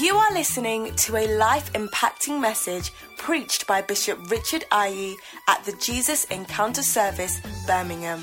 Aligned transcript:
You 0.00 0.16
are 0.16 0.32
listening 0.32 0.94
to 0.96 1.16
a 1.16 1.36
life 1.36 1.72
impacting 1.72 2.40
message 2.40 2.92
preached 3.16 3.66
by 3.66 3.80
Bishop 3.80 4.18
Richard 4.30 4.64
Aryee 4.70 5.14
at 5.48 5.64
the 5.64 5.72
Jesus 5.80 6.24
Encounter 6.24 6.82
Service, 6.82 7.40
Birmingham. 7.66 8.22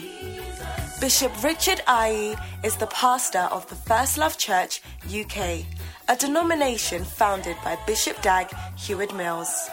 Bishop 0.99 1.31
Richard 1.43 1.81
Aryee 1.87 2.39
is 2.63 2.77
the 2.77 2.85
pastor 2.87 3.47
of 3.51 3.67
the 3.69 3.75
First 3.75 4.19
Love 4.19 4.37
Church, 4.37 4.81
UK, 5.07 5.65
a 6.07 6.15
denomination 6.15 7.03
founded 7.03 7.55
by 7.63 7.75
Bishop 7.87 8.21
Dag 8.21 8.53
Heward-Mills. 8.77 9.69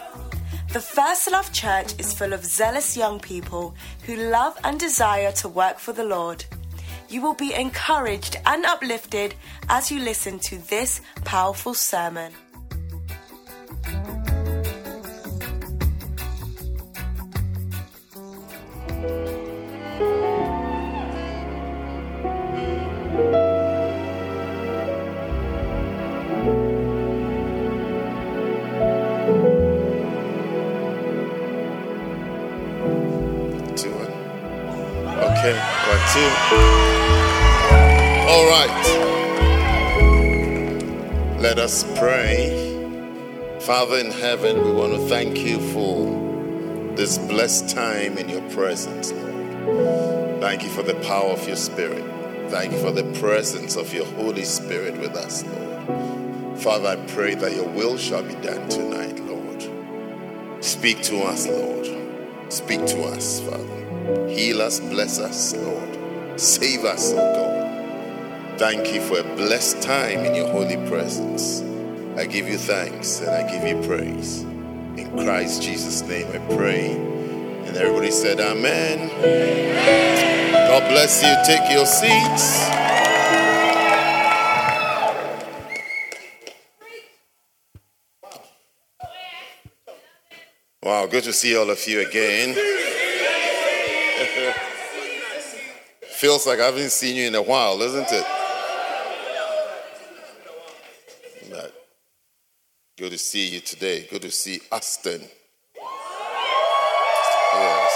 The 0.73 0.81
First 0.81 1.31
Love 1.31 1.53
Church 1.53 1.93
is 1.99 2.15
full 2.15 2.33
of 2.33 2.45
zealous 2.45 2.97
young 2.97 3.21
people 3.21 3.75
who 4.05 4.17
love 4.17 4.57
and 4.65 4.81
desire 4.81 5.33
to 5.33 5.49
work 5.49 5.79
for 5.79 5.93
the 5.93 6.05
Lord. 6.05 6.45
You 7.11 7.23
will 7.23 7.35
be 7.35 7.55
encouraged 7.55 8.37
and 8.45 8.67
uplifted 8.67 9.35
as 9.69 9.91
you 9.91 10.01
listen 10.01 10.39
to 10.41 10.59
this 10.69 11.01
powerful 11.25 11.73
sermon. 11.73 12.33
Two, 36.15 36.88
right. 38.69 39.09
Let 41.41 41.59
us 41.59 41.85
pray. 41.99 42.67
Father 43.61 43.99
in 43.99 44.11
heaven, 44.11 44.65
we 44.65 44.73
want 44.73 44.95
to 44.95 45.09
thank 45.09 45.39
you 45.39 45.61
for 45.73 46.97
this 46.97 47.19
blessed 47.19 47.69
time 47.75 48.19
in 48.19 48.29
your 48.29 48.43
presence, 48.51 49.13
Lord. 49.13 50.41
Thank 50.41 50.63
you 50.63 50.71
for 50.71 50.83
the 50.83 50.95
power 51.07 51.31
of 51.31 51.47
your 51.47 51.57
Spirit. 51.57 52.05
Thank 52.51 52.73
you 52.73 52.79
for 52.81 52.93
the 52.93 53.05
presence 53.21 53.77
of 53.77 53.93
your 53.93 54.07
Holy 54.07 54.45
Spirit 54.45 54.99
with 54.99 55.17
us, 55.17 55.45
Lord. 55.45 56.59
Father, 56.61 56.89
I 56.89 56.97
pray 57.09 57.35
that 57.35 57.55
your 57.55 57.69
will 57.69 57.97
shall 57.99 58.23
be 58.23 58.35
done 58.37 58.69
tonight, 58.69 59.21
Lord. 59.21 60.65
Speak 60.65 61.03
to 61.03 61.21
us, 61.21 61.47
Lord. 61.47 61.87
Speak 62.53 62.85
to 62.87 63.03
us, 63.05 63.41
Father. 63.41 64.29
Heal 64.29 64.63
us, 64.63 64.81
bless 64.81 65.21
us, 65.21 65.55
Lord. 65.55 66.41
Save 66.41 66.85
us, 66.85 67.13
oh 67.13 67.17
God. 67.17 67.58
Thank 68.59 68.93
you 68.93 69.01
for 69.01 69.21
a 69.21 69.23
blessed 69.37 69.81
time 69.83 70.25
in 70.25 70.35
your 70.35 70.49
holy 70.49 70.77
presence. 70.89 71.63
I 72.19 72.27
give 72.27 72.49
you 72.49 72.59
thanks 72.59 73.21
and 73.21 73.31
I 73.31 73.49
give 73.49 73.63
you 73.63 73.81
praise. 73.87 74.43
In 74.43 75.17
Christ 75.17 75.63
Jesus' 75.63 76.03
name 76.03 76.27
I 76.33 76.39
pray. 76.57 76.91
And 76.91 77.77
everybody 77.77 78.11
said, 78.11 78.41
Amen. 78.41 79.11
God 80.51 80.89
bless 80.91 81.23
you. 81.23 81.33
Take 81.47 81.71
your 81.71 81.87
seats. 81.87 82.69
Wow, 90.83 91.07
good 91.07 91.23
to 91.23 91.33
see 91.33 91.57
all 91.57 91.71
of 91.71 91.87
you 91.87 92.01
again. 92.05 92.57
Feels 96.11 96.45
like 96.45 96.59
I 96.59 96.65
haven't 96.67 96.91
seen 96.91 97.15
you 97.15 97.29
in 97.29 97.37
a 97.37 97.43
while, 97.43 97.79
doesn't 97.79 98.11
it? 98.11 98.38
Good 102.99 103.13
to 103.13 103.19
see 103.19 103.51
you 103.51 103.61
today. 103.61 104.09
Good 104.11 104.23
to 104.23 104.31
see 104.33 104.61
Aston. 104.73 105.23
Yes. 107.55 107.93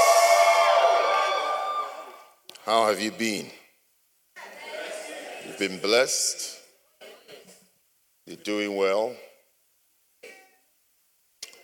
How 2.65 2.87
have 2.87 3.00
you 3.00 3.10
been? 3.10 3.47
You've 5.44 5.59
been 5.59 5.81
blessed. 5.81 6.60
You're 8.26 8.37
doing 8.37 8.76
well. 8.76 9.16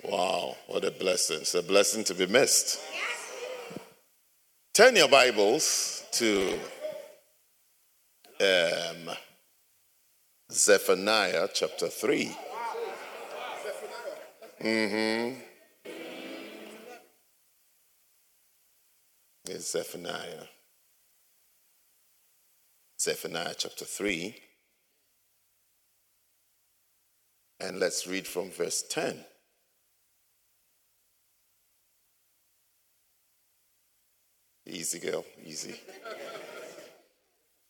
Wow, 0.02 0.56
what 0.66 0.84
a 0.84 0.90
blessing. 0.90 1.38
It's 1.42 1.54
a 1.54 1.62
blessing 1.62 2.02
to 2.04 2.14
be 2.14 2.26
missed. 2.26 2.80
Turn 4.74 4.96
your 4.96 5.08
Bibles 5.08 6.04
to 6.12 6.58
um, 8.40 9.14
Zephaniah 10.50 11.48
chapter 11.54 11.86
3. 11.86 12.36
Mm-hmm. 14.62 15.40
It's 19.44 19.70
Zephaniah. 19.70 20.46
Zephaniah 23.00 23.54
chapter 23.56 23.84
3. 23.84 24.34
And 27.60 27.78
let's 27.78 28.06
read 28.06 28.26
from 28.26 28.50
verse 28.50 28.84
10. 28.90 29.24
Easy, 34.66 34.98
girl, 34.98 35.24
easy. 35.44 35.80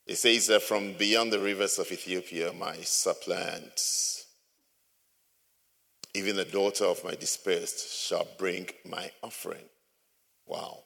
It 0.06 0.16
says 0.16 0.46
that 0.46 0.62
from 0.62 0.94
beyond 0.94 1.32
the 1.32 1.38
rivers 1.38 1.78
of 1.78 1.92
Ethiopia, 1.92 2.52
my 2.54 2.76
suppliants, 2.78 4.17
even 6.18 6.34
the 6.34 6.44
daughter 6.44 6.84
of 6.84 7.04
my 7.04 7.14
dispersed, 7.14 8.08
shall 8.08 8.26
bring 8.38 8.68
my 8.84 9.08
offering. 9.22 9.64
Wow. 10.46 10.82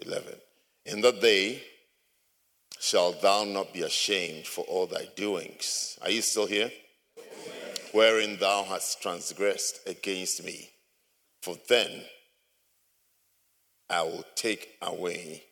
11. 0.00 0.32
In 0.86 1.02
that 1.02 1.20
day 1.20 1.62
shalt 2.78 3.20
thou 3.20 3.44
not 3.44 3.74
be 3.74 3.82
ashamed 3.82 4.46
for 4.46 4.62
all 4.62 4.86
thy 4.86 5.06
doings. 5.14 5.98
Are 6.00 6.10
you 6.10 6.22
still 6.22 6.46
here? 6.46 6.70
Wherein 7.92 8.38
thou 8.38 8.64
hast 8.64 9.02
transgressed 9.02 9.86
against 9.86 10.42
me. 10.42 10.70
For 11.42 11.56
then 11.68 12.04
I 13.90 14.02
will 14.02 14.24
take 14.36 14.76
away 14.80 15.44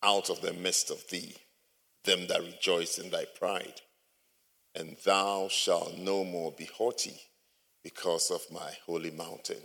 out 0.00 0.30
of 0.30 0.40
the 0.42 0.52
midst 0.52 0.90
of 0.90 1.08
thee 1.10 1.34
them 2.04 2.28
that 2.28 2.42
rejoice 2.42 2.98
in 2.98 3.10
thy 3.10 3.24
pride, 3.24 3.80
and 4.74 4.96
thou 5.04 5.48
shalt 5.48 5.96
no 5.96 6.22
more 6.22 6.52
be 6.52 6.66
haughty 6.66 7.18
because 7.84 8.30
of 8.32 8.40
my 8.50 8.72
holy 8.86 9.12
mountain. 9.12 9.62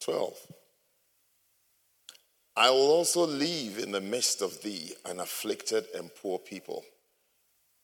12. 0.00 0.34
I 2.56 2.70
will 2.70 2.90
also 2.90 3.26
leave 3.26 3.78
in 3.78 3.92
the 3.92 4.00
midst 4.00 4.42
of 4.42 4.62
thee 4.62 4.94
an 5.04 5.20
afflicted 5.20 5.86
and 5.94 6.14
poor 6.14 6.38
people, 6.38 6.84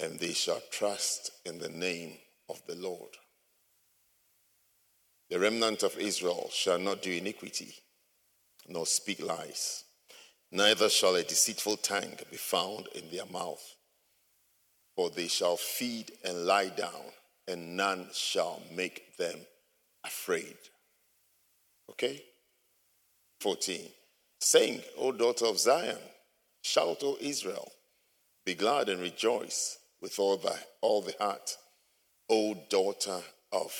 and 0.01 0.19
they 0.19 0.33
shall 0.33 0.63
trust 0.71 1.31
in 1.45 1.59
the 1.59 1.69
name 1.69 2.15
of 2.49 2.61
the 2.67 2.75
Lord. 2.75 3.17
The 5.29 5.39
remnant 5.39 5.85
of 5.85 5.97
Israel 5.99 6.51
shall 6.53 6.79
not 6.79 7.03
do 7.03 7.13
iniquity 7.13 7.75
nor 8.69 8.87
speak 8.87 9.23
lies. 9.23 9.85
Neither 10.53 10.89
shall 10.89 11.15
a 11.17 11.23
deceitful 11.23 11.77
tongue 11.79 12.17
be 12.31 12.37
found 12.37 12.89
in 12.95 13.11
their 13.11 13.27
mouth. 13.27 13.63
For 14.97 15.11
they 15.11 15.29
shall 15.29 15.57
feed 15.57 16.13
and 16.25 16.47
lie 16.47 16.69
down, 16.69 17.13
and 17.47 17.77
none 17.77 18.09
shall 18.13 18.61
make 18.75 19.17
them 19.17 19.39
afraid. 20.05 20.57
Okay? 21.91 22.23
14. 23.41 23.81
Sing, 24.41 24.81
O 24.99 25.13
daughter 25.13 25.47
of 25.47 25.59
Zion. 25.59 25.99
Shout, 26.63 26.99
O 27.03 27.17
Israel. 27.21 27.71
Be 28.45 28.55
glad 28.55 28.89
and 28.89 29.01
rejoice 29.01 29.79
with 30.01 30.19
all 30.19 30.37
the, 30.37 30.57
all 30.81 31.03
the 31.03 31.15
heart, 31.21 31.57
O 32.29 32.55
daughter 32.69 33.21
of 33.53 33.73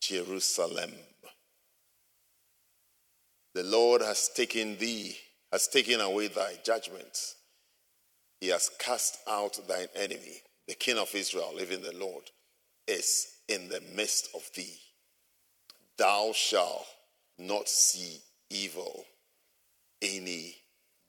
Jerusalem. 0.00 0.92
The 3.54 3.62
Lord 3.62 4.02
has 4.02 4.30
taken 4.34 4.78
thee, 4.78 5.16
has 5.52 5.68
taken 5.68 6.00
away 6.00 6.28
thy 6.28 6.54
judgments. 6.64 7.36
He 8.40 8.48
has 8.48 8.70
cast 8.78 9.18
out 9.28 9.60
thine 9.68 9.88
enemy. 9.94 10.42
The 10.66 10.74
King 10.74 10.98
of 10.98 11.14
Israel, 11.14 11.54
even 11.60 11.82
the 11.82 11.96
Lord, 11.96 12.24
is 12.88 13.26
in 13.48 13.68
the 13.68 13.82
midst 13.94 14.28
of 14.34 14.42
thee. 14.56 14.78
Thou 15.96 16.32
shalt 16.34 16.86
not 17.38 17.68
see 17.68 18.18
evil 18.50 19.04
any 20.00 20.56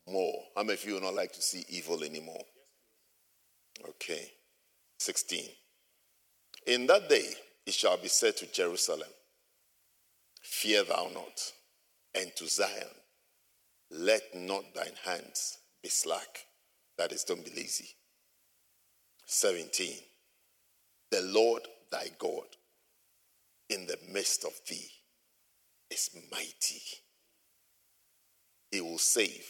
more. 0.08 0.44
How 0.56 0.64
many 0.64 0.74
of 0.74 0.86
you 0.86 0.94
would 0.96 1.04
not 1.04 1.16
like 1.16 1.34
to 1.34 1.42
see 1.42 1.66
evil 1.70 2.04
anymore? 2.04 2.44
Okay. 3.90 4.32
16. 5.00 5.44
In 6.68 6.88
that 6.88 7.10
day 7.10 7.34
it 7.66 7.74
shall 7.74 7.98
be 7.98 8.08
said 8.08 8.38
to 8.38 8.52
Jerusalem, 8.52 9.10
Fear 10.42 10.84
thou 10.86 11.10
not 11.14 11.52
and 12.16 12.34
to 12.36 12.48
Zion, 12.48 12.88
let 13.92 14.22
not 14.36 14.74
thine 14.74 14.94
hands 15.06 15.58
be 15.82 15.90
slack. 15.90 16.46
That 16.98 17.12
is, 17.12 17.24
don't 17.24 17.44
be 17.44 17.52
lazy. 17.56 17.90
17. 19.26 19.96
The 21.12 21.22
Lord 21.22 21.64
thy 21.92 22.08
God 22.20 22.46
in 23.70 23.88
the 23.88 23.98
midst 24.12 24.46
of 24.46 24.54
thee 24.70 24.90
is 25.90 26.10
mighty. 26.32 26.82
He 28.72 28.82
will 28.82 28.98
save. 28.98 29.46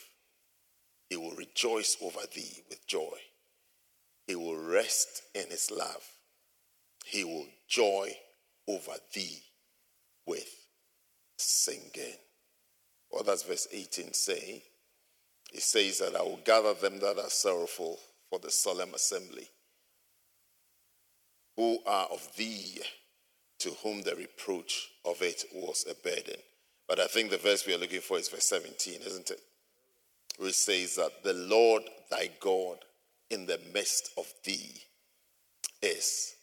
He 1.10 1.18
will 1.18 1.36
rejoice 1.36 1.98
over 2.02 2.22
thee 2.34 2.64
with 2.70 2.86
joy. 2.88 3.18
He 4.28 4.36
will 4.36 4.58
rest 4.58 5.24
in 5.36 5.50
his 5.50 5.72
love. 5.72 6.04
He 7.06 7.24
will 7.24 7.48
joy 7.68 8.16
over 8.68 8.94
thee 9.14 9.42
with 10.26 10.50
singing. 11.38 12.18
What 13.10 13.26
does 13.26 13.44
verse 13.44 13.68
18 13.72 14.14
say? 14.14 14.64
It 15.54 15.62
says 15.62 16.00
that 16.00 16.16
I 16.16 16.22
will 16.24 16.40
gather 16.44 16.74
them 16.74 17.00
that 17.00 17.20
are 17.20 17.30
sorrowful 17.30 18.00
for 18.30 18.40
the 18.40 18.50
solemn 18.50 18.94
assembly, 18.96 19.48
who 21.56 21.78
are 21.86 22.08
of 22.08 22.28
thee, 22.36 22.82
to 23.64 23.70
whom 23.82 24.02
the 24.02 24.14
reproach 24.16 24.90
of 25.06 25.22
it 25.22 25.46
was 25.54 25.86
a 25.90 25.96
burden. 25.96 26.36
But 26.86 27.00
I 27.00 27.08
think 27.08 27.30
the 27.30 27.38
verse 27.38 27.66
we 27.66 27.74
are 27.74 27.78
looking 27.78 28.02
for 28.02 28.18
is 28.18 28.28
verse 28.28 28.46
17, 28.48 29.00
isn't 29.06 29.32
it? 29.32 29.40
Which 30.38 30.56
says 30.56 30.96
that 30.96 31.24
the 31.24 31.34
Lord 31.34 31.84
thy 32.12 32.30
God 32.42 32.80
in 33.30 33.46
the 33.46 33.60
midst 33.74 34.12
of 34.18 34.26
thee 34.44 34.82
is 35.82 36.36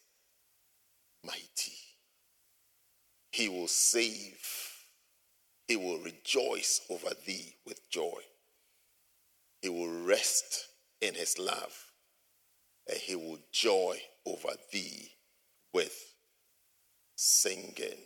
mighty. 1.23 1.77
He 3.33 3.51
will 3.51 3.69
save, 3.69 4.73
he 5.69 5.77
will 5.77 5.99
rejoice 5.99 6.81
over 6.89 7.11
thee 7.27 7.55
with 7.67 7.91
joy. 7.91 8.21
He 9.61 9.69
will 9.69 10.07
rest 10.07 10.69
in 11.03 11.15
his 11.15 11.39
love, 11.39 11.85
and 12.89 12.97
he 12.97 13.15
will 13.15 13.41
joy 13.53 13.99
over 14.25 14.53
thee 14.73 15.11
with 15.75 16.10
singing. 17.21 17.99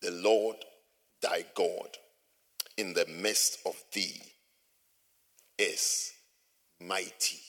The 0.00 0.10
Lord 0.10 0.56
thy 1.20 1.44
God 1.54 1.98
in 2.78 2.94
the 2.94 3.04
midst 3.06 3.58
of 3.66 3.76
thee 3.92 4.22
is 5.58 6.12
mighty. 6.80 7.40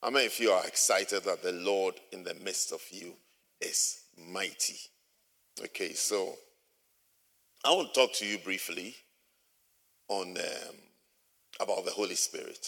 How 0.00 0.10
many 0.10 0.26
of 0.26 0.38
you 0.38 0.52
are 0.52 0.64
excited 0.64 1.24
that 1.24 1.42
the 1.42 1.52
Lord 1.52 1.96
in 2.12 2.22
the 2.22 2.34
midst 2.34 2.72
of 2.72 2.80
you 2.92 3.14
is 3.60 4.02
mighty? 4.16 4.78
Okay, 5.62 5.92
so 5.92 6.34
I 7.64 7.70
will 7.70 7.88
talk 7.88 8.12
to 8.14 8.26
you 8.26 8.38
briefly 8.38 8.94
on 10.08 10.36
um, 10.38 10.76
about 11.60 11.84
the 11.84 11.90
Holy 11.90 12.14
Spirit. 12.14 12.64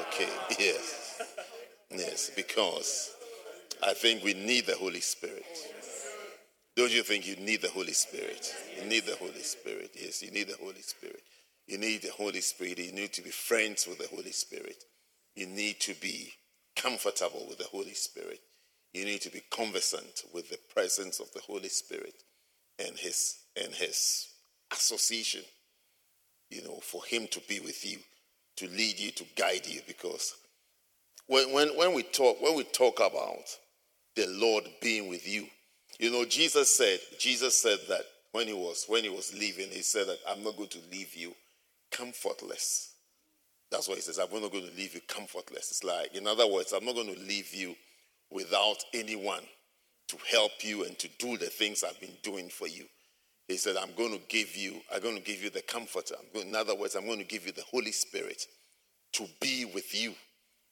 Okay, 0.00 0.30
yes. 0.58 1.20
Yes, 1.90 2.30
because 2.34 3.14
I 3.86 3.92
think 3.92 4.24
we 4.24 4.32
need 4.32 4.64
the 4.64 4.76
Holy 4.76 5.00
Spirit. 5.02 5.44
Don't 6.76 6.92
you 6.92 7.02
think 7.02 7.26
you 7.26 7.36
need 7.36 7.62
the 7.62 7.70
Holy 7.70 7.92
Spirit? 7.92 8.52
You 8.76 8.88
need 8.88 9.06
the 9.06 9.16
Holy 9.16 9.42
Spirit. 9.42 9.92
Yes, 9.94 10.22
you 10.22 10.30
need 10.32 10.48
the 10.48 10.56
Holy 10.60 10.82
Spirit. 10.82 11.22
You 11.66 11.78
need 11.78 12.02
the 12.02 12.10
Holy 12.10 12.40
Spirit. 12.40 12.78
You 12.78 12.92
need 12.92 13.12
to 13.12 13.22
be 13.22 13.30
friends 13.30 13.86
with 13.86 13.98
the 13.98 14.08
Holy 14.08 14.32
Spirit. 14.32 14.84
You 15.36 15.46
need 15.46 15.80
to 15.80 15.94
be 15.94 16.32
comfortable 16.76 17.46
with 17.48 17.58
the 17.58 17.64
Holy 17.64 17.94
Spirit. 17.94 18.40
You 18.92 19.04
need 19.04 19.20
to 19.22 19.30
be 19.30 19.42
conversant 19.50 20.24
with 20.32 20.50
the 20.50 20.58
presence 20.72 21.20
of 21.20 21.32
the 21.32 21.40
Holy 21.40 21.68
Spirit 21.68 22.14
and 22.78 22.96
his 22.96 23.38
and 23.56 23.72
his 23.72 24.28
association. 24.72 25.42
You 26.50 26.62
know, 26.62 26.78
for 26.82 27.04
him 27.04 27.26
to 27.28 27.40
be 27.48 27.60
with 27.60 27.84
you, 27.84 27.98
to 28.56 28.68
lead 28.68 28.98
you, 28.98 29.10
to 29.12 29.24
guide 29.36 29.66
you, 29.66 29.80
because 29.86 30.34
when, 31.26 31.52
when, 31.52 31.76
when 31.76 31.94
we 31.94 32.02
talk 32.02 32.40
when 32.40 32.56
we 32.56 32.64
talk 32.64 32.98
about 32.98 33.48
the 34.14 34.26
Lord 34.28 34.64
being 34.80 35.08
with 35.08 35.26
you, 35.26 35.46
you 35.98 36.10
know, 36.10 36.24
Jesus 36.24 36.74
said, 36.74 36.98
Jesus 37.18 37.56
said 37.56 37.78
that 37.88 38.02
when 38.32 38.46
he 38.46 38.52
was 38.52 38.84
when 38.88 39.04
he 39.04 39.10
was 39.10 39.32
leaving, 39.38 39.68
he 39.68 39.82
said 39.82 40.08
that 40.08 40.18
I'm 40.28 40.42
not 40.42 40.56
going 40.56 40.70
to 40.70 40.80
leave 40.90 41.14
you 41.14 41.34
comfortless. 41.90 42.94
That's 43.70 43.88
what 43.88 43.96
he 43.96 44.02
says. 44.02 44.18
I'm 44.18 44.30
not 44.40 44.52
going 44.52 44.68
to 44.68 44.76
leave 44.76 44.94
you 44.94 45.00
comfortless. 45.08 45.70
It's 45.70 45.84
like, 45.84 46.14
in 46.14 46.26
other 46.26 46.46
words, 46.46 46.72
I'm 46.72 46.84
not 46.84 46.94
going 46.94 47.14
to 47.14 47.20
leave 47.20 47.52
you 47.54 47.74
without 48.30 48.78
anyone 48.92 49.42
to 50.08 50.16
help 50.30 50.52
you 50.62 50.84
and 50.84 50.98
to 50.98 51.08
do 51.18 51.36
the 51.36 51.46
things 51.46 51.82
I've 51.82 52.00
been 52.00 52.16
doing 52.22 52.48
for 52.48 52.68
you. 52.68 52.84
He 53.48 53.56
said, 53.56 53.76
I'm 53.76 53.94
going 53.96 54.12
to 54.12 54.20
give 54.28 54.56
you, 54.56 54.80
I'm 54.92 55.00
going 55.00 55.16
to 55.16 55.22
give 55.22 55.42
you 55.42 55.50
the 55.50 55.62
comforter. 55.62 56.14
Going, 56.32 56.48
in 56.48 56.56
other 56.56 56.74
words, 56.74 56.94
I'm 56.94 57.06
going 57.06 57.18
to 57.18 57.24
give 57.24 57.46
you 57.46 57.52
the 57.52 57.62
Holy 57.62 57.92
Spirit 57.92 58.46
to 59.12 59.26
be 59.40 59.64
with 59.64 59.94
you. 59.94 60.14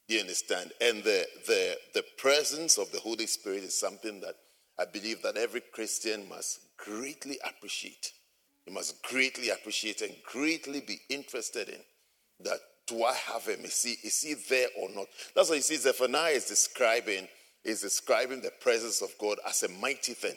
Do 0.07 0.15
You 0.15 0.21
understand? 0.21 0.71
And 0.81 1.03
the, 1.03 1.25
the, 1.47 1.77
the 1.93 2.03
presence 2.17 2.77
of 2.77 2.91
the 2.91 2.99
Holy 2.99 3.27
Spirit 3.27 3.63
is 3.63 3.79
something 3.79 4.21
that 4.21 4.35
I 4.79 4.85
believe 4.85 5.21
that 5.21 5.37
every 5.37 5.61
Christian 5.61 6.27
must 6.27 6.59
greatly 6.77 7.37
appreciate. 7.43 8.11
You 8.65 8.73
must 8.73 9.03
greatly 9.03 9.49
appreciate 9.49 10.01
and 10.01 10.15
greatly 10.25 10.81
be 10.81 10.99
interested 11.09 11.69
in 11.69 11.79
that 12.41 12.59
do 12.87 13.03
I 13.03 13.13
have 13.13 13.45
him? 13.45 13.63
Is 13.63 13.81
he, 13.83 13.91
is 14.05 14.21
he 14.21 14.33
there 14.49 14.67
or 14.77 14.89
not? 14.89 15.07
That's 15.35 15.49
what 15.49 15.55
you 15.55 15.61
see 15.61 15.77
Zephaniah 15.77 16.33
is 16.33 16.45
describing, 16.45 17.27
is 17.63 17.81
describing 17.81 18.41
the 18.41 18.51
presence 18.59 19.01
of 19.01 19.13
God 19.19 19.37
as 19.47 19.63
a 19.63 19.69
mighty 19.69 20.13
thing. 20.13 20.35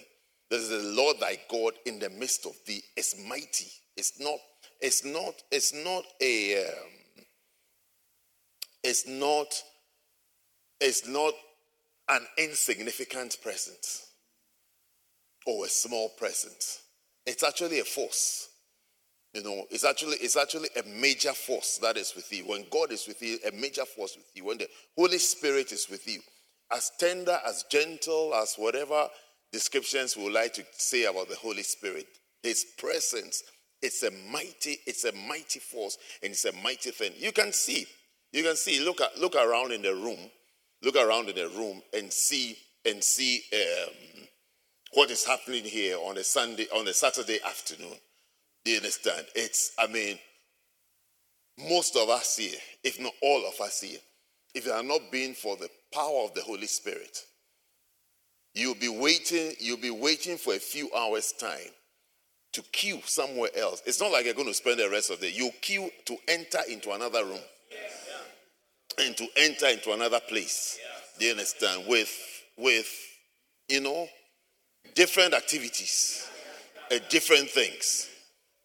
This 0.51 0.63
is 0.63 0.69
the 0.69 1.03
Lord 1.03 1.19
thy 1.19 1.39
God 1.51 1.73
in 1.87 1.99
the 1.99 2.11
midst 2.11 2.47
of 2.47 2.53
thee 2.67 2.83
is 2.97 3.17
mighty. 3.27 3.67
It's 3.97 4.21
not, 4.21 4.39
it's 4.81 5.05
not, 5.05 5.35
it's 5.51 5.73
not 5.73 6.05
a 6.21 6.67
um, 6.67 7.25
it's 8.85 9.09
not, 9.09 9.49
it's 10.81 11.09
not 11.09 11.35
an 12.09 12.25
insignificant 12.39 13.37
presence 13.43 14.07
or 15.47 15.65
a 15.65 15.69
small 15.69 16.11
presence. 16.11 16.83
It's 17.25 17.43
actually 17.43 17.81
a 17.81 17.85
force. 17.85 18.49
You 19.35 19.43
know, 19.43 19.65
it's 19.71 19.85
actually 19.85 20.17
it's 20.17 20.37
actually 20.37 20.69
a 20.77 20.89
major 20.89 21.33
force 21.33 21.79
that 21.83 21.97
is 21.97 22.15
with 22.17 22.33
you. 22.33 22.45
When 22.45 22.65
God 22.71 22.91
is 22.91 23.07
with 23.07 23.23
you, 23.23 23.39
a 23.47 23.53
major 23.53 23.85
force 23.85 24.17
with 24.17 24.27
you. 24.35 24.47
When 24.47 24.59
the 24.59 24.69
Holy 24.97 25.19
Spirit 25.19 25.73
is 25.73 25.89
with 25.91 26.07
you, 26.09 26.21
as 26.73 26.91
tender, 26.99 27.39
as 27.47 27.65
gentle, 27.71 28.35
as 28.35 28.55
whatever 28.57 29.09
descriptions 29.53 30.17
we 30.17 30.25
would 30.25 30.33
like 30.33 30.55
to 30.55 30.65
say 30.73 31.05
about 31.05 31.29
the 31.29 31.37
Holy 31.37 31.63
Spirit, 31.63 32.07
His 32.43 32.65
presence, 32.79 33.43
it's 33.83 34.03
a 34.03 34.11
mighty, 34.11 34.79
it's 34.87 35.05
a 35.05 35.13
mighty 35.13 35.61
force, 35.61 35.99
and 36.23 36.33
it's 36.33 36.45
a 36.47 36.53
mighty 36.53 36.91
thing. 36.91 37.13
You 37.19 37.33
can 37.33 37.53
see, 37.53 37.87
you 38.33 38.43
can 38.43 38.57
see. 38.57 38.83
Look 38.83 39.01
at 39.03 39.19
look 39.19 39.35
around 39.37 39.73
in 39.73 39.83
the 39.83 39.95
room, 39.95 40.31
look 40.83 40.97
around 40.97 41.29
in 41.29 41.37
the 41.37 41.49
room, 41.51 41.83
and 41.93 42.11
see 42.11 42.57
and 42.87 43.03
see 43.05 43.43
um, 43.53 44.16
what 44.97 45.11
is 45.11 45.27
happening 45.27 45.63
here 45.63 45.99
on 45.99 46.17
a 46.17 46.25
Sunday, 46.25 46.67
on 46.75 46.89
a 46.89 46.93
Saturday 46.95 47.39
afternoon. 47.45 47.99
Do 48.65 48.71
you 48.71 48.79
understand? 48.79 49.27
It's, 49.35 49.73
I 49.79 49.89
mean, 49.89 50.19
most 51.69 51.97
of 51.97 52.09
us 52.09 52.39
here, 52.39 52.59
if 52.83 52.99
not 52.99 53.13
all 53.21 53.47
of 53.47 53.61
us 53.61 53.83
here, 53.83 53.99
if 54.55 54.67
it 54.67 54.73
had 54.73 54.87
not 54.87 55.13
been 55.13 55.35
for 55.35 55.55
the 55.59 55.69
power 55.93 56.25
of 56.25 56.33
the 56.33 56.41
Holy 56.41 56.67
Spirit, 56.67 57.25
you'll 58.55 58.75
be 58.75 58.89
waiting, 58.89 59.53
you'll 59.61 59.77
be 59.77 59.91
waiting 59.91 60.39
for 60.39 60.55
a 60.55 60.59
few 60.59 60.89
hours' 60.97 61.33
time 61.33 61.73
to 62.55 62.63
queue 62.73 63.03
somewhere 63.05 63.51
else. 63.55 63.83
It's 63.85 64.01
not 64.01 64.13
like 64.13 64.25
you're 64.25 64.33
going 64.33 64.49
to 64.49 64.55
spend 64.55 64.81
the 64.81 64.89
rest 64.89 65.11
of 65.11 65.21
the 65.21 65.27
day. 65.27 65.37
You 65.37 65.51
queue 65.61 65.91
to 66.07 66.17
enter 66.27 66.61
into 66.71 66.93
another 66.93 67.23
room 67.23 67.41
and 68.99 69.15
to 69.15 69.27
enter 69.37 69.67
into 69.67 69.93
another 69.93 70.21
place. 70.21 70.79
Do 71.19 71.27
you 71.27 71.33
understand? 71.33 71.85
With 71.87 72.19
with 72.57 72.91
you 73.69 73.83
know 73.83 74.09
different 74.97 75.35
activities, 75.35 76.29
uh, 76.91 76.99
different 77.09 77.49
things. 77.51 78.09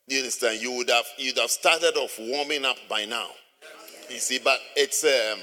You 0.08 0.20
understand? 0.20 0.62
You 0.62 0.72
would 0.72 0.90
have 0.90 1.06
you'd 1.18 1.38
have 1.38 1.52
started 1.52 1.96
off 1.96 2.18
warming 2.20 2.66
up 2.66 2.78
by 2.90 3.06
now. 3.06 3.28
You 4.10 4.18
see, 4.18 4.40
but 4.44 4.60
it's 4.76 5.04
um, 5.04 5.40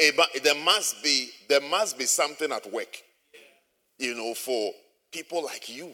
a, 0.00 0.12
there 0.40 0.54
must 0.54 1.02
be 1.02 1.30
there 1.48 1.60
must 1.60 1.98
be 1.98 2.04
something 2.04 2.52
at 2.52 2.72
work, 2.72 2.96
you 3.98 4.14
know, 4.14 4.34
for 4.34 4.72
people 5.12 5.42
like 5.44 5.68
you. 5.68 5.92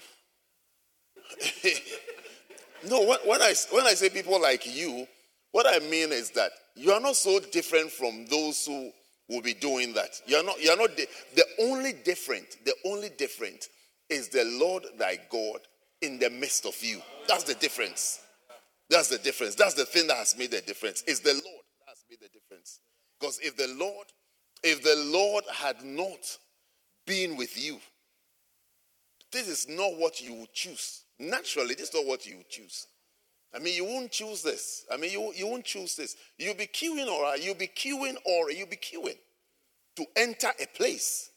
no, 2.88 3.02
when 3.24 3.42
I 3.42 3.54
when 3.70 3.86
I 3.86 3.94
say 3.94 4.10
people 4.10 4.40
like 4.40 4.66
you, 4.66 5.06
what 5.52 5.66
I 5.66 5.78
mean 5.86 6.12
is 6.12 6.30
that 6.32 6.50
you 6.74 6.92
are 6.92 7.00
not 7.00 7.16
so 7.16 7.40
different 7.40 7.90
from 7.90 8.26
those 8.26 8.66
who 8.66 8.92
will 9.28 9.42
be 9.42 9.54
doing 9.54 9.92
that. 9.94 10.20
You're 10.26 10.44
not, 10.44 10.60
you're 10.62 10.76
not, 10.76 10.96
the, 10.96 11.08
the 11.34 11.44
only 11.60 11.92
different, 11.92 12.56
the 12.64 12.74
only 12.86 13.10
different 13.10 13.68
is 14.08 14.28
the 14.28 14.44
Lord 14.44 14.84
thy 14.98 15.18
God 15.30 15.60
in 16.02 16.18
the 16.18 16.30
midst 16.30 16.66
of 16.66 16.76
you. 16.82 17.00
That's 17.26 17.44
the 17.44 17.54
difference. 17.54 18.20
That's 18.88 19.08
the 19.08 19.18
difference. 19.18 19.56
That's 19.56 19.74
the 19.74 19.84
thing 19.84 20.06
that 20.06 20.16
has 20.18 20.36
made 20.38 20.52
the 20.52 20.60
difference. 20.60 21.02
It's 21.06 21.20
the 21.20 21.32
Lord 21.32 21.42
that 21.44 21.88
has 21.88 22.04
made 22.08 22.20
the 22.20 22.28
difference. 22.28 22.80
Because 23.18 23.40
if 23.40 23.56
the 23.56 23.74
Lord, 23.78 24.06
if 24.62 24.82
the 24.82 24.96
Lord 25.10 25.44
had 25.52 25.82
not 25.84 26.38
been 27.06 27.36
with 27.36 27.62
you, 27.62 27.78
this 29.32 29.48
is 29.48 29.68
not 29.68 29.98
what 29.98 30.20
you 30.20 30.34
would 30.34 30.52
choose. 30.52 31.02
Naturally, 31.18 31.74
this 31.74 31.88
is 31.88 31.94
not 31.94 32.06
what 32.06 32.26
you 32.26 32.36
would 32.36 32.48
choose. 32.48 32.86
I 33.54 33.58
mean, 33.58 33.74
you 33.74 33.84
won't 33.84 34.10
choose 34.10 34.42
this. 34.42 34.84
I 34.92 34.96
mean, 34.96 35.12
you, 35.12 35.32
you 35.34 35.46
won't 35.46 35.64
choose 35.64 35.96
this. 35.96 36.16
You'll 36.38 36.54
be 36.54 36.66
queuing, 36.66 37.06
right? 37.06 37.42
You'll 37.42 37.54
be 37.54 37.68
queuing, 37.68 38.16
or 38.24 38.50
you'll 38.50 38.68
be 38.68 38.76
queuing 38.76 39.16
to 39.96 40.04
enter 40.16 40.50
a 40.60 40.66
place. 40.76 41.30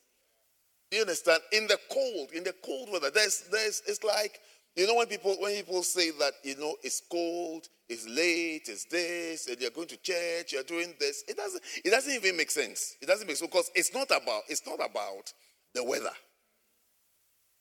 You 0.92 1.01
understand? 1.01 1.42
In 1.51 1.68
the 1.68 1.78
cold, 1.92 2.32
in 2.34 2.44
the 2.44 2.54
cold 2.66 2.89
weather, 2.92 3.12
there's, 3.12 3.44
there's, 3.51 3.82
it's 3.88 4.04
like, 4.04 4.39
you 4.75 4.88
know, 4.88 4.96
when 4.96 5.08
people, 5.08 5.36
when 5.39 5.56
people 5.56 5.84
say 5.84 6.12
that, 6.12 6.34
you 6.44 6.58
know, 6.58 6.75
it's 6.84 7.01
cold, 7.12 7.68
it's 7.88 8.08
late, 8.08 8.68
it's 8.68 8.86
this, 8.86 9.48
and 9.48 9.60
you're 9.60 9.72
going 9.72 9.88
to 9.88 9.98
church, 9.98 10.54
you're 10.54 10.63
doing 10.63 10.94
this, 11.00 11.24
it 11.28 11.38
doesn't, 11.38 11.62
it 11.84 11.89
doesn't 11.89 12.13
even 12.13 12.38
make 12.38 12.51
sense. 12.51 12.96
It 13.01 13.06
doesn't 13.06 13.28
make 13.28 13.38
sense 13.38 13.50
because 13.50 13.70
it's 13.75 13.94
not 13.94 14.08
about, 14.08 14.44
it's 14.48 14.66
not 14.66 14.75
about 14.75 15.34
the 15.74 15.84
weather. 15.84 16.12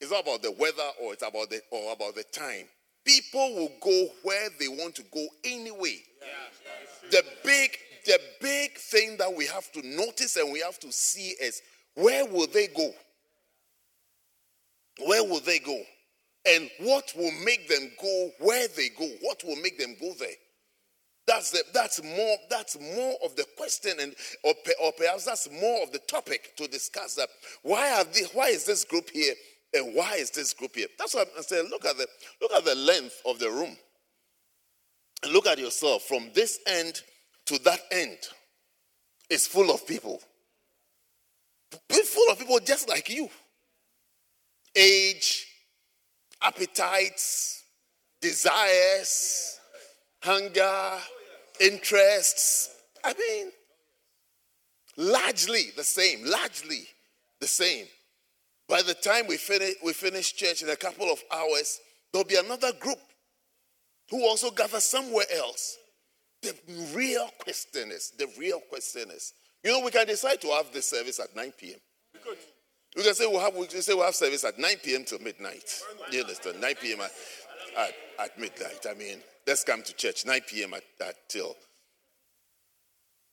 It's 0.01 0.11
not 0.11 0.23
about 0.23 0.41
the 0.41 0.51
weather 0.51 0.89
or 1.01 1.13
it's 1.13 1.23
about 1.23 1.49
the, 1.49 1.61
or 1.71 1.93
about 1.93 2.15
the 2.15 2.23
time. 2.31 2.65
People 3.09 3.55
will 3.55 3.71
go 3.81 4.07
where 4.21 4.49
they 4.59 4.67
want 4.67 4.93
to 4.95 5.03
go 5.11 5.25
anyway. 5.43 5.97
The 7.09 7.23
big, 7.43 7.75
the 8.05 8.19
big 8.39 8.77
thing 8.77 9.17
that 9.17 9.33
we 9.35 9.47
have 9.47 9.71
to 9.71 9.81
notice 9.81 10.35
and 10.35 10.53
we 10.53 10.59
have 10.59 10.77
to 10.79 10.91
see 10.91 11.33
is 11.41 11.61
where 11.95 12.25
will 12.25 12.45
they 12.45 12.67
go? 12.67 12.91
Where 15.07 15.23
will 15.23 15.39
they 15.39 15.57
go? 15.57 15.81
And 16.47 16.69
what 16.81 17.11
will 17.17 17.31
make 17.43 17.67
them 17.67 17.91
go 17.99 18.29
where 18.41 18.67
they 18.67 18.89
go? 18.89 19.07
What 19.21 19.43
will 19.43 19.55
make 19.55 19.79
them 19.79 19.95
go 19.99 20.13
there? 20.19 20.29
That's 21.25 21.49
the, 21.51 21.63
that's 21.73 22.03
more 22.03 22.37
that's 22.49 22.79
more 22.79 23.15
of 23.23 23.35
the 23.35 23.45
question 23.55 23.93
and 23.99 24.15
or, 24.43 24.53
or 24.83 24.91
perhaps 24.97 25.25
that's 25.25 25.47
more 25.51 25.83
of 25.83 25.91
the 25.91 25.99
topic 25.99 26.55
to 26.57 26.67
discuss 26.67 27.15
that 27.15 27.29
why 27.61 27.91
are 27.91 28.03
they, 28.03 28.23
why 28.33 28.47
is 28.47 28.65
this 28.65 28.83
group 28.83 29.09
here 29.11 29.35
and 29.73 29.95
why 29.95 30.15
is 30.15 30.31
this 30.31 30.53
group 30.53 30.75
here? 30.75 30.87
That's 30.97 31.13
what 31.13 31.29
I'm 31.35 31.43
saying. 31.43 31.67
Look 31.69 31.85
at 31.85 31.97
the 31.97 32.07
look 32.41 32.51
at 32.53 32.65
the 32.65 32.75
length 32.75 33.21
of 33.25 33.39
the 33.39 33.49
room. 33.49 33.77
Look 35.31 35.47
at 35.47 35.59
yourself 35.59 36.03
from 36.03 36.29
this 36.33 36.59
end 36.65 37.01
to 37.47 37.59
that 37.63 37.79
end. 37.91 38.17
It's 39.29 39.45
full 39.45 39.71
of 39.71 39.85
people. 39.85 40.21
It's 41.89 42.09
full 42.09 42.31
of 42.31 42.39
people 42.39 42.59
just 42.59 42.89
like 42.89 43.09
you. 43.09 43.29
Age, 44.75 45.45
appetites, 46.41 47.63
desires, 48.21 49.59
hunger, 50.23 50.97
interests. 51.59 52.75
I 53.03 53.13
mean, 53.13 53.51
largely 54.97 55.71
the 55.75 55.83
same, 55.83 56.25
largely 56.25 56.87
the 57.39 57.47
same. 57.47 57.85
By 58.69 58.83
the 58.83 58.93
time 58.93 59.25
we 59.27 59.37
finish, 59.37 59.75
we 59.83 59.93
finish 59.93 60.33
church 60.33 60.61
in 60.61 60.69
a 60.69 60.75
couple 60.75 61.11
of 61.11 61.19
hours, 61.33 61.79
there'll 62.13 62.27
be 62.27 62.37
another 62.37 62.71
group 62.79 62.99
who 64.11 64.23
also 64.27 64.51
gather 64.51 64.79
somewhere 64.79 65.25
else. 65.35 65.77
The 66.43 66.53
real 66.93 67.29
question 67.39 67.91
is, 67.91 68.11
the 68.17 68.27
real 68.37 68.59
question 68.69 69.09
is, 69.09 69.33
you 69.63 69.71
know, 69.71 69.83
we 69.83 69.91
can 69.91 70.05
decide 70.05 70.39
to 70.41 70.47
have 70.49 70.71
this 70.71 70.85
service 70.85 71.19
at 71.19 71.35
9 71.35 71.51
p.m. 71.57 71.79
We. 72.95 73.03
Can 73.03 73.13
say 73.13 73.25
we'll 73.27 73.39
have, 73.39 73.55
we 73.55 73.67
can 73.67 73.81
say 73.81 73.93
we'll 73.93 74.05
have 74.05 74.15
service 74.15 74.43
at 74.45 74.57
9 74.57 74.71
p.m. 74.83 75.03
till 75.03 75.19
midnight. 75.19 75.81
You 76.11 76.21
understand? 76.21 76.61
9 76.61 76.75
p.m. 76.81 77.01
At, 77.01 77.11
at, 77.77 77.93
at, 78.19 78.39
midnight. 78.39 78.85
I 78.89 78.93
mean, 78.93 79.19
let's 79.47 79.63
come 79.63 79.83
to 79.83 79.93
church 79.93 80.25
9 80.25 80.41
p.m. 80.47 80.73
At, 80.73 80.83
at 81.05 81.15
till 81.27 81.55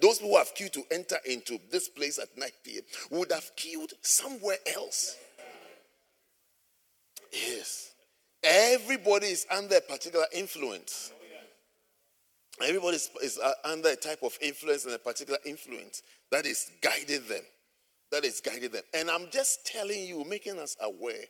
those 0.00 0.18
who 0.18 0.36
have 0.36 0.54
queued 0.54 0.72
to 0.72 0.82
enter 0.90 1.16
into 1.24 1.58
this 1.70 1.88
place 1.88 2.18
at 2.18 2.36
9 2.36 2.48
p.m. 2.64 2.82
would 3.10 3.30
have 3.32 3.50
queued 3.56 3.92
somewhere 4.02 4.58
else. 4.74 5.16
Yes. 7.32 7.92
Everybody 8.42 9.28
is 9.28 9.46
under 9.50 9.76
a 9.76 9.80
particular 9.80 10.26
influence. 10.32 11.12
Everybody 12.62 12.98
is, 13.22 13.38
uh, 13.42 13.52
under 13.64 13.90
a 13.90 13.96
type 13.96 14.22
of 14.22 14.36
influence 14.40 14.84
and 14.84 14.94
a 14.94 14.98
particular 14.98 15.38
influence 15.44 16.02
that 16.30 16.46
is 16.46 16.70
guiding 16.80 17.26
them. 17.28 17.42
That 18.12 18.24
is 18.24 18.40
guiding 18.40 18.70
them. 18.70 18.82
And 18.92 19.10
I'm 19.10 19.28
just 19.30 19.66
telling 19.66 20.04
you, 20.04 20.24
making 20.24 20.58
us 20.58 20.76
aware 20.80 21.24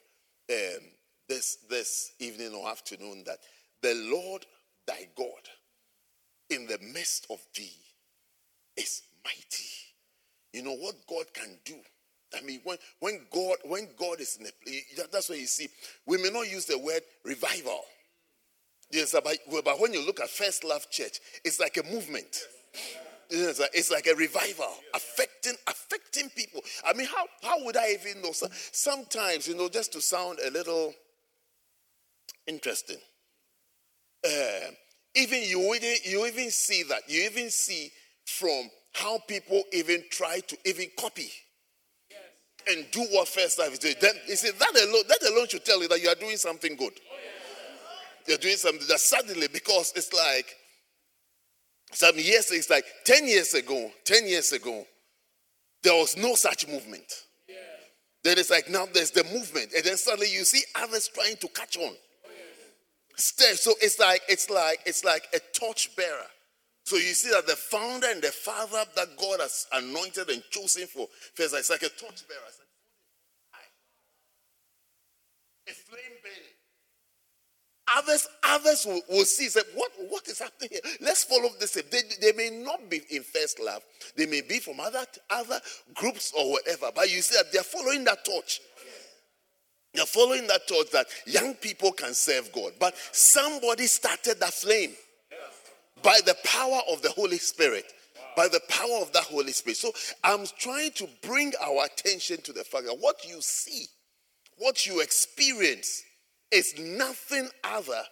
um, 0.50 0.84
this, 1.28 1.58
this 1.70 2.12
evening 2.18 2.52
or 2.54 2.68
afternoon 2.68 3.24
that 3.26 3.38
the 3.80 3.94
Lord 4.12 4.44
thy 4.86 5.08
God 5.16 5.48
in 6.50 6.66
the 6.66 6.78
midst 6.92 7.26
of 7.30 7.38
thee 7.54 7.83
is 8.76 9.02
mighty. 9.24 9.64
You 10.52 10.62
know 10.62 10.76
what 10.76 10.94
God 11.08 11.26
can 11.32 11.58
do. 11.64 11.74
I 12.36 12.42
mean, 12.42 12.60
when, 12.64 12.78
when 13.00 13.20
God 13.30 13.56
when 13.64 13.88
God 13.96 14.20
is 14.20 14.36
in 14.38 14.46
a 14.46 14.50
place, 14.64 15.00
that's 15.12 15.28
why 15.28 15.36
you 15.36 15.46
see 15.46 15.68
we 16.06 16.18
may 16.18 16.30
not 16.30 16.50
use 16.50 16.66
the 16.66 16.78
word 16.78 17.02
revival. 17.24 17.80
Yes, 18.90 19.12
but, 19.12 19.38
but 19.64 19.80
when 19.80 19.92
you 19.92 20.04
look 20.04 20.20
at 20.20 20.28
First 20.28 20.62
Love 20.62 20.88
Church, 20.90 21.18
it's 21.44 21.58
like 21.58 21.76
a 21.78 21.82
movement. 21.92 22.38
It's 23.30 23.58
like, 23.58 23.70
it's 23.72 23.90
like 23.90 24.06
a 24.06 24.14
revival 24.14 24.68
affecting 24.94 25.54
affecting 25.66 26.28
people. 26.30 26.60
I 26.86 26.92
mean, 26.92 27.06
how, 27.06 27.24
how 27.42 27.64
would 27.64 27.76
I 27.76 27.92
even 27.92 28.22
know? 28.22 28.32
Sometimes, 28.32 29.48
you 29.48 29.56
know, 29.56 29.68
just 29.68 29.92
to 29.94 30.00
sound 30.00 30.38
a 30.46 30.50
little 30.50 30.92
interesting, 32.46 32.98
uh, 34.24 34.70
even 35.14 35.42
you 35.42 35.74
even 35.74 35.96
you 36.04 36.26
even 36.26 36.50
see 36.50 36.82
that 36.84 37.08
you 37.08 37.24
even 37.24 37.50
see 37.50 37.90
from 38.24 38.70
how 38.92 39.18
people 39.26 39.62
even 39.72 40.04
try 40.10 40.40
to 40.40 40.56
even 40.64 40.86
copy 40.98 41.30
and 42.68 42.86
do 42.92 43.02
what 43.10 43.28
First 43.28 43.58
is 43.60 43.78
doing. 43.78 43.94
Then 44.00 44.14
you 44.26 44.36
see 44.36 44.50
that 44.50 44.70
alone 44.70 45.02
that 45.08 45.22
alone 45.30 45.48
should 45.48 45.64
tell 45.64 45.82
you 45.82 45.88
that 45.88 46.00
you 46.00 46.08
are 46.08 46.14
doing 46.14 46.36
something 46.36 46.76
good 46.76 46.94
You're 48.26 48.38
doing 48.38 48.56
something 48.56 48.86
that 48.88 49.00
suddenly, 49.00 49.48
because 49.48 49.92
it's 49.96 50.12
like 50.12 50.56
some 51.92 52.16
years, 52.16 52.50
it's 52.50 52.70
like 52.70 52.84
10 53.04 53.28
years 53.28 53.54
ago, 53.54 53.90
10 54.04 54.26
years 54.26 54.52
ago, 54.52 54.86
there 55.82 55.94
was 55.94 56.16
no 56.16 56.34
such 56.34 56.66
movement. 56.66 57.04
Then 58.22 58.38
it's 58.38 58.50
like 58.50 58.70
now 58.70 58.86
there's 58.92 59.10
the 59.10 59.24
movement, 59.24 59.74
and 59.76 59.84
then 59.84 59.98
suddenly 59.98 60.32
you 60.32 60.44
see 60.44 60.62
others 60.76 61.08
trying 61.08 61.36
to 61.36 61.48
catch 61.48 61.76
on. 61.76 61.92
So 63.16 63.72
it's 63.82 63.98
like 64.00 64.22
it's 64.28 64.48
like 64.48 64.80
it's 64.86 65.04
like 65.04 65.28
a 65.34 65.40
torch 65.52 65.94
bearer. 65.94 66.26
So 66.84 66.96
you 66.96 67.14
see 67.14 67.30
that 67.30 67.46
the 67.46 67.56
founder 67.56 68.08
and 68.10 68.20
the 68.20 68.28
father 68.28 68.84
that 68.94 69.16
God 69.16 69.40
has 69.40 69.66
anointed 69.72 70.28
and 70.28 70.42
chosen 70.50 70.86
for 70.86 71.08
first, 71.34 71.54
like 71.70 71.82
a 71.82 71.88
torch 71.88 72.28
bearer. 72.28 72.40
It's 72.46 72.60
like, 73.52 73.68
a 75.66 75.72
flame 75.72 76.18
burning. 76.22 76.54
Others, 77.96 78.28
others 78.44 78.86
will, 78.86 79.00
will 79.08 79.24
see, 79.24 79.48
say, 79.48 79.60
what, 79.74 79.92
what 80.08 80.26
is 80.28 80.40
happening 80.40 80.70
here? 80.72 80.80
Let's 81.00 81.24
follow 81.24 81.48
this. 81.58 81.72
They, 81.72 82.00
they 82.20 82.32
may 82.32 82.50
not 82.50 82.90
be 82.90 83.00
in 83.10 83.22
first 83.22 83.60
love. 83.60 83.82
They 84.16 84.26
may 84.26 84.42
be 84.42 84.58
from 84.58 84.80
other, 84.80 85.04
other 85.30 85.60
groups 85.94 86.32
or 86.36 86.50
whatever. 86.50 86.90
But 86.94 87.10
you 87.10 87.22
see 87.22 87.36
that 87.36 87.50
they're 87.52 87.62
following 87.62 88.04
that 88.04 88.24
torch. 88.24 88.60
They're 89.94 90.06
following 90.06 90.46
that 90.48 90.66
torch 90.66 90.90
that 90.92 91.06
young 91.26 91.54
people 91.54 91.92
can 91.92 92.14
serve 92.14 92.50
God. 92.52 92.72
But 92.78 92.94
somebody 93.12 93.86
started 93.86 94.40
that 94.40 94.52
flame 94.52 94.94
by 96.04 96.20
the 96.24 96.36
power 96.44 96.80
of 96.92 97.02
the 97.02 97.10
Holy 97.10 97.38
Spirit. 97.38 97.92
By 98.36 98.48
the 98.48 98.60
power 98.68 98.98
of 99.00 99.12
that 99.12 99.24
Holy 99.24 99.52
Spirit. 99.52 99.76
So 99.78 99.92
I'm 100.22 100.44
trying 100.58 100.92
to 100.92 101.08
bring 101.22 101.52
our 101.60 101.86
attention 101.86 102.42
to 102.42 102.52
the 102.52 102.64
fact 102.64 102.84
that 102.84 102.98
what 103.00 103.24
you 103.24 103.40
see, 103.40 103.86
what 104.58 104.86
you 104.86 105.00
experience, 105.00 106.02
is 106.50 106.78
nothing 106.78 107.48
other 107.64 108.02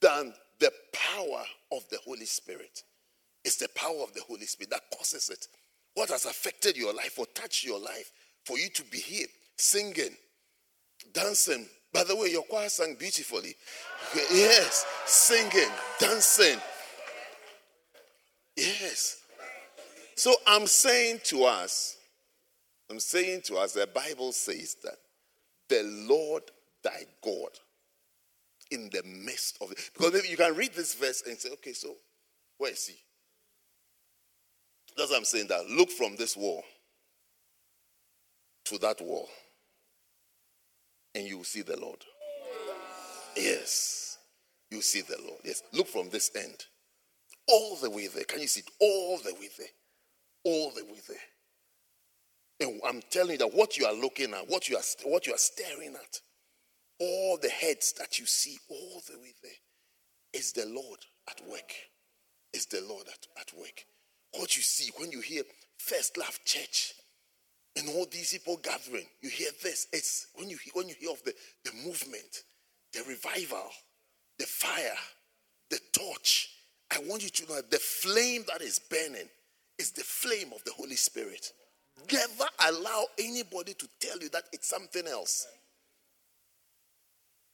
than 0.00 0.34
the 0.60 0.72
power 0.92 1.44
of 1.72 1.88
the 1.90 1.98
Holy 2.04 2.26
Spirit. 2.26 2.82
It's 3.44 3.56
the 3.56 3.68
power 3.74 4.02
of 4.02 4.12
the 4.14 4.22
Holy 4.22 4.46
Spirit 4.46 4.70
that 4.70 4.82
causes 4.96 5.30
it. 5.30 5.46
What 5.94 6.10
has 6.10 6.26
affected 6.26 6.76
your 6.76 6.92
life 6.92 7.18
or 7.18 7.26
touched 7.26 7.64
your 7.64 7.78
life 7.80 8.10
for 8.44 8.58
you 8.58 8.68
to 8.70 8.84
be 8.84 8.98
here 8.98 9.26
singing, 9.56 10.14
dancing. 11.12 11.66
By 11.92 12.04
the 12.04 12.14
way, 12.14 12.30
your 12.30 12.42
choir 12.42 12.68
sang 12.68 12.96
beautifully. 12.98 13.54
Yes, 14.14 14.84
singing, 15.06 15.70
dancing. 15.98 16.58
Yes. 18.56 19.22
So 20.16 20.34
I'm 20.46 20.66
saying 20.66 21.20
to 21.24 21.44
us, 21.44 21.98
I'm 22.90 23.00
saying 23.00 23.42
to 23.46 23.56
us, 23.56 23.72
the 23.72 23.86
Bible 23.86 24.32
says 24.32 24.76
that 24.82 24.96
the 25.68 25.82
Lord 26.08 26.42
thy 26.82 27.02
God 27.22 27.50
in 28.70 28.90
the 28.90 29.02
midst 29.04 29.58
of 29.60 29.72
it. 29.72 29.90
Because 29.92 30.28
you 30.28 30.36
can 30.36 30.54
read 30.54 30.72
this 30.74 30.94
verse 30.94 31.22
and 31.26 31.36
say, 31.38 31.50
okay, 31.54 31.72
so 31.72 31.96
where 32.58 32.72
is 32.72 32.86
he? 32.86 32.96
That's 34.96 35.10
what 35.10 35.18
I'm 35.18 35.24
saying. 35.24 35.48
That 35.48 35.68
look 35.68 35.90
from 35.90 36.16
this 36.16 36.36
wall 36.36 36.64
to 38.64 38.78
that 38.78 39.00
wall, 39.00 39.28
and 41.14 41.24
you 41.26 41.36
will 41.36 41.44
see 41.44 41.62
the 41.62 41.78
Lord. 41.78 41.98
Yes, 43.36 44.18
you 44.70 44.80
see 44.80 45.02
the 45.02 45.18
Lord. 45.22 45.40
Yes, 45.44 45.62
look 45.72 45.86
from 45.86 46.08
this 46.08 46.30
end 46.34 46.64
all 47.48 47.76
the 47.76 47.90
way 47.90 48.08
there. 48.08 48.24
Can 48.24 48.40
you 48.40 48.48
see 48.48 48.60
it? 48.60 48.70
All 48.80 49.18
the 49.18 49.34
way 49.34 49.48
there. 49.56 49.66
All 50.44 50.70
the 50.70 50.84
way 50.84 51.00
there. 51.08 51.16
And 52.68 52.80
I'm 52.86 53.02
telling 53.10 53.32
you 53.32 53.38
that 53.38 53.54
what 53.54 53.76
you 53.76 53.86
are 53.86 53.94
looking 53.94 54.32
at, 54.32 54.48
what 54.48 54.68
you 54.68 54.76
are 54.76 54.82
what 55.04 55.26
you 55.26 55.34
are 55.34 55.38
staring 55.38 55.94
at, 55.94 56.20
all 56.98 57.38
the 57.40 57.48
heads 57.48 57.92
that 57.98 58.18
you 58.18 58.26
see 58.26 58.58
all 58.70 59.02
the 59.10 59.18
way 59.18 59.34
there 59.42 59.52
is 60.32 60.52
the 60.52 60.66
Lord 60.66 61.00
at 61.30 61.40
work. 61.48 61.72
Is 62.52 62.66
the 62.66 62.80
Lord 62.88 63.06
at, 63.08 63.26
at 63.38 63.58
work. 63.58 63.84
What 64.32 64.56
you 64.56 64.62
see 64.62 64.90
when 64.98 65.10
you 65.12 65.20
hear 65.20 65.42
First 65.78 66.16
Love 66.16 66.38
Church 66.44 66.94
and 67.76 67.88
all 67.90 68.06
these 68.10 68.32
people 68.32 68.58
gathering, 68.62 69.04
you 69.20 69.28
hear 69.28 69.50
this. 69.62 69.86
It's 69.92 70.28
when 70.34 70.48
you 70.48 70.56
when 70.72 70.88
you 70.88 70.94
hear 70.98 71.10
of 71.10 71.22
the, 71.24 71.34
the 71.64 71.72
movement, 71.84 72.44
the 72.94 73.02
revival, 73.06 73.70
the 74.38 74.46
fire, 74.46 74.96
the 75.70 75.78
torch. 75.92 76.48
I 76.92 77.00
want 77.06 77.22
you 77.22 77.30
to 77.30 77.46
know 77.46 77.60
the 77.70 77.78
flame 77.78 78.44
that 78.48 78.62
is 78.62 78.78
burning 78.78 79.28
is 79.78 79.92
the 79.92 80.02
flame 80.02 80.52
of 80.54 80.62
the 80.64 80.72
Holy 80.72 80.96
Spirit. 80.96 81.52
Never 82.12 82.44
allow 82.68 83.06
anybody 83.18 83.74
to 83.74 83.88
tell 84.00 84.18
you 84.18 84.28
that 84.30 84.44
it's 84.52 84.68
something 84.68 85.06
else. 85.06 85.46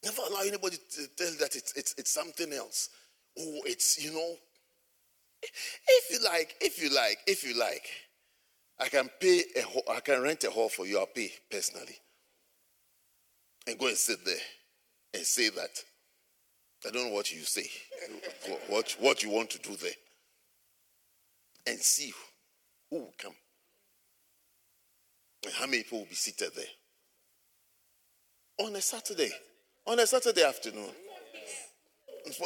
Never 0.05 0.23
allow 0.29 0.41
anybody 0.41 0.77
to 0.77 1.07
tell 1.17 1.31
you 1.31 1.39
that 1.39 1.55
it's, 1.55 1.73
it's, 1.77 1.95
it's 1.97 2.11
something 2.11 2.53
else. 2.53 2.91
Oh, 3.39 3.61
it's, 3.65 4.03
you 4.03 4.13
know. 4.13 4.35
If 5.89 6.11
you 6.11 6.25
like, 6.29 6.55
if 6.61 6.83
you 6.83 6.95
like, 6.95 7.19
if 7.27 7.45
you 7.45 7.59
like, 7.59 7.89
I 8.79 8.89
can 8.89 9.09
pay 9.21 9.43
a 9.57 9.63
hall, 9.63 9.83
I 9.91 10.01
can 10.01 10.23
rent 10.23 10.45
a 10.45 10.51
hall 10.51 10.69
for 10.69 10.87
you, 10.87 10.99
I'll 10.99 11.07
pay 11.07 11.31
personally. 11.51 11.97
And 13.67 13.79
go 13.79 13.87
and 13.87 13.97
sit 13.97 14.25
there 14.25 14.35
and 15.15 15.25
say 15.25 15.51
that. 15.51 15.71
I 16.87 16.91
don't 16.91 17.09
know 17.09 17.15
what 17.15 17.33
you 17.33 17.41
say, 17.43 17.69
what, 18.69 18.97
what 18.99 19.23
you 19.23 19.31
want 19.31 19.51
to 19.51 19.59
do 19.59 19.77
there. 19.77 19.93
And 21.67 21.79
see 21.79 22.13
who 22.91 22.99
will 22.99 23.15
come. 23.17 23.35
And 25.45 25.55
how 25.55 25.67
many 25.67 25.85
people 25.85 26.01
will 26.01 26.07
be 26.07 26.15
seated 26.15 26.51
there? 26.57 26.65
On 28.67 28.75
a 28.75 28.81
Saturday. 28.81 29.31
On 29.87 29.99
a 29.99 30.07
Saturday 30.07 30.43
afternoon. 30.43 30.91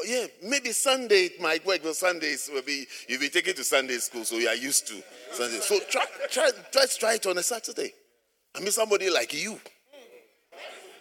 Yeah, 0.07 0.27
maybe 0.43 0.73
Sunday 0.73 1.27
it 1.27 1.41
might 1.41 1.65
work, 1.67 1.81
but 1.83 1.97
Sundays 1.97 2.51
will 2.53 2.63
be 2.63 2.87
you'll 3.09 3.21
be 3.21 3.29
taken 3.29 3.55
to 3.55 3.65
Sunday 3.65 3.99
school, 3.99 4.25
so 4.25 4.37
you 4.37 4.49
are 4.49 4.55
used 4.55 4.87
to 4.89 5.03
Sunday. 5.33 5.59
So 5.61 5.79
try, 5.91 6.05
try, 6.31 6.51
let's 6.75 6.97
try 6.97 7.15
it 7.15 7.27
on 7.27 7.37
a 7.37 7.43
Saturday. 7.43 7.93
I 8.55 8.61
mean, 8.61 8.71
somebody 8.71 9.11
like 9.11 9.35
you, 9.35 9.61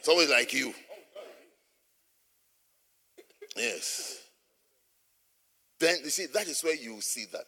somebody 0.01 0.29
like 0.29 0.51
you. 0.53 0.73
Yes. 3.55 4.19
Then 5.79 5.97
you 6.03 6.09
see 6.09 6.27
that 6.27 6.47
is 6.47 6.63
where 6.63 6.75
you 6.75 7.01
see 7.01 7.25
that 7.31 7.45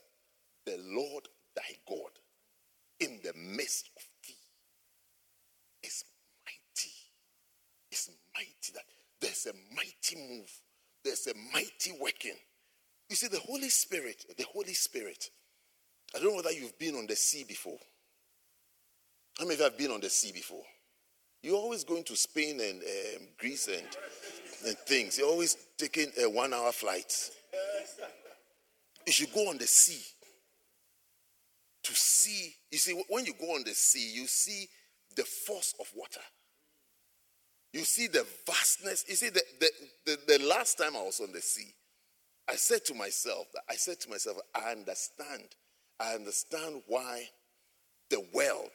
the 0.66 0.78
Lord 0.86 1.28
thy 1.56 1.78
God 1.88 2.12
in 3.00 3.20
the 3.24 3.34
midst 3.36 3.90
of 3.96 4.04
thee 4.26 4.36
is 5.84 6.04
mighty. 6.46 6.94
Is 7.92 8.10
mighty. 8.34 8.74
That 8.74 8.84
there's 9.22 9.48
a 9.48 9.76
mighty 9.76 10.16
move. 10.16 10.52
There's 11.04 11.28
a 11.28 11.34
mighty 11.54 11.94
working. 12.00 12.36
You 13.10 13.16
see, 13.16 13.28
the 13.28 13.40
Holy 13.40 13.70
Spirit, 13.70 14.26
the 14.38 14.46
Holy 14.54 14.74
Spirit. 14.74 15.30
I 16.16 16.20
don't 16.20 16.30
know 16.30 16.36
whether 16.38 16.52
you've 16.52 16.78
been 16.78 16.96
on 16.96 17.08
the 17.08 17.16
sea 17.16 17.46
before. 17.48 17.78
How 19.38 19.46
many 19.46 19.54
of 19.54 19.60
you 19.60 19.64
have 19.66 19.78
been 19.78 19.92
on 19.92 20.02
the 20.02 20.10
sea 20.10 20.32
before? 20.32 20.64
You're 21.44 21.56
always 21.56 21.84
going 21.84 22.04
to 22.06 22.16
Spain 22.16 22.60
and 22.60 22.82
um, 22.82 23.28
Greece 23.38 23.68
and, 23.68 23.86
and 24.66 24.78
things. 24.80 25.18
You're 25.18 25.30
always 25.30 25.56
taking 25.78 26.12
a 26.22 26.30
one 26.30 26.54
hour 26.54 26.72
flight. 26.72 27.32
You 29.06 29.14
should 29.14 29.34
go 29.34 29.50
on 29.50 29.58
the 29.58 29.68
sea 29.68 30.04
to 31.84 31.96
see. 31.96 32.54
You 32.72 32.78
see, 32.78 33.02
when 33.10 33.26
you 33.26 33.34
go 33.40 33.56
on 33.56 33.64
the 33.64 33.74
sea, 33.74 34.12
you 34.14 34.28
see 34.28 34.68
the 35.16 35.24
force 35.24 35.74
of 35.80 35.88
water. 35.96 36.22
You 37.74 37.84
see 37.84 38.08
the 38.08 38.26
vastness. 38.46 39.06
You 39.08 39.16
see, 39.16 39.30
the, 39.30 39.42
the, 39.60 39.70
the, 40.06 40.38
the 40.38 40.46
last 40.46 40.78
time 40.78 40.96
I 40.96 41.02
was 41.02 41.20
on 41.20 41.32
the 41.32 41.42
sea, 41.42 41.74
I 42.50 42.56
said 42.56 42.86
to 42.86 42.94
myself, 42.94 43.48
I 43.70 43.76
said 43.76 44.00
to 44.02 44.10
myself, 44.10 44.38
I 44.56 44.72
understand. 44.72 45.44
I 46.00 46.14
understand 46.14 46.82
why 46.88 47.24
the 48.10 48.24
world 48.34 48.72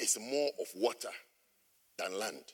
is 0.00 0.18
more 0.20 0.50
of 0.60 0.66
water 0.76 1.10
than 1.98 2.18
land. 2.18 2.44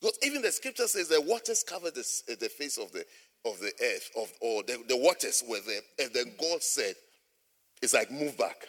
Because 0.00 0.18
even 0.22 0.42
the 0.42 0.52
scripture 0.52 0.86
says 0.86 1.08
the 1.08 1.20
waters 1.20 1.64
covered 1.66 1.94
the, 1.94 2.06
eh, 2.28 2.34
the 2.38 2.48
face 2.48 2.78
of 2.78 2.92
the 2.92 3.04
of 3.46 3.60
the 3.60 3.72
earth, 3.82 4.10
of 4.16 4.32
or 4.40 4.62
the, 4.62 4.82
the 4.88 4.96
waters 4.96 5.42
were 5.48 5.60
there. 5.66 5.80
And 5.98 6.10
then 6.14 6.32
God 6.40 6.62
said, 6.62 6.94
It's 7.82 7.94
like 7.94 8.10
move 8.10 8.36
back. 8.38 8.66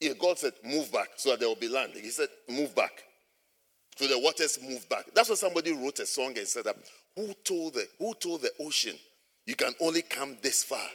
Yeah, 0.00 0.12
God 0.18 0.38
said, 0.38 0.52
move 0.62 0.92
back 0.92 1.08
so 1.16 1.30
that 1.30 1.40
there 1.40 1.48
will 1.48 1.56
be 1.56 1.68
land. 1.68 1.92
He 1.94 2.10
said, 2.10 2.28
move 2.48 2.74
back. 2.74 2.92
So 3.96 4.06
the 4.06 4.18
waters 4.18 4.58
moved 4.60 4.88
back. 4.88 5.06
That's 5.14 5.28
what 5.28 5.38
somebody 5.38 5.72
wrote 5.72 5.98
a 6.00 6.06
song 6.06 6.36
and 6.36 6.46
said 6.46 6.64
that 6.64 6.76
who 7.16 7.32
told 7.44 7.74
the 7.74 7.86
who 7.98 8.12
told 8.14 8.42
the 8.42 8.50
ocean 8.60 8.96
you 9.46 9.54
can 9.54 9.72
only 9.80 10.02
come 10.02 10.36
this 10.42 10.64
far? 10.64 10.86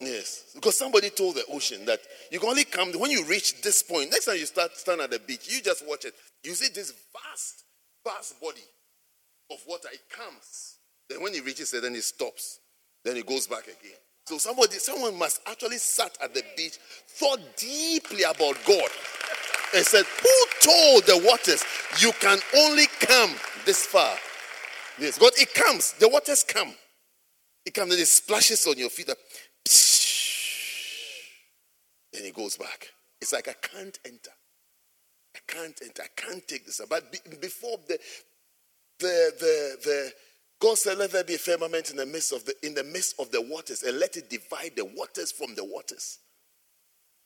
Yes. 0.00 0.52
Because 0.54 0.78
somebody 0.78 1.10
told 1.10 1.34
the 1.34 1.44
ocean 1.52 1.84
that 1.86 1.98
you 2.30 2.38
can 2.38 2.50
only 2.50 2.64
come 2.64 2.92
when 2.92 3.10
you 3.10 3.24
reach 3.24 3.60
this 3.62 3.82
point. 3.82 4.10
Next 4.10 4.26
time 4.26 4.36
you 4.36 4.46
start 4.46 4.76
stand 4.76 5.00
at 5.00 5.10
the 5.10 5.18
beach, 5.18 5.48
you 5.50 5.60
just 5.60 5.86
watch 5.88 6.04
it. 6.04 6.14
You 6.44 6.54
see 6.54 6.72
this 6.72 6.92
vast, 7.12 7.64
vast 8.04 8.40
body 8.40 8.64
of 9.50 9.58
water. 9.66 9.88
It 9.92 10.02
comes. 10.10 10.76
Then 11.08 11.22
when 11.22 11.34
it 11.34 11.44
reaches 11.44 11.72
it, 11.74 11.82
then 11.82 11.94
it 11.94 12.04
stops. 12.04 12.60
Then 13.04 13.16
it 13.16 13.26
goes 13.26 13.46
back 13.46 13.64
again. 13.64 13.98
So 14.26 14.36
somebody, 14.36 14.74
someone 14.74 15.18
must 15.18 15.40
actually 15.46 15.78
sat 15.78 16.16
at 16.22 16.34
the 16.34 16.42
beach, 16.56 16.78
thought 17.08 17.40
deeply 17.56 18.24
about 18.24 18.56
God, 18.66 18.90
and 19.74 19.84
said, 19.86 20.04
Who 20.04 20.46
told 20.60 21.04
the 21.04 21.26
waters 21.26 21.64
you 21.98 22.12
can 22.20 22.38
only 22.56 22.86
come 23.00 23.34
this 23.64 23.86
far? 23.86 24.16
Yes, 24.98 25.18
God, 25.18 25.32
it 25.38 25.54
comes. 25.54 25.92
The 25.94 26.08
waters 26.08 26.44
come. 26.44 26.74
It 27.64 27.72
comes 27.72 27.92
and 27.92 28.02
it 28.02 28.06
splashes 28.06 28.66
on 28.66 28.76
your 28.76 28.90
feet. 28.90 29.06
Then 32.12 32.24
it 32.24 32.34
goes 32.34 32.56
back. 32.56 32.88
It's 33.20 33.32
like 33.32 33.48
I 33.48 33.54
can't 33.54 33.98
enter. 34.04 34.30
Can't 35.48 35.80
enter. 35.82 36.02
I 36.02 36.08
can't 36.14 36.46
take 36.46 36.66
this. 36.66 36.80
But 36.88 37.10
before 37.40 37.78
the 37.88 37.98
the 38.98 39.32
the 39.38 39.76
the 39.82 40.12
God 40.60 40.76
said, 40.76 40.98
Let 40.98 41.12
there 41.12 41.24
be 41.24 41.34
a 41.34 41.38
firmament 41.38 41.90
in 41.90 41.96
the 41.96 42.06
midst 42.06 42.32
of 42.32 42.44
the 42.44 42.54
in 42.64 42.74
the 42.74 42.84
midst 42.84 43.18
of 43.18 43.30
the 43.30 43.40
waters, 43.40 43.82
and 43.82 43.98
let 43.98 44.16
it 44.16 44.28
divide 44.28 44.72
the 44.76 44.84
waters 44.84 45.32
from 45.32 45.54
the 45.54 45.64
waters. 45.64 46.18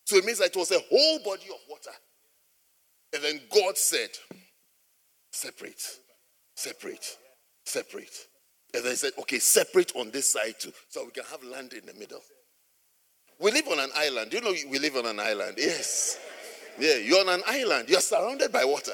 So 0.05 0.17
it 0.17 0.25
means 0.25 0.39
that 0.39 0.49
it 0.49 0.57
was 0.57 0.71
a 0.71 0.81
whole 0.91 1.19
body 1.25 1.49
of 1.49 1.61
water. 1.69 1.91
And 3.13 3.23
then 3.23 3.41
God 3.55 3.77
said, 3.77 4.11
Separate, 5.33 5.83
separate, 6.55 7.17
separate. 7.65 8.27
And 8.75 8.85
then 8.85 8.93
he 8.93 8.97
said, 8.97 9.13
Okay, 9.21 9.39
separate 9.39 9.93
on 9.97 10.11
this 10.11 10.33
side 10.33 10.55
too, 10.59 10.73
so 10.89 11.05
we 11.05 11.11
can 11.11 11.25
have 11.25 11.43
land 11.45 11.73
in 11.73 11.87
the 11.87 11.95
middle. 11.95 12.21
We 13.39 13.51
live 13.51 13.67
on 13.69 13.81
an 13.81 13.91
island. 13.97 14.33
You 14.33 14.41
know, 14.41 14.55
we 14.71 14.79
live 14.79 14.97
on 14.97 15.07
an 15.07 15.19
island. 15.19 15.57
Yes. 15.59 16.19
Yeah, 16.79 16.97
you're 16.97 17.21
on 17.21 17.29
an 17.29 17.43
island. 17.47 17.89
You're 17.89 18.01
surrounded 18.01 18.53
by 18.53 18.65
water. 18.65 18.93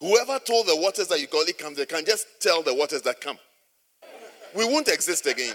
Whoever 0.00 0.38
told 0.38 0.66
the 0.66 0.76
waters 0.76 1.08
that 1.08 1.20
you 1.20 1.26
call 1.26 1.42
it 1.42 1.58
come, 1.58 1.74
they 1.74 1.86
can 1.86 2.04
just 2.04 2.26
tell 2.40 2.62
the 2.62 2.74
waters 2.74 3.02
that 3.02 3.20
come. 3.20 3.38
We 4.54 4.64
won't 4.64 4.88
exist 4.88 5.26
again. 5.26 5.54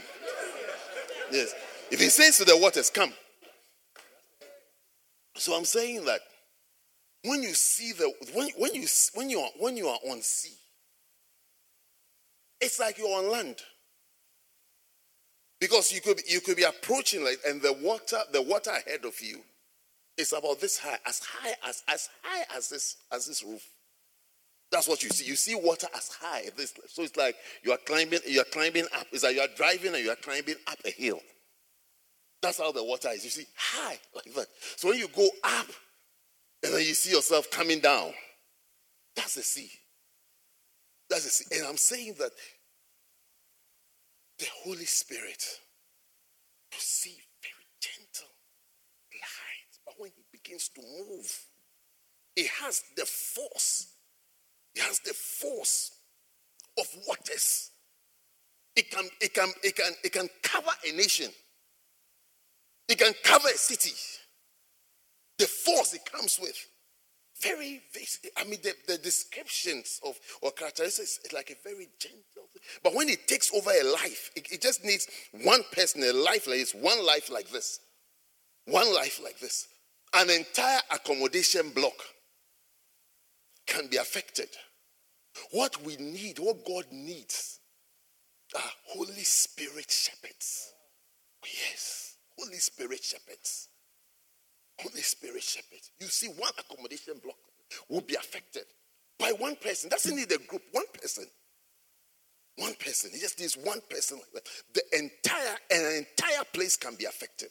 Yes. 1.31 1.53
If 1.91 1.99
he 1.99 2.09
says 2.09 2.37
to 2.37 2.45
the 2.45 2.57
waters, 2.57 2.89
come. 2.89 3.13
So 5.35 5.55
I'm 5.55 5.65
saying 5.65 6.05
that 6.05 6.21
when 7.23 7.43
you 7.43 7.53
see 7.53 7.93
the 7.93 8.11
when, 8.33 8.49
when 8.57 8.75
you 8.75 8.87
when 9.13 9.29
you 9.29 9.39
are 9.39 9.49
when 9.59 9.77
you 9.77 9.87
are 9.87 9.99
on 10.09 10.21
sea, 10.21 10.55
it's 12.59 12.79
like 12.79 12.97
you're 12.97 13.07
on 13.07 13.31
land. 13.31 13.57
Because 15.59 15.91
you 15.91 16.01
could 16.01 16.21
you 16.27 16.41
could 16.41 16.57
be 16.57 16.63
approaching 16.63 17.23
like 17.23 17.39
and 17.47 17.61
the 17.61 17.73
water 17.73 18.19
the 18.31 18.41
water 18.41 18.71
ahead 18.71 19.05
of 19.05 19.19
you 19.21 19.39
is 20.19 20.33
about 20.33 20.59
this 20.59 20.77
high, 20.77 20.97
as 21.05 21.19
high 21.23 21.55
as 21.67 21.83
as 21.87 22.09
high 22.21 22.45
as 22.55 22.69
this 22.69 22.97
as 23.11 23.25
this 23.25 23.43
roof. 23.43 23.65
That's 24.71 24.87
what 24.87 25.01
you 25.01 25.09
see. 25.09 25.25
You 25.25 25.35
see 25.35 25.55
water 25.55 25.87
as 25.95 26.09
high. 26.09 26.43
This, 26.55 26.73
so 26.87 27.01
it's 27.01 27.17
like 27.17 27.35
you 27.63 27.71
are 27.71 27.79
climbing, 27.85 28.19
you 28.27 28.39
are 28.41 28.51
climbing 28.51 28.85
up. 28.95 29.07
It's 29.11 29.23
like 29.23 29.35
you 29.35 29.41
are 29.41 29.47
driving 29.55 29.95
and 29.95 30.03
you 30.03 30.11
are 30.11 30.15
climbing 30.17 30.55
up 30.67 30.77
a 30.85 30.91
hill. 30.91 31.19
That's 32.41 32.59
how 32.59 32.71
the 32.71 32.83
water 32.83 33.09
is. 33.09 33.23
You 33.23 33.31
see, 33.31 33.47
high 33.55 33.97
like 34.13 34.33
that. 34.35 34.47
So 34.75 34.89
when 34.89 34.99
you 34.99 35.07
go 35.07 35.27
up 35.43 35.67
and 36.63 36.73
then 36.73 36.81
you 36.81 36.93
see 36.93 37.11
yourself 37.11 37.49
coming 37.49 37.79
down, 37.79 38.13
that's 39.15 39.35
the 39.35 39.41
sea. 39.41 39.71
That's 41.09 41.23
the 41.23 41.29
sea. 41.29 41.45
And 41.57 41.67
I'm 41.67 41.77
saying 41.77 42.15
that 42.19 42.31
the 44.37 44.47
Holy 44.63 44.85
Spirit 44.85 45.43
to 46.71 46.79
see 46.79 47.17
very 47.41 47.65
gentle 47.81 48.29
light. 49.13 49.73
But 49.85 49.95
when 49.97 50.11
he 50.15 50.23
to 50.57 50.81
move, 50.81 51.45
It 52.35 52.47
has 52.61 52.83
the 52.95 53.05
force. 53.05 53.87
It 54.75 54.81
has 54.81 54.99
the 54.99 55.13
force 55.13 55.91
of 56.77 56.85
waters. 57.07 57.71
It 58.75 58.89
can, 58.91 59.05
it 59.19 59.33
can, 59.33 59.49
it 59.63 59.75
can, 59.75 59.91
it 60.03 60.13
can 60.13 60.29
cover 60.41 60.71
a 60.87 60.95
nation. 60.95 61.31
It 62.87 62.97
can 62.97 63.13
cover 63.23 63.49
a 63.49 63.57
city. 63.57 63.93
The 65.37 65.47
force 65.47 65.93
it 65.93 66.09
comes 66.09 66.39
with. 66.41 66.55
Very, 67.41 67.81
very 67.93 68.05
I 68.37 68.43
mean, 68.43 68.59
the, 68.63 68.73
the 68.87 68.97
descriptions 68.97 69.99
of 70.05 70.19
or 70.41 70.51
characteristics 70.51 71.19
is 71.23 71.33
like 71.33 71.49
a 71.51 71.69
very 71.69 71.87
gentle. 71.99 72.49
But 72.83 72.93
when 72.93 73.07
it 73.07 73.27
takes 73.27 73.53
over 73.53 73.69
a 73.69 73.83
life, 73.83 74.31
it, 74.35 74.51
it 74.51 74.61
just 74.61 74.83
needs 74.83 75.07
one 75.43 75.61
person, 75.71 76.03
a 76.03 76.11
life 76.11 76.47
like 76.47 76.59
this, 76.59 76.73
one 76.73 77.05
life 77.05 77.31
like 77.31 77.49
this, 77.49 77.79
one 78.65 78.93
life 78.93 79.21
like 79.23 79.39
this. 79.39 79.67
An 80.15 80.29
entire 80.29 80.79
accommodation 80.91 81.69
block 81.69 81.93
can 83.67 83.87
be 83.87 83.97
affected. 83.97 84.49
What 85.51 85.81
we 85.83 85.95
need, 85.97 86.39
what 86.39 86.65
God 86.65 86.85
needs, 86.91 87.59
are 88.55 88.71
Holy 88.87 89.23
Spirit 89.23 89.91
shepherds. 89.91 90.73
Yes, 91.43 92.17
Holy 92.37 92.57
Spirit 92.57 93.03
shepherds. 93.03 93.69
Holy 94.81 95.01
Spirit 95.01 95.43
shepherds. 95.43 95.91
You 95.99 96.07
see, 96.07 96.27
one 96.27 96.51
accommodation 96.57 97.15
block 97.21 97.37
will 97.89 98.01
be 98.01 98.15
affected 98.15 98.63
by 99.19 99.33
one 99.37 99.55
person. 99.57 99.89
Doesn't 99.89 100.15
need 100.15 100.31
a 100.31 100.37
group, 100.37 100.63
one 100.71 100.85
person. 100.99 101.25
One 102.57 102.73
person. 102.75 103.11
Just 103.19 103.39
needs 103.39 103.55
one 103.55 103.79
person. 103.89 104.19
The 104.73 104.81
entire 104.93 105.57
an 105.71 105.97
entire 105.97 106.43
place 106.53 106.75
can 106.75 106.95
be 106.95 107.05
affected. 107.05 107.49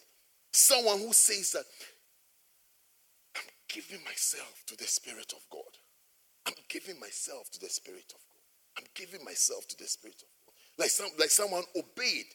Someone 0.53 0.99
who 0.99 1.13
says 1.13 1.53
that 1.53 1.65
giving 3.69 4.03
myself 4.05 4.63
to 4.67 4.77
the 4.77 4.85
Spirit 4.85 5.33
of 5.33 5.43
God. 5.51 5.63
I'm 6.47 6.55
giving 6.69 6.99
myself 7.01 7.51
to 7.53 7.61
the 7.61 7.69
Spirit 7.69 8.13
of 8.15 8.21
God. 8.31 8.79
I'm 8.79 8.87
giving 8.95 9.25
myself 9.25 9.67
to 9.69 9.77
the 9.77 9.89
Spirit 9.89 10.23
of 10.23 10.29
God. 10.47 10.55
Like 10.79 10.91
some 10.91 11.09
like 11.19 11.31
someone 11.31 11.65
obeyed. 11.77 12.27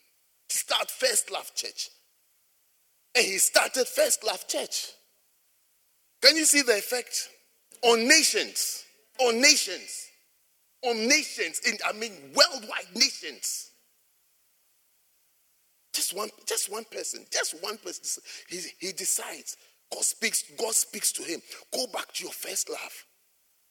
Start 0.49 0.91
first 0.91 1.31
love 1.31 1.53
church. 1.55 1.89
And 3.15 3.25
he 3.25 3.37
started 3.37 3.87
First 3.87 4.23
Love 4.23 4.47
Church. 4.47 4.91
Can 6.21 6.35
you 6.35 6.45
see 6.45 6.61
the 6.61 6.77
effect? 6.77 7.29
On 7.83 8.07
nations. 8.07 8.85
On 9.19 9.39
nations. 9.39 10.07
On 10.83 10.95
nations. 11.07 11.61
In, 11.67 11.77
I 11.85 11.93
mean, 11.93 12.11
worldwide 12.35 12.95
nations. 12.95 13.71
Just 15.93 16.15
one, 16.15 16.29
just 16.47 16.71
one 16.71 16.85
person. 16.85 17.25
Just 17.31 17.61
one 17.61 17.77
person. 17.77 18.23
He, 18.49 18.61
he 18.79 18.93
decides. 18.93 19.57
God 19.93 20.03
speaks, 20.03 20.43
God 20.57 20.73
speaks 20.73 21.11
to 21.13 21.23
him. 21.23 21.41
Go 21.71 21.85
back 21.93 22.11
to 22.13 22.23
your 22.23 22.33
first 22.33 22.69
love. 22.69 23.05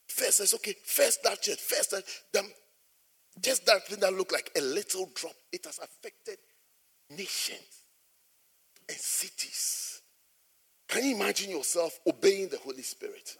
First 0.06 0.38
says, 0.38 0.54
okay, 0.54 0.74
first 0.84 1.22
that 1.24 1.40
church, 1.42 1.58
first 1.58 1.90
that, 1.92 2.04
them, 2.32 2.46
just 3.40 3.64
that 3.66 3.86
thing 3.86 4.00
that 4.00 4.12
looked 4.12 4.32
like 4.32 4.50
a 4.56 4.60
little 4.60 5.10
drop. 5.14 5.34
It 5.50 5.64
has 5.64 5.78
affected 5.78 6.36
nations 7.10 7.86
and 8.88 8.98
cities. 8.98 10.02
Can 10.88 11.04
you 11.04 11.16
imagine 11.16 11.50
yourself 11.50 11.98
obeying 12.06 12.48
the 12.48 12.58
Holy 12.58 12.82
Spirit? 12.82 13.36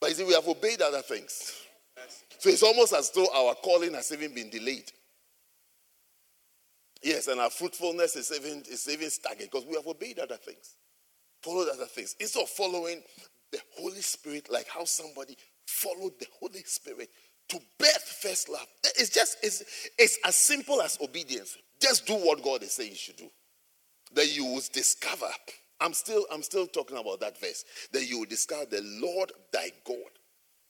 But 0.00 0.10
you 0.10 0.16
see, 0.16 0.24
we 0.24 0.34
have 0.34 0.48
obeyed 0.48 0.82
other 0.82 1.02
things. 1.02 1.54
So 2.38 2.48
it's 2.48 2.62
almost 2.62 2.94
as 2.94 3.10
though 3.10 3.28
our 3.34 3.54
calling 3.54 3.94
has 3.94 4.10
even 4.12 4.34
been 4.34 4.50
delayed. 4.50 4.90
Yes, 7.02 7.28
and 7.28 7.40
our 7.40 7.50
fruitfulness 7.50 8.16
is 8.16 8.32
even, 8.32 8.62
is 8.70 8.88
even 8.88 9.08
stagnant 9.10 9.50
because 9.50 9.66
we 9.66 9.74
have 9.76 9.86
obeyed 9.86 10.18
other 10.18 10.36
things, 10.36 10.76
followed 11.42 11.68
other 11.72 11.86
things. 11.86 12.16
Instead 12.20 12.42
of 12.44 12.50
following 12.50 13.02
the 13.52 13.60
Holy 13.78 14.02
Spirit, 14.02 14.48
like 14.52 14.68
how 14.68 14.84
somebody 14.84 15.36
followed 15.66 16.12
the 16.20 16.26
Holy 16.40 16.62
Spirit 16.64 17.10
to 17.50 17.60
birth 17.78 18.18
first 18.22 18.48
love. 18.48 18.66
It's 18.98 19.10
just 19.10 19.38
it's, 19.42 19.64
it's 19.98 20.18
as 20.26 20.36
simple 20.36 20.82
as 20.82 20.98
obedience. 21.02 21.58
Just 21.80 22.06
do 22.06 22.14
what 22.14 22.42
God 22.42 22.62
is 22.62 22.72
saying 22.72 22.90
you 22.90 22.96
should 22.96 23.16
do 23.16 23.28
Then 24.14 24.28
you 24.32 24.46
will 24.46 24.62
discover. 24.72 25.28
I'm 25.80 25.94
still, 25.94 26.26
I'm 26.32 26.42
still 26.42 26.66
talking 26.66 26.98
about 26.98 27.20
that 27.20 27.40
verse. 27.40 27.64
Then 27.92 28.04
you 28.06 28.20
will 28.20 28.26
discover 28.26 28.66
the 28.66 28.82
Lord 29.02 29.32
thy 29.52 29.70
God 29.86 29.96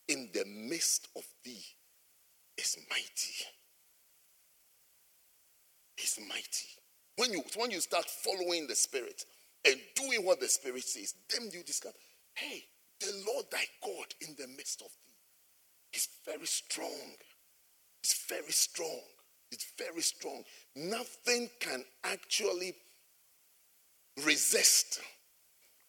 in 0.08 0.30
the 0.34 0.44
midst 0.46 1.08
of 1.16 1.24
thee 1.44 1.64
is 2.58 2.78
mighty. 2.90 3.34
He's 5.96 6.18
mighty. 6.28 6.68
When 7.16 7.32
you 7.32 7.42
when 7.56 7.70
you 7.70 7.80
start 7.80 8.06
following 8.06 8.66
the 8.68 8.76
Spirit 8.76 9.24
and 9.66 9.76
doing 9.94 10.24
what 10.24 10.40
the 10.40 10.48
Spirit 10.48 10.84
says, 10.84 11.14
then 11.28 11.50
you 11.52 11.62
discover, 11.62 11.94
hey, 12.34 12.64
the 13.00 13.12
Lord 13.26 13.46
thy 13.50 13.64
God 13.84 14.06
in 14.20 14.34
the 14.38 14.46
midst 14.48 14.82
of 14.82 14.88
thee 14.88 15.98
is 15.98 16.08
very 16.24 16.46
strong. 16.46 17.14
It's 18.02 18.26
very 18.28 18.52
strong. 18.52 19.00
It's 19.52 19.66
very 19.78 20.02
strong. 20.02 20.44
Nothing 20.76 21.50
can 21.60 21.84
actually 22.04 22.74
resist 24.24 25.00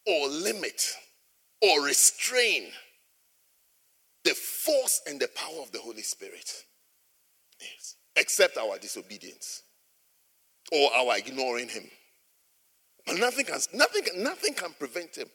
or 0.06 0.28
limit 0.28 0.82
or 1.62 1.86
restrain 1.86 2.68
the 4.24 4.32
force 4.32 5.02
and 5.08 5.20
the 5.20 5.30
power 5.36 5.62
of 5.62 5.72
the 5.72 5.80
Holy 5.80 6.02
Spirit. 6.02 6.66
Yes. 7.60 7.96
Except 8.16 8.58
our 8.58 8.78
disobedience 8.78 9.64
or 10.72 10.90
our 10.94 11.18
ignoring 11.18 11.70
him. 11.70 11.90
But 13.06 13.18
nothing 13.20 13.46
can, 13.46 13.60
nothing, 13.74 14.04
nothing 14.18 14.54
can 14.54 14.74
prevent 14.78 15.16
him. 15.16 15.28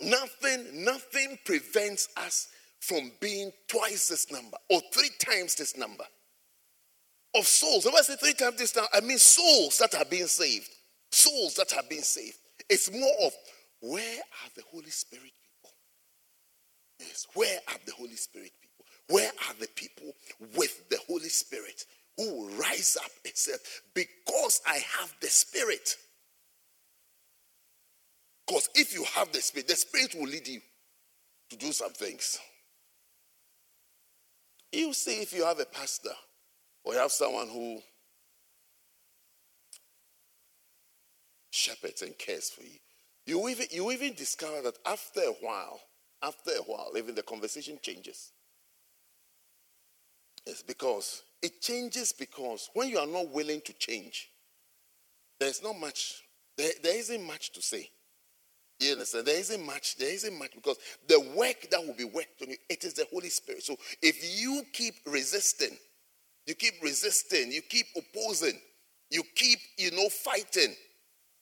Nothing, 0.00 0.84
nothing 0.84 1.38
prevents 1.44 2.08
us 2.16 2.48
from 2.80 3.12
being 3.20 3.50
twice 3.68 4.08
this 4.08 4.30
number 4.30 4.56
or 4.70 4.80
three 4.92 5.10
times 5.18 5.54
this 5.54 5.76
number 5.76 6.04
of 7.34 7.46
souls. 7.46 7.84
When 7.84 7.94
I 7.94 8.02
say 8.02 8.16
three 8.16 8.34
times 8.34 8.56
this 8.56 8.76
number, 8.76 8.90
I 8.94 9.00
mean 9.00 9.18
souls 9.18 9.78
that 9.78 9.94
are 9.94 10.04
being 10.04 10.26
saved 10.26 10.68
souls 11.16 11.54
that 11.54 11.70
have 11.72 11.88
been 11.88 12.02
saved. 12.02 12.38
It's 12.68 12.90
more 12.90 13.12
of 13.24 13.32
where 13.80 14.18
are 14.18 14.50
the 14.54 14.62
Holy 14.70 14.90
Spirit 14.90 15.32
people? 15.42 15.74
Yes, 17.00 17.26
where 17.34 17.58
are 17.68 17.78
the 17.84 17.92
Holy 17.92 18.16
Spirit 18.16 18.52
people? 18.60 18.84
Where 19.08 19.30
are 19.48 19.54
the 19.60 19.68
people 19.68 20.12
with 20.56 20.88
the 20.88 20.98
Holy 21.06 21.28
Spirit 21.28 21.84
who 22.16 22.34
will 22.34 22.48
rise 22.56 22.96
up 23.02 23.10
and 23.24 23.36
say, 23.36 23.52
Because 23.94 24.60
I 24.66 24.80
have 24.98 25.14
the 25.20 25.28
Spirit. 25.28 25.96
Because 28.46 28.68
if 28.74 28.94
you 28.94 29.04
have 29.14 29.32
the 29.32 29.40
Spirit, 29.40 29.68
the 29.68 29.76
Spirit 29.76 30.14
will 30.14 30.28
lead 30.28 30.46
you 30.46 30.60
to 31.50 31.56
do 31.56 31.72
some 31.72 31.92
things. 31.92 32.38
You 34.72 34.92
see, 34.92 35.22
if 35.22 35.32
you 35.32 35.44
have 35.44 35.58
a 35.58 35.64
pastor 35.64 36.10
or 36.84 36.94
you 36.94 36.98
have 37.00 37.12
someone 37.12 37.48
who 37.48 37.80
shepherds 41.50 42.02
and 42.02 42.16
cares 42.18 42.50
for 42.50 42.62
you. 42.62 42.78
You 43.24 43.48
even, 43.48 43.66
you 43.70 43.90
even 43.90 44.14
discover 44.14 44.62
that 44.62 44.78
after 44.86 45.20
a 45.20 45.34
while, 45.40 45.80
after 46.22 46.50
a 46.52 46.62
while, 46.62 46.92
even 46.96 47.14
the 47.14 47.22
conversation 47.22 47.78
changes. 47.82 48.32
It's 50.46 50.62
because 50.62 51.22
it 51.42 51.60
changes 51.60 52.12
because 52.12 52.70
when 52.74 52.88
you 52.88 52.98
are 52.98 53.06
not 53.06 53.30
willing 53.30 53.60
to 53.62 53.72
change, 53.74 54.30
there's 55.38 55.62
not 55.62 55.78
much, 55.78 56.22
there, 56.56 56.72
there 56.82 56.98
isn't 56.98 57.22
much 57.22 57.52
to 57.52 57.62
say. 57.62 57.90
You 58.80 58.92
understand? 58.92 59.26
There 59.26 59.38
isn't 59.38 59.64
much, 59.64 59.96
there 59.96 60.12
isn't 60.12 60.38
much 60.38 60.52
because 60.54 60.76
the 61.08 61.20
work 61.34 61.68
that 61.70 61.84
will 61.84 61.94
be 61.94 62.04
worked 62.04 62.42
on 62.42 62.50
you, 62.50 62.56
it 62.68 62.84
is 62.84 62.94
the 62.94 63.06
Holy 63.10 63.30
Spirit. 63.30 63.62
So 63.62 63.76
if 64.02 64.38
you 64.38 64.62
keep 64.72 64.94
resisting, 65.06 65.76
you 66.46 66.54
keep 66.54 66.74
resisting, 66.82 67.52
you 67.52 67.62
keep 67.62 67.86
opposing, 67.96 68.58
you 69.10 69.22
keep, 69.34 69.58
you 69.78 69.90
know, 69.92 70.08
fighting, 70.08 70.74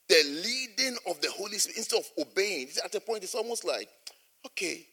the 0.08 0.42
leading 0.44 0.96
of 1.08 1.20
the 1.20 1.30
Holy 1.30 1.58
Spirit 1.58 1.78
instead 1.78 2.00
of 2.00 2.26
obeying. 2.26 2.68
At 2.84 2.94
a 2.94 3.00
point, 3.00 3.24
it's 3.24 3.34
almost 3.34 3.64
like, 3.64 3.88
okay, 4.46 4.86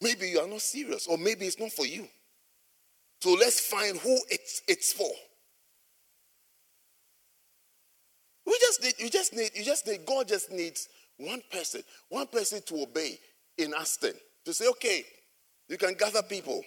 maybe 0.00 0.28
you 0.28 0.38
are 0.38 0.46
not 0.46 0.60
serious, 0.60 1.06
or 1.06 1.18
maybe 1.18 1.46
it's 1.46 1.58
not 1.58 1.72
for 1.72 1.86
you. 1.86 2.06
So 3.20 3.34
let's 3.34 3.60
find 3.60 3.96
who 3.98 4.18
it's 4.30 4.62
it's 4.68 4.92
for. 4.92 5.10
We 8.46 8.58
just 8.60 8.82
need, 8.82 8.94
you 8.98 9.10
just 9.10 9.34
need, 9.34 9.50
you 9.54 9.64
just 9.64 9.86
need, 9.86 10.06
God 10.06 10.26
just 10.26 10.50
needs 10.50 10.88
one 11.18 11.42
person, 11.52 11.82
one 12.08 12.26
person 12.28 12.62
to 12.66 12.82
obey 12.82 13.18
in 13.58 13.74
Aston 13.74 14.14
to 14.46 14.54
say, 14.54 14.66
okay, 14.68 15.04
you 15.68 15.76
can 15.76 15.92
gather 15.94 16.22
people 16.22 16.62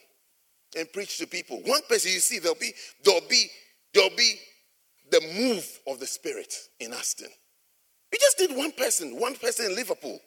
and 0.78 0.92
preach 0.94 1.18
to 1.18 1.26
people. 1.26 1.60
One 1.66 1.82
person, 1.90 2.12
you 2.12 2.20
see, 2.20 2.38
there'll 2.38 2.56
be, 2.56 2.72
there'll 3.04 3.28
be, 3.28 3.48
there'll 3.96 4.16
be 4.16 4.36
the 5.10 5.22
move 5.36 5.68
of 5.88 6.00
the 6.00 6.06
Spirit 6.06 6.54
in 6.80 6.94
Aston. 6.94 7.30
You 8.14 8.20
just 8.20 8.40
need 8.40 8.56
one 8.56 8.74
person, 8.74 9.20
one 9.20 9.36
person 9.36 9.66
in 9.66 9.76
Liverpool 9.76 10.20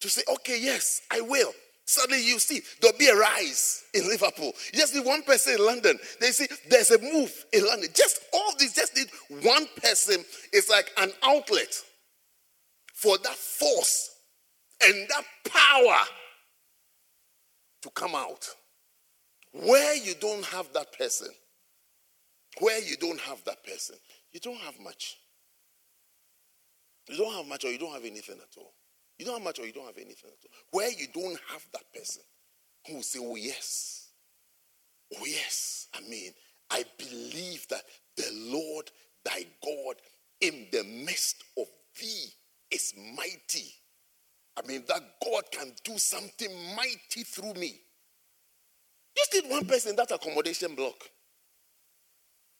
to 0.00 0.08
say, 0.08 0.22
okay, 0.34 0.60
yes, 0.60 1.02
I 1.10 1.20
will. 1.20 1.52
Suddenly 1.86 2.24
you 2.26 2.38
see 2.38 2.62
there'll 2.80 2.96
be 2.96 3.08
a 3.08 3.16
rise 3.16 3.84
in 3.92 4.08
Liverpool. 4.08 4.52
You 4.72 4.78
just 4.78 4.94
need 4.94 5.04
one 5.04 5.22
person 5.22 5.54
in 5.54 5.66
London. 5.66 5.98
They 6.20 6.30
see 6.30 6.46
there's 6.70 6.90
a 6.90 6.98
move 6.98 7.44
in 7.52 7.66
London. 7.66 7.90
Just 7.94 8.20
all 8.32 8.52
this, 8.58 8.74
just 8.74 8.96
need 8.96 9.08
one 9.44 9.66
person. 9.82 10.24
It's 10.52 10.70
like 10.70 10.90
an 10.96 11.12
outlet 11.22 11.74
for 12.94 13.18
that 13.18 13.34
force 13.34 14.10
and 14.82 15.08
that 15.08 15.24
power 15.46 15.98
to 17.82 17.90
come 17.90 18.14
out. 18.14 18.48
Where 19.52 19.94
you 19.94 20.14
don't 20.20 20.44
have 20.46 20.72
that 20.72 20.98
person, 20.98 21.28
where 22.60 22.80
you 22.80 22.96
don't 22.96 23.20
have 23.20 23.44
that 23.44 23.62
person, 23.62 23.96
you 24.32 24.40
don't 24.40 24.58
have 24.58 24.80
much. 24.80 25.18
You 27.08 27.18
don't 27.18 27.34
have 27.34 27.46
much 27.46 27.64
or 27.64 27.70
you 27.70 27.78
don't 27.78 27.92
have 27.92 28.04
anything 28.04 28.36
at 28.36 28.56
all. 28.56 28.72
You 29.18 29.26
don't 29.26 29.36
have 29.36 29.44
much 29.44 29.58
or 29.58 29.66
you 29.66 29.72
don't 29.72 29.86
have 29.86 29.96
anything 29.96 30.30
at 30.30 30.44
all. 30.44 30.78
Where 30.78 30.90
you 30.90 31.06
don't 31.12 31.38
have 31.52 31.64
that 31.72 31.92
person 31.92 32.22
who 32.86 32.96
will 32.96 33.02
say, 33.02 33.20
Oh, 33.22 33.36
yes. 33.36 34.08
Oh, 35.16 35.24
yes. 35.24 35.88
I 35.94 36.00
mean, 36.08 36.32
I 36.70 36.84
believe 36.98 37.66
that 37.68 37.82
the 38.16 38.30
Lord 38.32 38.90
thy 39.24 39.44
God 39.64 39.96
in 40.40 40.66
the 40.72 40.84
midst 40.84 41.44
of 41.56 41.66
thee 42.00 42.26
is 42.70 42.92
mighty. 43.16 43.72
I 44.56 44.66
mean, 44.66 44.84
that 44.88 45.00
God 45.24 45.44
can 45.50 45.72
do 45.84 45.98
something 45.98 46.50
mighty 46.76 47.24
through 47.24 47.54
me. 47.54 47.80
Just 49.16 49.34
need 49.34 49.50
one 49.50 49.64
person 49.66 49.90
in 49.90 49.96
that 49.96 50.10
accommodation 50.10 50.74
block. 50.74 51.10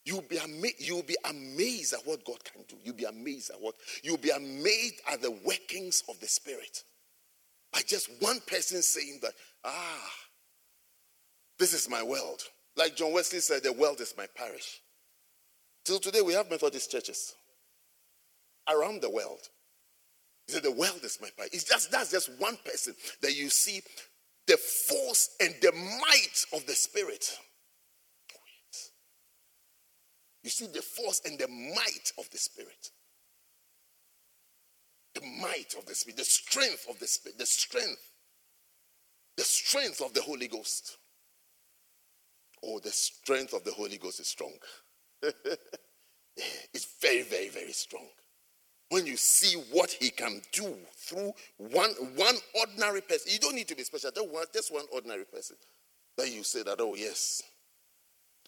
You'll 0.04 0.22
be, 0.22 0.38
ama- 0.38 0.68
you'll 0.78 1.02
be 1.02 1.16
amazed 1.28 1.94
at 1.94 2.06
what 2.06 2.24
God 2.24 2.42
can 2.44 2.62
do. 2.68 2.76
You'll 2.84 2.94
be 2.94 3.04
amazed 3.04 3.50
at 3.50 3.60
what, 3.60 3.74
you'll 4.02 4.18
be 4.18 4.30
amazed 4.30 5.00
at 5.10 5.22
the 5.22 5.30
workings 5.30 6.02
of 6.08 6.20
the 6.20 6.26
Spirit. 6.26 6.84
By 7.72 7.80
just 7.86 8.10
one 8.20 8.40
person 8.46 8.82
saying 8.82 9.20
that, 9.22 9.32
ah, 9.64 10.10
this 11.58 11.72
is 11.72 11.88
my 11.88 12.02
world. 12.02 12.42
Like 12.76 12.96
John 12.96 13.12
Wesley 13.12 13.40
said, 13.40 13.62
the 13.62 13.72
world 13.72 14.00
is 14.00 14.14
my 14.16 14.26
parish. 14.36 14.80
Till 15.84 15.98
today, 15.98 16.22
we 16.22 16.34
have 16.34 16.50
Methodist 16.50 16.90
churches 16.90 17.34
around 18.68 19.00
the 19.00 19.10
world. 19.10 19.40
He 20.46 20.52
said, 20.52 20.62
the 20.62 20.70
world 20.70 21.00
is 21.02 21.18
my 21.22 21.28
parish. 21.36 21.54
It's 21.54 21.64
just, 21.64 21.90
that's 21.90 22.10
just 22.10 22.30
one 22.38 22.58
person 22.64 22.94
that 23.22 23.36
you 23.36 23.48
see 23.48 23.80
the 24.46 24.56
force 24.56 25.30
and 25.40 25.54
the 25.62 25.72
might 25.72 26.44
of 26.52 26.66
the 26.66 26.74
Spirit. 26.74 27.38
You 30.44 30.50
see 30.50 30.66
the 30.66 30.82
force 30.82 31.22
and 31.24 31.38
the 31.38 31.48
might 31.48 32.12
of 32.18 32.28
the 32.30 32.36
Spirit. 32.36 32.90
The 35.14 35.22
might 35.40 35.74
of 35.78 35.86
the 35.86 35.94
Spirit, 35.94 36.18
the 36.18 36.24
strength 36.24 36.86
of 36.88 36.98
the 36.98 37.06
Spirit, 37.06 37.38
the 37.38 37.46
strength, 37.46 38.12
the 39.38 39.42
strength 39.42 40.02
of 40.02 40.12
the 40.12 40.20
Holy 40.20 40.46
Ghost. 40.46 40.98
Oh, 42.62 42.78
the 42.78 42.90
strength 42.90 43.54
of 43.54 43.64
the 43.64 43.72
Holy 43.72 43.96
Ghost 43.96 44.20
is 44.20 44.28
strong. 44.28 44.52
it's 45.22 46.88
very, 47.00 47.22
very, 47.22 47.48
very 47.48 47.72
strong. 47.72 48.06
When 48.90 49.06
you 49.06 49.16
see 49.16 49.56
what 49.72 49.90
he 49.92 50.10
can 50.10 50.42
do 50.52 50.76
through 50.96 51.32
one, 51.56 51.90
one 52.16 52.36
ordinary 52.60 53.00
person, 53.00 53.32
you 53.32 53.38
don't 53.38 53.54
need 53.54 53.68
to 53.68 53.74
be 53.76 53.82
special. 53.82 54.10
Just 54.52 54.72
one 54.72 54.84
ordinary 54.92 55.24
person. 55.24 55.56
Then 56.18 56.32
you 56.32 56.42
say 56.42 56.62
that, 56.64 56.80
oh, 56.80 56.94
yes, 56.94 57.42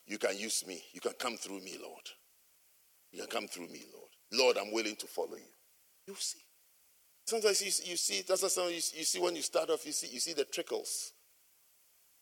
you 0.07 0.19
can 0.19 0.37
use 0.38 0.66
me. 0.66 0.83
You 0.92 1.01
can 1.01 1.12
come 1.19 1.37
through 1.37 1.61
me, 1.61 1.77
Lord. 1.83 2.09
You 3.12 3.21
can 3.21 3.29
come 3.29 3.49
through 3.49 3.69
me, 3.69 3.83
Lord. 3.92 4.11
Lord, 4.33 4.57
I'm 4.57 4.73
willing 4.73 4.97
to 4.97 5.07
follow 5.07 5.37
you. 5.37 5.53
You 6.07 6.14
see. 6.19 6.40
Sometimes 7.27 7.61
you, 7.61 7.90
you 7.90 7.97
see, 7.97 8.23
that's 8.27 8.42
what 8.42 8.71
you, 8.71 8.77
you 8.77 9.05
see 9.05 9.19
when 9.19 9.35
you 9.35 9.42
start 9.42 9.69
off, 9.71 9.85
you 9.85 9.92
see, 9.92 10.07
you 10.07 10.21
see 10.21 10.33
the 10.33 10.45
trickles. 10.45 11.12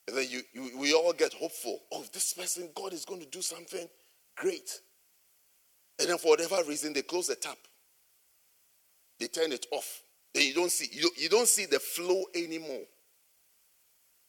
And 0.08 0.16
then 0.16 0.26
you, 0.28 0.40
you, 0.52 0.78
we 0.78 0.94
all 0.94 1.12
get 1.12 1.34
hopeful. 1.34 1.78
Oh, 1.92 2.04
this 2.12 2.32
person, 2.32 2.70
God 2.74 2.92
is 2.92 3.04
going 3.04 3.20
to 3.20 3.26
do 3.26 3.42
something 3.42 3.86
great. 4.36 4.80
And 5.98 6.08
then 6.08 6.18
for 6.18 6.28
whatever 6.28 6.56
reason, 6.66 6.92
they 6.92 7.02
close 7.02 7.28
the 7.28 7.36
tap. 7.36 7.58
They 9.20 9.26
turn 9.26 9.52
it 9.52 9.66
off. 9.70 10.02
Then 10.32 10.44
you 10.44 10.54
don't 10.54 10.72
see, 10.72 10.88
you, 10.90 11.10
you 11.16 11.28
don't 11.28 11.48
see 11.48 11.66
the 11.66 11.78
flow 11.78 12.24
anymore. 12.34 12.82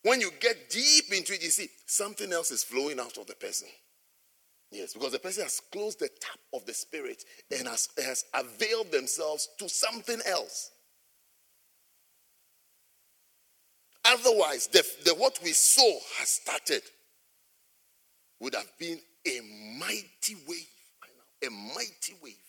When 0.06 0.22
you 0.22 0.30
get 0.40 0.70
deep 0.70 1.12
into 1.12 1.34
it, 1.34 1.42
you 1.42 1.50
see 1.50 1.68
something 1.88 2.32
else 2.32 2.52
is 2.52 2.64
flowing 2.64 3.00
out 3.00 3.18
of 3.18 3.26
the 3.26 3.34
person. 3.34 3.68
Yes, 4.70 4.94
because 4.94 5.14
the 5.14 5.18
person 5.18 5.42
has 5.42 5.60
closed 5.72 6.00
the 6.00 6.10
tap 6.22 6.38
of 6.54 6.64
the 6.68 6.76
spirit 6.76 7.24
and 7.50 7.68
has, 7.68 7.90
has 7.98 8.24
availed 8.32 8.92
themselves 8.92 9.50
to 9.58 9.68
something 9.68 10.20
else. 10.28 10.70
Otherwise, 14.06 14.68
the, 14.68 14.86
the, 15.06 15.16
what 15.16 15.40
we 15.44 15.54
saw 15.54 15.98
has 16.20 16.30
started 16.30 16.84
would 18.40 18.54
have 18.54 18.72
been 18.78 19.00
a 19.26 19.42
mighty 19.80 20.36
wave. 20.48 20.68
A 21.48 21.50
mighty 21.50 22.14
wave. 22.22 22.45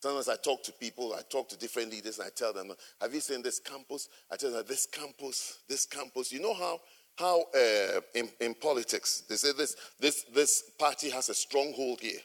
Sometimes 0.00 0.28
I 0.28 0.36
talk 0.36 0.62
to 0.64 0.72
people, 0.72 1.14
I 1.14 1.22
talk 1.22 1.48
to 1.48 1.58
different 1.58 1.90
leaders, 1.90 2.18
and 2.18 2.26
I 2.26 2.30
tell 2.34 2.52
them, 2.52 2.70
Have 3.00 3.14
you 3.14 3.20
seen 3.20 3.42
this 3.42 3.58
campus? 3.58 4.08
I 4.30 4.36
tell 4.36 4.52
them, 4.52 4.64
This 4.66 4.86
campus, 4.86 5.58
this 5.68 5.86
campus. 5.86 6.32
You 6.32 6.40
know 6.40 6.54
how, 6.54 6.80
how 7.18 7.40
uh, 7.54 8.00
in, 8.14 8.28
in 8.40 8.54
politics, 8.54 9.24
they 9.28 9.36
say 9.36 9.52
this, 9.56 9.74
this, 9.98 10.24
this 10.34 10.62
party 10.78 11.10
has 11.10 11.28
a 11.28 11.34
stronghold 11.34 12.00
here. 12.00 12.20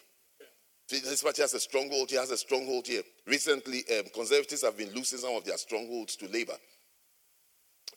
This 0.89 1.23
party 1.23 1.41
has 1.41 1.53
a 1.53 1.59
stronghold 1.59 2.09
here, 2.09 2.19
has 2.19 2.31
a 2.31 2.37
stronghold 2.37 2.85
here. 2.85 3.03
Recently, 3.25 3.83
um, 3.97 4.05
conservatives 4.13 4.63
have 4.63 4.77
been 4.77 4.93
losing 4.93 5.19
some 5.19 5.35
of 5.35 5.45
their 5.45 5.57
strongholds 5.57 6.17
to 6.17 6.27
Labour 6.27 6.57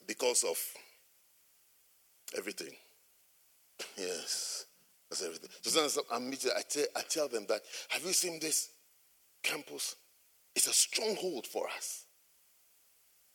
because 0.07 0.45
of 0.45 0.57
everything. 2.37 2.73
Yes, 3.97 4.65
that's 5.09 5.23
everything. 5.23 5.49
So 5.61 5.71
sometimes 5.71 5.99
I'm 6.09 6.29
meeting, 6.29 6.51
I 6.57 6.61
tell, 6.61 6.85
I 6.95 7.01
tell 7.01 7.27
them 7.27 7.45
that, 7.49 7.61
have 7.89 8.03
you 8.03 8.13
seen 8.13 8.39
this? 8.39 8.69
Campus 9.45 9.95
is 10.55 10.67
a 10.67 10.73
stronghold 10.73 11.45
for 11.45 11.67
us. 11.77 12.05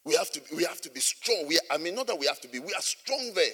We 0.05 0.15
have 0.17 0.31
to, 0.33 0.41
we 0.57 0.65
have 0.65 0.81
to 0.81 0.91
be 0.91 1.01
strong. 1.01 1.47
We, 1.47 1.59
I 1.71 1.79
mean, 1.79 1.95
not 1.95 2.07
that 2.09 2.19
we 2.19 2.27
have 2.27 2.41
to 2.41 2.49
be, 2.49 2.59
we 2.59 2.75
are 2.75 2.81
strong 2.81 3.33
there. 3.35 3.53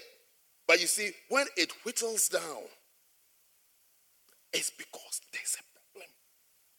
But 0.67 0.81
you 0.81 0.87
see, 0.87 1.11
when 1.29 1.47
it 1.57 1.73
whittles 1.85 2.29
down, 2.29 2.63
it's 4.53 4.71
because 4.71 5.21
there's 5.33 5.57
a 5.59 5.65
problem 5.93 6.11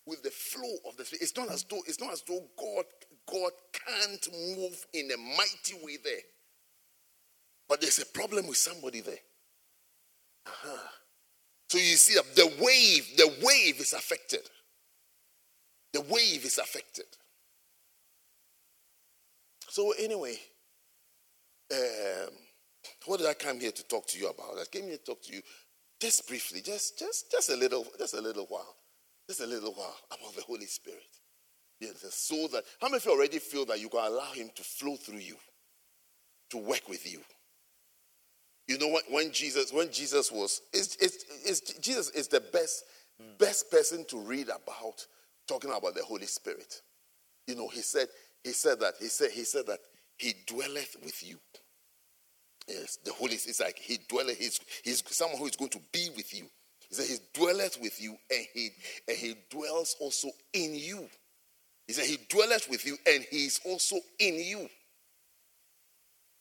with 0.05 0.23
the 0.23 0.31
flow 0.31 0.89
of 0.89 0.97
the 0.97 1.05
spirit. 1.05 1.21
It's 1.21 1.37
not 1.37 1.51
as 1.51 1.63
though 1.63 1.81
it's 1.85 1.99
not 1.99 2.11
as 2.11 2.23
though 2.27 2.43
God 2.57 2.85
God 3.31 3.51
can't 3.73 4.27
move 4.57 4.85
in 4.93 5.09
a 5.11 5.17
mighty 5.17 5.85
way 5.85 5.97
there. 6.03 6.21
But 7.69 7.81
there's 7.81 7.99
a 7.99 8.05
problem 8.05 8.47
with 8.47 8.57
somebody 8.57 9.01
there. 9.01 9.19
Uh-huh. 10.45 10.87
So 11.69 11.77
you 11.77 11.95
see 11.97 12.17
the 12.35 12.47
wave, 12.61 13.17
the 13.17 13.27
wave 13.45 13.81
is 13.81 13.91
affected 13.91 14.49
the 15.93 16.01
wave 16.01 16.45
is 16.45 16.57
affected. 16.57 17.05
So, 19.69 19.93
anyway, 19.99 20.37
um, 21.71 22.29
what 23.05 23.19
did 23.19 23.27
I 23.27 23.33
come 23.33 23.59
here 23.59 23.71
to 23.71 23.83
talk 23.83 24.07
to 24.07 24.19
you 24.19 24.29
about? 24.29 24.57
I 24.59 24.63
came 24.71 24.85
here 24.85 24.97
to 24.97 25.03
talk 25.03 25.21
to 25.23 25.33
you 25.33 25.41
just 25.99 26.27
briefly, 26.27 26.61
just 26.61 26.97
just 26.97 27.31
just 27.31 27.49
a 27.49 27.55
little, 27.55 27.85
just 27.97 28.13
a 28.13 28.21
little 28.21 28.45
while, 28.45 28.75
just 29.27 29.41
a 29.41 29.47
little 29.47 29.73
while 29.73 29.97
about 30.11 30.35
the 30.35 30.41
Holy 30.43 30.65
Spirit. 30.65 31.03
Yes, 31.79 32.05
so 32.13 32.47
that 32.53 32.63
how 32.81 32.87
many 32.87 32.97
of 32.97 33.05
you 33.05 33.11
already 33.11 33.39
feel 33.39 33.65
that 33.65 33.79
you 33.79 33.89
can 33.89 33.99
allow 33.99 34.31
Him 34.31 34.49
to 34.55 34.63
flow 34.63 34.95
through 34.95 35.19
you, 35.19 35.35
to 36.51 36.57
work 36.57 36.87
with 36.89 37.11
you? 37.11 37.21
You 38.67 38.77
know 38.77 38.87
what? 38.87 39.03
When 39.09 39.31
Jesus, 39.31 39.71
when 39.71 39.91
Jesus 39.91 40.31
was, 40.31 40.61
it's, 40.73 40.97
it's, 40.97 41.23
it's, 41.45 41.79
Jesus 41.79 42.09
is 42.09 42.27
the 42.27 42.41
best, 42.41 42.83
best 43.37 43.71
person 43.71 44.05
to 44.09 44.19
read 44.19 44.49
about 44.49 45.05
talking 45.47 45.71
about 45.71 45.95
the 45.95 46.03
Holy 46.03 46.25
Spirit. 46.25 46.81
You 47.47 47.55
know, 47.55 47.67
he 47.67 47.81
said, 47.81 48.07
he 48.43 48.51
said 48.51 48.79
that, 48.81 48.95
he 48.99 49.07
said, 49.07 49.31
he 49.31 49.43
said 49.43 49.65
that 49.67 49.79
he 50.17 50.33
dwelleth 50.45 50.97
with 51.03 51.27
you. 51.27 51.37
Yes, 52.67 52.97
the 53.03 53.13
Holy 53.13 53.37
Spirit 53.37 53.51
is 53.51 53.59
like 53.61 53.79
he 53.79 53.99
dwelleth, 54.09 54.37
he's, 54.37 54.59
he's 54.83 55.03
someone 55.15 55.39
who 55.39 55.45
is 55.45 55.55
going 55.55 55.71
to 55.71 55.81
be 55.91 56.09
with 56.15 56.37
you. 56.37 56.45
He 56.89 56.95
said 56.95 57.05
he 57.05 57.17
dwelleth 57.33 57.79
with 57.81 58.01
you 58.01 58.15
and 58.31 58.45
he 58.53 58.69
and 59.07 59.17
he 59.17 59.35
dwells 59.49 59.95
also 59.99 60.29
in 60.53 60.75
you. 60.75 61.07
He 61.85 61.93
said 61.93 62.05
he 62.05 62.17
dwelleth 62.29 62.69
with 62.69 62.85
you 62.85 62.97
and 63.05 63.25
he 63.29 63.45
is 63.45 63.59
also 63.65 63.97
in 64.19 64.35
you. 64.39 64.69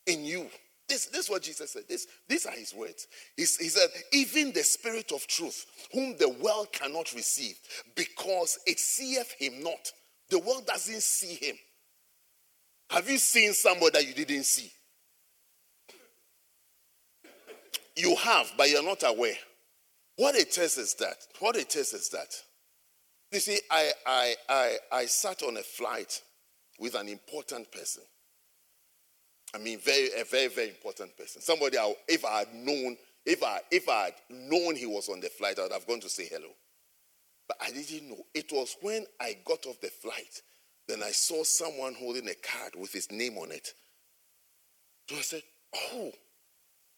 In 0.06 0.24
you. 0.24 0.48
This, 0.88 1.06
this 1.06 1.24
is 1.24 1.30
what 1.30 1.42
Jesus 1.42 1.72
said. 1.72 1.82
This, 1.88 2.06
these 2.28 2.46
are 2.46 2.52
his 2.52 2.72
words. 2.72 3.08
He, 3.36 3.42
he 3.42 3.68
said, 3.68 3.88
Even 4.12 4.52
the 4.52 4.62
Spirit 4.62 5.10
of 5.12 5.26
truth, 5.26 5.66
whom 5.92 6.16
the 6.16 6.28
world 6.28 6.72
cannot 6.72 7.12
receive, 7.12 7.56
because 7.94 8.58
it 8.66 8.78
seeth 8.78 9.32
him 9.38 9.62
not. 9.62 9.90
The 10.30 10.38
world 10.38 10.66
doesn't 10.66 11.02
see 11.02 11.34
him. 11.34 11.56
Have 12.90 13.10
you 13.10 13.18
seen 13.18 13.52
somebody 13.52 13.90
that 13.92 14.06
you 14.06 14.14
didn't 14.14 14.44
see? 14.44 14.70
You 17.96 18.14
have, 18.16 18.52
but 18.56 18.70
you're 18.70 18.82
not 18.82 19.02
aware. 19.04 19.34
What 20.16 20.34
it 20.34 20.56
it 20.56 20.58
is 20.58 20.94
that, 20.94 21.16
what 21.40 21.56
it 21.56 21.74
is 21.74 21.92
is 21.94 22.08
that, 22.10 22.34
you 23.32 23.40
see, 23.40 23.58
I, 23.70 23.90
I, 24.06 24.34
I, 24.48 24.76
I 24.92 25.06
sat 25.06 25.42
on 25.42 25.56
a 25.56 25.62
flight 25.62 26.22
with 26.78 26.94
an 26.94 27.08
important 27.08 27.70
person. 27.72 28.02
I 29.54 29.58
mean, 29.58 29.78
very 29.78 30.10
a 30.18 30.24
very 30.24 30.48
very 30.48 30.68
important 30.68 31.16
person. 31.16 31.40
Somebody, 31.40 31.78
I, 31.78 31.94
if 32.08 32.24
I 32.24 32.40
had 32.40 32.54
known, 32.54 32.96
if 33.24 33.42
I 33.42 33.60
if 33.70 33.88
I 33.88 34.04
had 34.04 34.14
known 34.30 34.74
he 34.74 34.86
was 34.86 35.08
on 35.08 35.20
the 35.20 35.28
flight, 35.28 35.58
I 35.58 35.62
would 35.62 35.72
have 35.72 35.86
gone 35.86 36.00
to 36.00 36.08
say 36.08 36.26
hello. 36.30 36.48
But 37.48 37.58
I 37.60 37.70
didn't 37.70 38.08
know. 38.08 38.24
It 38.34 38.50
was 38.52 38.76
when 38.82 39.06
I 39.20 39.36
got 39.44 39.66
off 39.66 39.80
the 39.80 39.88
flight, 39.88 40.42
then 40.88 41.02
I 41.02 41.10
saw 41.10 41.44
someone 41.44 41.94
holding 41.94 42.28
a 42.28 42.34
card 42.34 42.74
with 42.76 42.92
his 42.92 43.10
name 43.10 43.38
on 43.38 43.52
it. 43.52 43.72
So 45.08 45.16
I 45.16 45.20
said, 45.20 45.42
"Oh, 45.92 46.10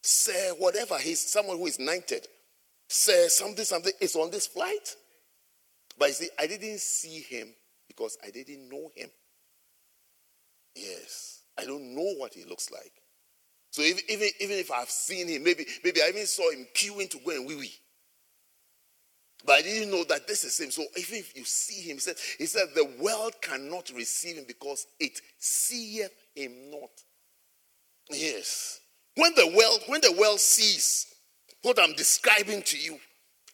sir, 0.03 0.55
whatever. 0.59 0.99
He's 0.99 1.21
someone 1.21 1.59
who 1.59 1.67
is 1.67 1.79
knighted. 1.79 2.27
Sir, 2.89 3.29
something 3.29 3.65
something 3.65 3.93
is 4.01 4.17
on 4.17 4.31
this 4.31 4.47
flight." 4.47 4.97
But 5.99 6.09
you 6.09 6.15
see, 6.15 6.29
I 6.39 6.47
didn't 6.47 6.81
see 6.81 7.21
him 7.21 7.55
because 7.89 8.17
I 8.25 8.31
didn't 8.31 8.69
know 8.69 8.91
him. 8.95 9.11
Yes. 10.75 11.38
I 11.59 11.65
don't 11.65 11.95
know 11.95 12.15
what 12.17 12.35
he 12.35 12.45
looks 12.45 12.71
like. 12.71 12.93
So 13.71 13.83
if, 13.83 14.03
even, 14.09 14.29
even 14.41 14.57
if 14.57 14.71
I've 14.71 14.91
seen 14.91 15.29
him, 15.29 15.45
maybe, 15.45 15.67
maybe 15.85 16.01
I 16.03 16.09
even 16.09 16.27
saw 16.27 16.51
him 16.51 16.67
queuing 16.75 17.11
to 17.11 17.19
go 17.19 17.33
and 17.33 17.47
wee 17.47 17.57
wee. 17.57 17.75
But 19.45 19.57
I 19.57 19.63
didn't 19.63 19.91
know 19.91 20.05
that 20.05 20.27
this 20.27 20.45
is 20.45 20.59
him. 20.59 20.71
So 20.71 20.83
even 20.97 21.19
if 21.19 21.37
you 21.37 21.45
see 21.45 21.83
him, 21.83 21.97
he 21.97 22.01
said, 22.01 22.17
he 22.39 22.47
said, 22.47 22.69
the 22.75 22.91
world 23.01 23.35
cannot 23.41 23.91
receive 23.95 24.37
him 24.37 24.45
because 24.47 24.87
it 24.99 25.21
seeth 25.39 26.11
him 26.35 26.71
not. 26.71 26.91
Yes. 28.11 28.81
When 29.17 29.35
the 29.35 29.47
world, 29.47 29.81
when 29.87 30.01
the 30.01 30.17
world 30.19 30.41
sees 30.41 31.07
what 31.63 31.79
I'm 31.81 31.93
describing 31.95 32.63
to 32.63 32.79
you 32.79 32.99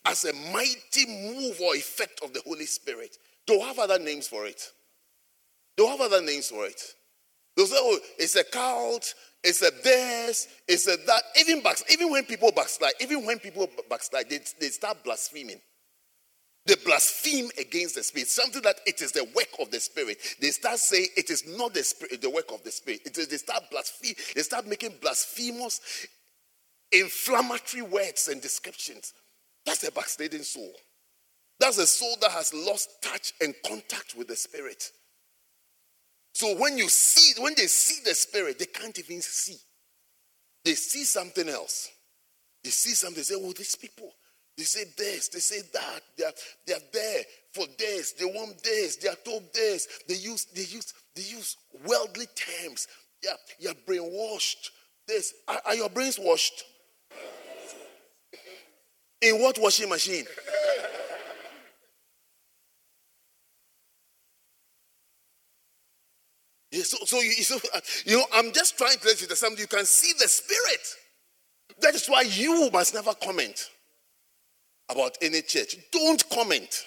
as 0.05 0.25
a 0.25 0.33
mighty 0.53 1.07
move 1.07 1.61
or 1.61 1.75
effect 1.75 2.21
of 2.23 2.33
the 2.33 2.43
Holy 2.47 2.67
Spirit, 2.67 3.17
they'll 3.47 3.63
have 3.63 3.79
other 3.79 3.99
names 3.99 4.29
for 4.29 4.47
it. 4.47 4.63
They'll 5.77 5.91
have 5.91 6.01
other 6.01 6.23
names 6.23 6.49
for 6.49 6.67
it. 6.67 6.81
They'll 7.57 7.67
say, 7.67 7.77
oh, 7.79 7.99
it's 8.19 8.37
a 8.37 8.45
cult, 8.45 9.15
it's 9.43 9.63
a 9.63 9.71
this, 9.83 10.49
it's 10.67 10.89
a 10.89 10.97
that. 11.07 11.23
Even, 11.39 11.63
back, 11.63 11.77
even 11.91 12.11
when 12.11 12.25
people 12.25 12.51
backslide, 12.51 12.95
even 13.01 13.25
when 13.25 13.39
people 13.39 13.69
backslide, 13.89 14.29
they, 14.29 14.41
they 14.61 14.69
start 14.69 15.05
blaspheming. 15.05 15.61
They 16.67 16.77
blaspheme 16.77 17.51
against 17.59 17.95
the 17.95 18.03
spirit. 18.03 18.29
Something 18.29 18.63
that 18.63 18.81
it 18.87 19.03
is 19.03 19.13
the 19.13 19.25
work 19.37 19.49
of 19.61 19.71
the 19.71 19.79
spirit. 19.79 20.17
They 20.41 20.51
start 20.51 20.79
saying 20.79 21.09
it 21.17 21.29
is 21.29 21.47
not 21.59 21.75
the 21.75 21.85
spirit, 21.85 22.23
the 22.23 22.31
work 22.31 22.51
of 22.53 22.65
the 22.65 22.71
spirit. 22.71 23.01
It 23.05 23.19
is, 23.19 23.29
they 23.29 23.37
start 23.37 23.65
blaspheme. 23.71 24.15
They 24.35 24.41
start 24.41 24.67
making 24.67 24.95
blasphemous, 25.03 26.07
inflammatory 26.91 27.83
words 27.83 28.29
and 28.29 28.41
descriptions. 28.41 29.13
That's 29.67 29.87
a 29.87 29.93
backsliding 29.93 30.43
soul. 30.43 30.73
That's 31.61 31.79
a 31.79 31.87
soul 31.87 32.17
that 32.23 32.31
has 32.31 32.53
lost 32.55 33.03
touch 33.03 33.33
and 33.43 33.55
contact 33.67 34.15
with 34.17 34.29
the 34.29 34.37
spirit. 34.37 34.91
So 36.35 36.57
when 36.57 36.77
you 36.77 36.89
see, 36.89 37.41
when 37.41 37.55
they 37.57 37.69
see 37.69 38.03
the 38.05 38.15
spirit, 38.15 38.59
they 38.59 38.67
can't 38.67 38.99
even 38.99 39.23
see. 39.23 39.57
They 40.65 40.75
see 40.75 41.05
something 41.05 41.49
else. 41.49 41.91
They 42.63 42.71
see 42.71 42.91
something, 42.91 43.17
they 43.17 43.23
say, 43.23 43.37
Oh, 43.39 43.53
these 43.53 43.77
people, 43.77 44.11
they 44.57 44.65
say 44.65 44.85
this, 44.97 45.29
they 45.29 45.39
say 45.39 45.61
that, 45.73 46.01
they 46.19 46.25
are, 46.25 46.33
they 46.67 46.73
are 46.75 46.87
there 46.93 47.23
for 47.53 47.67
this, 47.79 48.13
they 48.13 48.25
want 48.25 48.63
this, 48.65 48.97
they 48.97 49.09
are 49.09 49.17
told 49.25 49.45
this. 49.55 49.87
They 50.09 50.15
use, 50.15 50.47
they 50.47 50.63
use, 50.63 50.93
they 51.15 51.23
use 51.23 51.57
worldly 51.87 52.27
terms. 52.35 52.89
Yeah, 53.23 53.35
you're 53.59 53.75
brainwashed. 53.87 54.71
This. 55.07 55.35
Are, 55.47 55.61
are 55.67 55.75
your 55.75 55.91
brains 55.91 56.19
washed? 56.19 56.65
In 59.21 59.41
what 59.41 59.59
washing 59.59 59.89
machine? 59.89 60.25
So, 66.83 66.99
so, 67.05 67.21
you, 67.21 67.33
so, 67.33 67.57
uh, 67.75 67.81
you 68.05 68.19
know, 68.19 68.25
I'm 68.33 68.53
just 68.53 68.77
trying 68.77 68.99
to 68.99 69.07
let 69.07 69.21
you 69.21 69.29
something 69.35 69.61
you 69.61 69.67
can 69.67 69.85
see 69.85 70.13
the 70.19 70.29
spirit. 70.29 70.87
That 71.81 71.95
is 71.95 72.07
why 72.07 72.23
you 72.23 72.71
must 72.73 72.95
never 72.95 73.15
comment 73.15 73.71
about 74.91 75.17
any 75.23 75.43
church. 75.43 75.77
Don't 75.93 76.29
comment. 76.31 76.85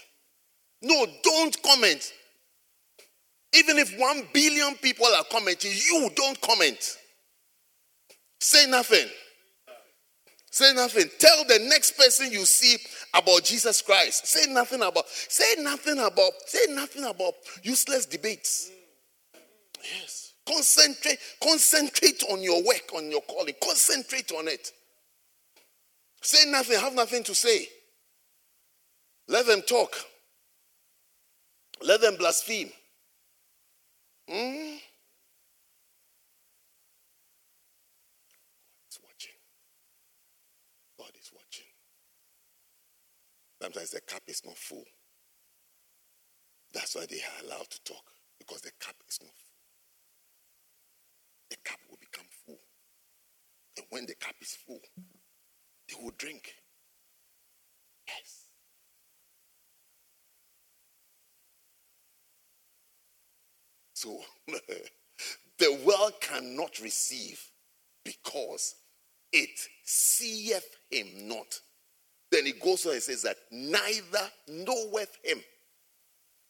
No, 0.81 1.05
don't 1.23 1.61
comment. 1.63 2.13
Even 3.53 3.77
if 3.77 3.97
one 3.97 4.27
billion 4.33 4.75
people 4.75 5.07
are 5.07 5.23
commenting, 5.31 5.71
you 5.71 6.09
don't 6.15 6.39
comment. 6.41 6.97
Say 8.39 8.69
nothing. 8.69 9.07
Say 10.51 10.73
nothing. 10.73 11.09
Tell 11.19 11.45
the 11.45 11.59
next 11.69 11.97
person 11.97 12.31
you 12.31 12.45
see 12.45 12.77
about 13.13 13.43
Jesus 13.43 13.81
Christ. 13.81 14.27
Say 14.27 14.51
nothing 14.51 14.81
about. 14.81 15.07
Say 15.07 15.55
nothing 15.59 15.99
about. 15.99 16.31
Say 16.45 16.73
nothing 16.73 17.05
about 17.05 17.33
useless 17.63 18.05
debates. 18.05 18.71
Yes. 19.95 20.33
Concentrate, 20.47 21.19
concentrate 21.41 22.23
on 22.31 22.41
your 22.41 22.63
work, 22.63 22.93
on 22.95 23.11
your 23.11 23.21
calling. 23.21 23.53
Concentrate 23.61 24.31
on 24.31 24.47
it. 24.47 24.71
Say 26.21 26.49
nothing, 26.49 26.79
have 26.79 26.95
nothing 26.95 27.23
to 27.23 27.35
say. 27.35 27.67
Let 29.27 29.45
them 29.45 29.61
talk. 29.61 29.95
Let 31.83 32.01
them 32.01 32.15
blaspheme. 32.15 32.71
Hmm? 34.29 34.77
Sometimes 43.59 43.89
the 43.89 44.01
cup 44.01 44.21
is 44.27 44.43
not 44.45 44.55
full. 44.55 44.83
That's 46.73 46.95
why 46.95 47.05
they 47.09 47.17
are 47.17 47.45
allowed 47.45 47.69
to 47.71 47.83
talk 47.83 48.03
because 48.37 48.61
the 48.61 48.71
cup 48.79 48.95
is 49.09 49.19
not 49.21 49.31
full 49.35 49.46
the 51.49 51.57
cup 51.63 51.79
will 51.89 51.97
become 51.99 52.25
full. 52.45 52.59
And 53.77 53.85
when 53.89 54.05
the 54.05 54.15
cup 54.15 54.35
is 54.41 54.57
full, 54.65 54.81
they 55.89 56.03
will 56.03 56.13
drink. 56.17 56.53
Yes. 58.07 58.45
So 63.93 64.19
the 65.57 65.79
world 65.85 66.13
cannot 66.21 66.79
receive 66.79 67.41
because 68.03 68.75
it 69.31 69.49
seeth 69.83 70.63
him 70.89 71.07
not. 71.27 71.59
Then 72.31 72.45
he 72.45 72.53
goes 72.53 72.85
on 72.85 72.93
and 72.93 73.01
says 73.01 73.23
that 73.23 73.37
neither 73.51 74.29
knoweth 74.47 75.17
him. 75.23 75.39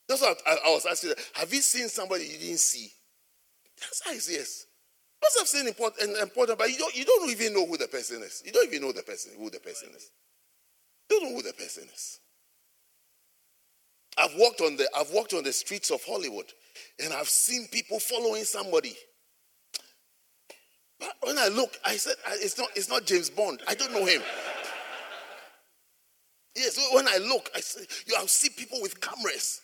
That's 0.08 0.22
what 0.22 0.42
I, 0.46 0.58
I 0.66 0.70
was 0.72 0.86
asking. 0.86 1.14
Have 1.34 1.54
you 1.54 1.62
seen 1.62 1.90
somebody 1.90 2.26
you 2.26 2.38
didn't 2.38 2.60
see? 2.60 2.92
That's 3.80 4.02
how 4.04 4.12
yes. 4.12 4.67
Must 5.22 5.40
have 5.40 5.48
seen 5.48 5.68
important, 5.68 6.18
important, 6.22 6.60
but 6.60 6.70
you 6.70 6.78
don't, 6.78 6.96
you 6.96 7.06
don't 7.06 7.30
even 7.30 7.54
know 7.54 7.66
who 7.66 7.78
the 7.78 7.88
person 7.88 8.22
is. 8.22 8.44
You 8.46 8.52
don't 8.52 8.68
even 8.68 8.82
know 8.82 8.92
the 8.92 9.04
person, 9.04 9.32
who 9.38 9.50
the 9.50 9.60
person 9.60 9.90
is. 9.96 10.12
You 11.10 11.20
don't 11.20 11.30
know 11.30 11.36
who 11.38 11.42
the 11.42 11.54
person 11.54 11.84
is. 11.94 12.20
I've 14.18 14.34
walked 14.38 14.62
on 14.62 14.76
the 14.78 14.90
I've 14.98 15.12
walked 15.12 15.34
on 15.34 15.44
the 15.44 15.54
streets 15.54 15.92
of 15.92 16.04
Hollywood 16.04 16.52
and 17.04 17.14
I've 17.14 17.30
seen 17.30 17.68
people 17.72 18.00
following 18.00 18.44
somebody. 18.44 18.96
But 21.00 21.14
when 21.22 21.38
I 21.38 21.50
look, 21.50 21.78
I 21.86 21.98
said 21.98 22.16
it's 22.28 22.58
not 22.58 22.70
it's 22.76 22.90
not 22.90 23.06
James 23.06 23.30
Bond. 23.30 23.62
I 23.68 23.76
don't 23.76 23.92
know 23.94 24.06
him. 24.06 24.22
yes, 26.56 26.80
when 26.94 27.08
I 27.08 27.18
look, 27.18 27.50
I 27.56 27.60
say 27.60 27.82
you 28.08 28.16
I'll 28.18 28.28
see 28.28 28.50
people 28.50 28.80
with 28.82 29.00
cameras 29.00 29.62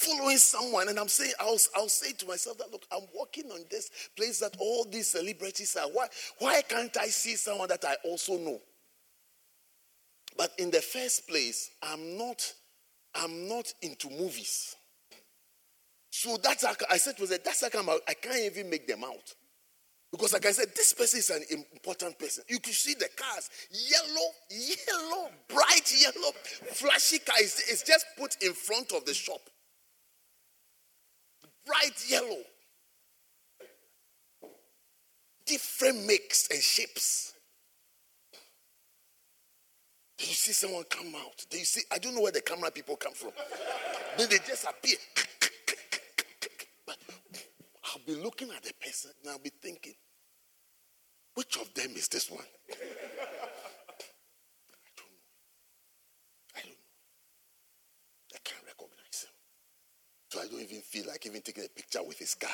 following 0.00 0.38
someone, 0.38 0.88
and 0.88 0.98
I'm 0.98 1.08
saying, 1.08 1.32
I'll, 1.38 1.58
I'll 1.76 1.88
say 1.88 2.12
to 2.12 2.26
myself 2.26 2.58
that 2.58 2.72
look, 2.72 2.86
I'm 2.90 3.02
walking 3.14 3.50
on 3.50 3.60
this 3.70 3.90
place 4.16 4.40
that 4.40 4.56
all 4.58 4.86
these 4.90 5.08
celebrities 5.08 5.76
are. 5.76 5.88
Why, 5.88 6.06
why 6.38 6.62
can't 6.62 6.96
I 6.96 7.06
see 7.06 7.36
someone 7.36 7.68
that 7.68 7.84
I 7.84 7.96
also 8.04 8.38
know? 8.38 8.58
But 10.38 10.52
in 10.58 10.70
the 10.70 10.80
first 10.80 11.28
place, 11.28 11.70
I'm 11.82 12.16
not, 12.16 12.52
I'm 13.14 13.48
not 13.48 13.72
into 13.82 14.08
movies. 14.08 14.74
So 16.08 16.38
that's 16.42 16.64
how 16.64 16.72
I 16.90 16.96
said 16.96 17.16
to 17.16 17.22
myself, 17.22 17.44
that's 17.44 17.60
how 17.60 17.98
I 18.08 18.14
can't 18.14 18.56
even 18.56 18.70
make 18.70 18.88
them 18.88 19.04
out. 19.04 19.34
Because, 20.10 20.32
like 20.32 20.46
I 20.46 20.50
said, 20.50 20.68
this 20.74 20.92
person 20.92 21.20
is 21.20 21.30
an 21.30 21.64
important 21.72 22.18
person. 22.18 22.42
You 22.48 22.58
can 22.58 22.72
see 22.72 22.94
the 22.94 23.08
cars, 23.16 23.48
yellow, 23.70 24.30
yellow, 24.50 25.30
bright 25.46 25.92
yellow, 26.00 26.32
flashy 26.72 27.20
cars. 27.20 27.60
is 27.70 27.84
just 27.86 28.06
put 28.18 28.36
in 28.42 28.52
front 28.54 28.92
of 28.92 29.04
the 29.04 29.14
shop 29.14 29.40
bright 31.66 32.04
yellow. 32.08 32.42
Different 35.46 36.06
makes 36.06 36.48
and 36.50 36.60
shapes. 36.60 37.34
Then 40.18 40.28
you 40.28 40.34
see 40.34 40.52
someone 40.52 40.84
come 40.90 41.14
out. 41.16 41.46
Then 41.50 41.60
you 41.60 41.66
see, 41.66 41.82
I 41.90 41.98
don't 41.98 42.14
know 42.14 42.20
where 42.20 42.32
the 42.32 42.42
camera 42.42 42.70
people 42.70 42.96
come 42.96 43.14
from. 43.14 43.30
then 44.16 44.28
they 44.28 44.38
just 44.38 44.64
appear. 44.64 44.96
But 46.86 46.96
I'll 47.84 48.02
be 48.06 48.14
looking 48.14 48.50
at 48.50 48.62
the 48.62 48.72
person 48.74 49.10
and 49.22 49.32
I'll 49.32 49.38
be 49.38 49.50
thinking, 49.62 49.94
which 51.34 51.56
of 51.56 51.72
them 51.74 51.92
is 51.96 52.08
this 52.08 52.30
one? 52.30 52.44
So 60.30 60.40
I 60.40 60.46
don't 60.46 60.60
even 60.60 60.80
feel 60.80 61.06
like 61.08 61.26
even 61.26 61.42
taking 61.42 61.64
a 61.64 61.68
picture 61.68 62.02
with 62.06 62.18
his 62.18 62.36
car. 62.36 62.50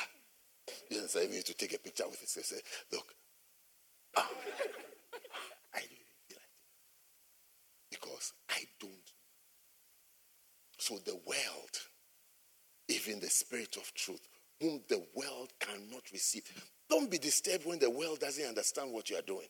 Yes, 0.89 1.15
I 1.15 1.27
need 1.27 1.45
to 1.45 1.53
take 1.53 1.75
a 1.75 1.79
picture 1.79 2.07
with 2.07 2.21
it. 2.21 2.29
Say, 2.29 2.41
say 2.41 2.61
look, 2.91 3.13
ah, 4.17 4.27
I 5.75 5.79
feel 5.79 5.89
like 6.31 6.49
because 7.91 8.33
I 8.49 8.63
don't. 8.79 8.91
So 10.79 10.97
the 11.05 11.19
world, 11.25 11.77
even 12.87 13.19
the 13.19 13.29
spirit 13.29 13.77
of 13.77 13.93
truth, 13.93 14.27
whom 14.59 14.81
the 14.89 15.03
world 15.13 15.51
cannot 15.59 16.11
receive. 16.11 16.43
Don't 16.89 17.11
be 17.11 17.17
disturbed 17.17 17.65
when 17.65 17.79
the 17.79 17.89
world 17.89 18.19
doesn't 18.19 18.45
understand 18.45 18.91
what 18.91 19.09
you 19.09 19.17
are 19.17 19.23
doing. 19.23 19.47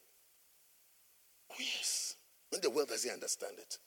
Oh, 1.51 1.55
yes. 1.59 2.15
When 2.49 2.61
the 2.61 2.69
world 2.69 2.89
doesn't 2.89 3.11
understand 3.11 3.53
it. 3.57 3.77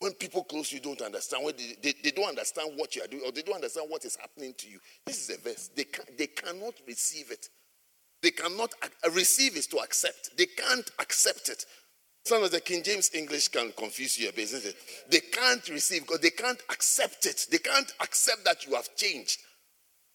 When 0.00 0.12
people 0.12 0.44
close 0.44 0.72
you 0.72 0.80
don't 0.80 1.00
understand, 1.00 1.44
when 1.44 1.56
they, 1.56 1.76
they, 1.82 1.94
they, 2.02 2.10
don't 2.10 2.28
understand 2.28 2.72
what 2.76 2.94
you 2.94 3.02
are 3.02 3.06
doing, 3.06 3.22
or 3.24 3.32
they 3.32 3.42
don't 3.42 3.54
understand 3.54 3.86
what 3.88 4.04
is 4.04 4.16
happening 4.16 4.54
to 4.58 4.68
you. 4.68 4.78
This 5.06 5.28
is 5.28 5.36
a 5.36 5.40
verse. 5.40 5.70
They, 5.74 5.84
can, 5.84 6.04
they 6.18 6.26
cannot 6.26 6.74
receive 6.86 7.30
it. 7.30 7.48
They 8.22 8.30
cannot 8.30 8.72
receive 9.14 9.56
is 9.56 9.66
to 9.68 9.78
accept. 9.78 10.36
They 10.36 10.46
can't 10.46 10.90
accept 10.98 11.48
it. 11.48 11.64
Sometimes 12.24 12.52
the 12.52 12.60
King 12.60 12.82
James 12.82 13.10
English 13.12 13.48
can 13.48 13.70
confuse 13.76 14.18
you 14.18 14.30
a 14.30 14.32
bit, 14.32 14.44
isn't 14.44 14.64
it? 14.64 14.76
They 15.10 15.20
can't 15.20 15.68
receive 15.68 16.02
because 16.02 16.20
they 16.20 16.30
can't 16.30 16.60
accept 16.70 17.26
it. 17.26 17.46
They 17.50 17.58
can't 17.58 17.92
accept 18.00 18.44
that 18.46 18.66
you 18.66 18.74
have 18.74 18.96
changed. 18.96 19.40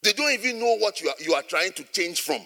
They 0.02 0.14
don't 0.14 0.32
even 0.32 0.60
know 0.60 0.78
what 0.78 1.02
you 1.02 1.10
are, 1.10 1.16
you 1.20 1.34
are 1.36 1.44
trying 1.44 1.74
to 1.74 1.84
change 1.84 2.22
from. 2.22 2.42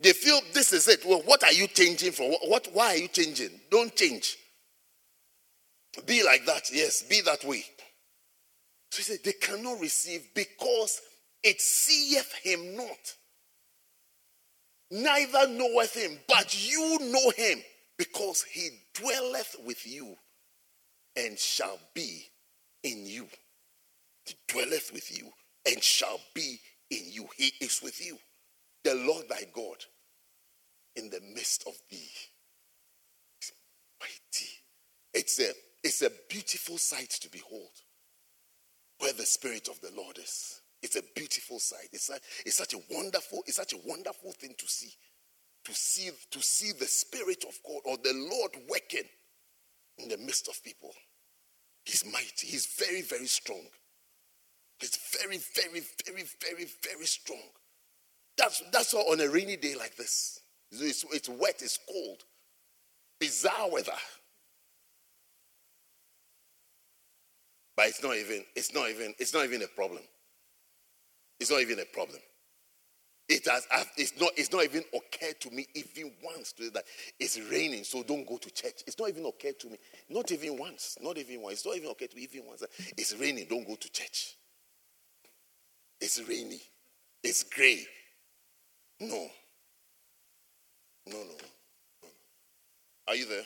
They 0.00 0.12
feel 0.12 0.40
this 0.52 0.72
is 0.72 0.86
it. 0.86 1.04
Well, 1.04 1.22
what 1.24 1.42
are 1.42 1.52
you 1.52 1.66
changing 1.66 2.12
from? 2.12 2.30
What, 2.30 2.48
what 2.48 2.68
why 2.72 2.86
are 2.94 2.96
you 2.96 3.08
changing? 3.08 3.50
Don't 3.70 3.94
change. 3.94 4.36
Be 6.06 6.22
like 6.24 6.44
that. 6.46 6.70
Yes, 6.72 7.02
be 7.02 7.20
that 7.22 7.44
way. 7.44 7.64
So 8.90 8.98
he 8.98 9.02
said, 9.02 9.18
they 9.24 9.32
cannot 9.32 9.80
receive 9.80 10.28
because 10.34 11.00
it 11.42 11.60
seeth 11.60 12.32
him 12.42 12.76
not. 12.76 13.14
Neither 14.90 15.48
knoweth 15.48 15.94
him, 15.94 16.18
but 16.28 16.54
you 16.70 16.98
know 17.00 17.30
him 17.30 17.58
because 17.98 18.42
he 18.42 18.68
dwelleth 18.94 19.56
with 19.64 19.86
you 19.86 20.16
and 21.16 21.38
shall 21.38 21.78
be 21.94 22.24
in 22.82 23.06
you. 23.06 23.26
He 24.26 24.34
dwelleth 24.48 24.92
with 24.92 25.16
you 25.16 25.30
and 25.66 25.82
shall 25.82 26.20
be 26.34 26.60
in 26.90 27.00
you. 27.10 27.26
He 27.36 27.52
is 27.60 27.80
with 27.82 28.04
you. 28.04 28.18
The 28.84 28.94
Lord 28.94 29.28
thy 29.28 29.42
God 29.54 29.76
in 30.96 31.10
the 31.10 31.20
midst 31.34 31.66
of 31.66 31.74
thee. 31.90 32.10
It's 33.40 33.52
mighty. 34.00 34.50
It's 35.12 35.40
a, 35.40 35.52
it's 35.84 36.02
a 36.02 36.10
beautiful 36.28 36.78
sight 36.78 37.10
to 37.10 37.30
behold 37.30 37.70
where 38.98 39.12
the 39.12 39.26
Spirit 39.26 39.68
of 39.68 39.80
the 39.80 39.90
Lord 39.96 40.18
is. 40.18 40.62
It's 40.82 40.96
a 40.96 41.02
beautiful 41.14 41.58
sight. 41.58 41.88
It's, 41.92 42.10
a, 42.10 42.18
it's 42.44 42.56
such 42.56 42.74
a 42.74 42.78
wonderful, 42.90 43.42
it's 43.46 43.56
such 43.56 43.74
a 43.74 43.78
wonderful 43.86 44.32
thing 44.32 44.54
to 44.58 44.66
see. 44.66 44.92
To 45.66 45.74
see, 45.74 46.10
to 46.30 46.42
see 46.42 46.72
the 46.72 46.86
Spirit 46.86 47.44
of 47.48 47.58
God 47.66 47.80
or 47.84 47.96
the 47.96 48.12
Lord 48.30 48.50
working 48.68 49.08
in 49.98 50.08
the 50.08 50.18
midst 50.18 50.48
of 50.48 50.62
people. 50.62 50.92
He's 51.84 52.04
mighty. 52.04 52.46
He's 52.46 52.66
very, 52.66 53.02
very 53.02 53.26
strong. 53.26 53.62
He's 54.78 54.98
very, 55.18 55.38
very, 55.38 55.82
very, 56.04 56.24
very, 56.40 56.66
very 56.82 57.06
strong. 57.06 57.38
That's, 58.36 58.62
that's 58.72 58.94
all 58.94 59.12
on 59.12 59.20
a 59.20 59.28
rainy 59.28 59.56
day 59.56 59.74
like 59.74 59.96
this. 59.96 60.40
It's, 60.72 61.04
it's 61.12 61.28
wet, 61.28 61.60
it's 61.60 61.78
cold, 61.90 62.24
bizarre 63.20 63.70
weather. 63.70 63.92
But 67.76 67.86
it's 67.86 68.02
not 68.02 68.16
even, 68.16 68.44
it's 68.54 68.74
not 68.74 68.90
even, 68.90 69.14
it's 69.18 69.34
not 69.34 69.44
even 69.44 69.62
a 69.62 69.66
problem. 69.66 70.02
It's 71.40 71.50
not 71.50 71.60
even 71.60 71.80
a 71.80 71.84
problem. 71.84 72.20
It 73.26 73.46
has 73.48 73.66
it's 73.96 74.20
not 74.20 74.30
it's 74.36 74.52
not 74.52 74.64
even 74.64 74.84
occurred 74.94 75.40
to 75.40 75.50
me 75.50 75.66
even 75.74 76.12
once 76.22 76.52
to 76.52 76.68
that 76.70 76.84
it's 77.18 77.40
raining, 77.50 77.82
so 77.84 78.02
don't 78.02 78.26
go 78.28 78.36
to 78.36 78.50
church. 78.50 78.82
It's 78.86 78.98
not 78.98 79.08
even 79.08 79.24
occurred 79.24 79.58
to 79.60 79.70
me. 79.70 79.78
Not 80.10 80.30
even 80.30 80.58
once. 80.58 80.98
Not 81.00 81.16
even 81.16 81.40
once. 81.40 81.54
It's 81.54 81.66
not 81.66 81.76
even 81.76 81.90
occurred 81.90 82.10
to 82.10 82.16
me 82.16 82.28
even 82.30 82.46
once. 82.46 82.62
It's 82.98 83.16
raining, 83.18 83.46
don't 83.48 83.66
go 83.66 83.76
to 83.76 83.90
church. 83.90 84.36
It's 86.00 86.20
rainy. 86.28 86.60
It's 87.22 87.44
gray. 87.44 87.86
No. 89.00 89.26
No, 91.06 91.16
no. 91.16 92.08
Are 93.08 93.14
you 93.14 93.26
there? 93.26 93.44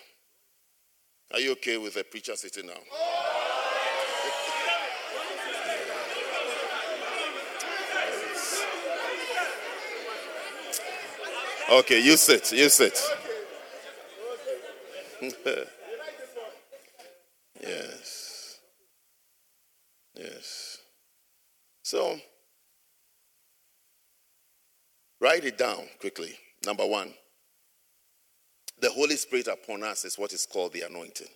Are 1.32 1.40
you 1.40 1.52
okay 1.52 1.76
with 1.76 1.94
the 1.94 2.04
preacher 2.04 2.34
sitting 2.34 2.66
down? 2.66 2.76
Okay, 11.70 12.00
you 12.00 12.16
sit. 12.16 12.52
You 12.52 12.68
sit. 12.68 12.98
yes. 17.60 18.58
Yes. 20.14 20.78
So, 21.82 22.18
write 25.20 25.44
it 25.44 25.58
down 25.58 25.84
quickly. 26.00 26.34
Number 26.64 26.86
one. 26.86 27.14
The 28.80 28.90
Holy 28.90 29.16
Spirit 29.16 29.48
upon 29.48 29.82
us 29.82 30.04
is 30.04 30.18
what 30.18 30.32
is 30.32 30.46
called 30.46 30.72
the 30.72 30.82
anointing. 30.82 31.26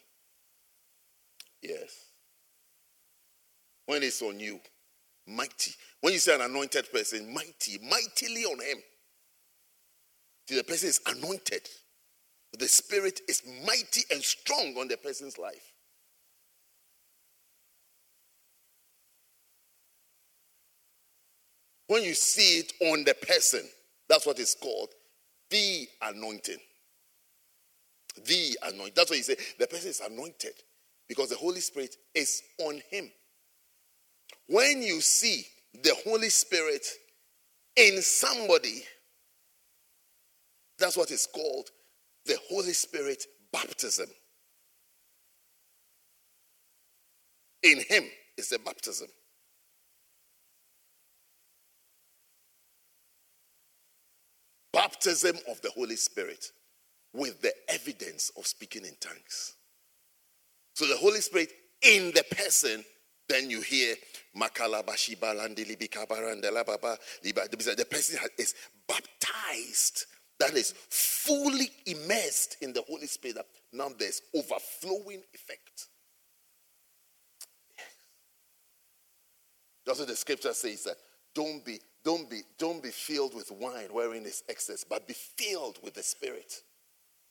Yes. 1.61 2.07
When 3.87 4.03
it's 4.03 4.23
on 4.23 4.39
you, 4.39 4.61
mighty. 5.27 5.73
When 6.01 6.13
you 6.13 6.19
say 6.19 6.35
an 6.35 6.43
anointed 6.43 6.93
person, 6.93 7.33
mighty, 7.33 7.79
mightily 7.83 8.45
on 8.45 8.61
him. 8.61 8.79
The 10.49 10.63
person 10.65 10.89
is 10.89 11.01
anointed. 11.07 11.69
The 12.59 12.69
Spirit 12.69 13.21
is 13.29 13.43
mighty 13.67 14.03
and 14.11 14.23
strong 14.23 14.77
on 14.79 14.89
the 14.89 14.97
person's 14.97 15.39
life. 15.39 15.73
When 21.87 22.03
you 22.03 22.15
see 22.15 22.61
it 22.61 22.73
on 22.93 23.05
the 23.05 23.15
person, 23.15 23.63
that's 24.09 24.27
what 24.27 24.39
it's 24.39 24.55
called 24.55 24.91
the 25.51 25.87
anointing. 26.03 26.59
The 28.27 28.59
anointing. 28.65 28.95
That's 28.97 29.11
what 29.11 29.17
he 29.17 29.23
said. 29.23 29.39
The 29.59 29.67
person 29.67 29.91
is 29.91 30.01
anointed 30.01 30.55
because 31.09 31.31
the 31.31 31.37
Holy 31.37 31.61
Spirit 31.61 31.97
is 32.15 32.43
on 32.61 32.81
him. 32.91 33.11
When 34.49 34.83
you 34.83 35.01
see 35.01 35.47
the 35.83 35.95
Holy 36.05 36.29
Spirit 36.31 36.87
in 37.77 38.01
somebody, 38.03 38.85
that's 40.83 40.97
what 40.97 41.11
is 41.11 41.29
called 41.33 41.71
the 42.27 42.37
Holy 42.51 42.73
Spirit 42.73 43.25
baptism. 43.53 44.09
In 47.63 47.79
him 47.89 48.05
is 48.37 48.49
the 48.49 48.59
baptism. 48.59 49.09
Baptism 54.73 55.37
of 55.49 55.61
the 55.61 55.71
Holy 55.71 55.97
Spirit 55.97 56.47
with 57.13 57.41
the 57.43 57.53
evidence 57.69 58.33
of 58.37 58.47
speaking 58.47 58.85
in 58.85 58.97
tongues. 59.01 59.57
So 60.75 60.87
the 60.87 60.97
Holy 60.97 61.21
Spirit 61.21 61.53
in 61.83 62.13
the 62.15 62.25
person, 62.35 62.85
then 63.29 63.51
you 63.51 63.61
hear 63.61 63.95
the 67.77 67.87
person 67.91 68.19
is 68.39 68.55
baptized, 68.89 70.07
that 70.39 70.55
is 70.55 70.75
fully 70.89 71.71
immersed 71.87 72.57
in 72.61 72.73
the 72.73 72.83
Holy 72.83 73.07
Spirit. 73.07 73.39
Now 73.73 73.91
there's 73.97 74.23
overflowing 74.35 75.23
effect. 75.33 75.89
That's 79.85 79.99
what 79.99 80.09
the 80.09 80.17
scripture 80.17 80.53
says 80.53 80.85
that 80.85 80.97
don't 81.35 81.65
be, 81.65 81.79
don't 82.05 82.29
be, 82.29 82.43
don't 82.59 82.83
be 82.83 82.91
filled 82.91 83.35
with 83.35 83.51
wine 83.51 83.89
wherein 83.91 84.25
is 84.25 84.43
excess, 84.49 84.85
but 84.85 85.09
be 85.09 85.15
filled 85.15 85.79
with 85.83 85.95
the 85.95 86.03
Spirit. 86.03 86.63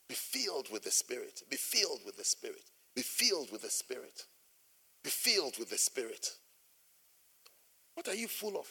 Be 0.09 0.15
filled 0.15 0.69
with 0.71 0.83
the 0.83 0.91
Spirit. 0.91 1.43
Be 1.49 1.55
filled 1.55 2.01
with 2.05 2.17
the 2.17 2.23
Spirit. 2.23 2.63
Be 2.95 3.01
filled 3.01 3.51
with 3.51 3.61
the 3.61 3.69
Spirit. 3.69 4.25
Be 5.03 5.09
filled 5.09 5.57
with 5.57 5.69
the 5.69 5.77
Spirit. 5.77 6.31
What 7.93 8.07
are 8.07 8.15
you 8.15 8.27
full 8.27 8.57
of? 8.57 8.67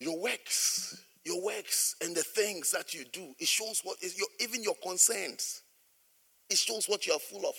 Your 0.00 0.20
works, 0.20 1.02
your 1.24 1.42
works, 1.42 1.96
and 2.02 2.14
the 2.14 2.22
things 2.22 2.70
that 2.72 2.94
you 2.94 3.04
do, 3.12 3.34
it 3.38 3.48
shows 3.48 3.80
what 3.82 4.02
is 4.02 4.18
your 4.18 4.28
even 4.40 4.62
your 4.62 4.76
concerns. 4.82 5.62
It 6.48 6.58
shows 6.58 6.86
what 6.86 7.06
you 7.06 7.12
are 7.12 7.18
full 7.18 7.46
of. 7.48 7.54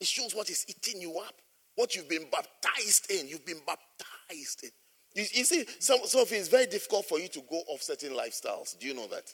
It 0.00 0.06
shows 0.06 0.34
what 0.34 0.50
is 0.50 0.64
eating 0.68 1.00
you 1.00 1.18
up, 1.18 1.34
what 1.76 1.96
you've 1.96 2.08
been 2.08 2.26
baptized 2.30 3.10
in. 3.10 3.26
You've 3.26 3.46
been 3.46 3.62
baptized 3.66 4.64
in. 4.64 4.70
You, 5.14 5.24
you 5.32 5.44
see, 5.44 5.64
some, 5.78 6.00
some 6.04 6.22
of 6.22 6.32
it 6.32 6.36
is 6.36 6.48
very 6.48 6.66
difficult 6.66 7.06
for 7.06 7.18
you 7.18 7.28
to 7.28 7.40
go 7.48 7.62
off 7.68 7.82
certain 7.82 8.10
lifestyles. 8.10 8.78
Do 8.78 8.86
you 8.86 8.94
know 8.94 9.06
that? 9.08 9.32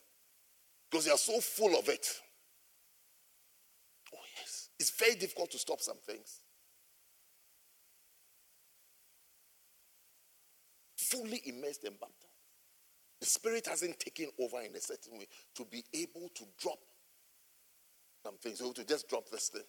Because 0.90 1.06
you 1.06 1.12
are 1.12 1.18
so 1.18 1.40
full 1.40 1.78
of 1.78 1.88
it. 1.88 2.06
Oh, 4.14 4.18
yes. 4.36 4.44
Yes. 4.46 4.68
It's 4.78 4.90
very 4.90 5.14
difficult 5.14 5.50
to 5.52 5.58
stop 5.58 5.80
some 5.80 5.98
things. 6.06 6.40
Fully 11.10 11.42
immersed 11.46 11.82
and 11.84 11.98
baptized. 11.98 12.26
The 13.20 13.26
Spirit 13.26 13.66
hasn't 13.66 13.98
taken 13.98 14.30
over 14.40 14.60
in 14.62 14.74
a 14.76 14.80
certain 14.80 15.18
way 15.18 15.26
to 15.56 15.64
be 15.64 15.84
able 15.92 16.30
to 16.34 16.44
drop 16.58 16.78
some 18.24 18.36
things. 18.38 18.58
So 18.60 18.72
to 18.72 18.84
just 18.84 19.08
drop 19.08 19.28
this 19.30 19.48
thing. 19.48 19.64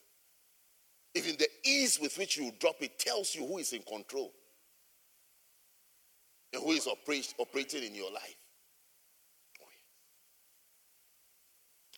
Even 1.16 1.36
the 1.38 1.48
ease 1.66 2.00
with 2.00 2.18
which 2.18 2.38
you 2.38 2.52
drop 2.60 2.76
it 2.82 3.00
tells 3.00 3.36
you 3.36 3.46
who 3.46 3.58
is 3.58 3.74
in 3.74 3.82
control 3.82 4.32
and 6.54 6.64
who 6.64 6.72
is 6.72 6.88
operating 6.88 7.84
in 7.84 7.96
your 7.96 8.12
life. 8.12 8.38
Oh, 9.62 9.66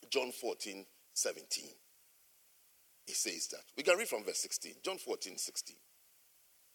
yes. 0.01 0.09
John 0.09 0.31
14, 0.31 0.85
17. 1.13 1.65
He 3.05 3.13
says 3.13 3.47
that. 3.47 3.65
We 3.75 3.83
can 3.83 3.97
read 3.97 4.07
from 4.07 4.23
verse 4.23 4.39
16. 4.39 4.75
John 4.83 4.97
14, 4.97 5.37
16. 5.37 5.75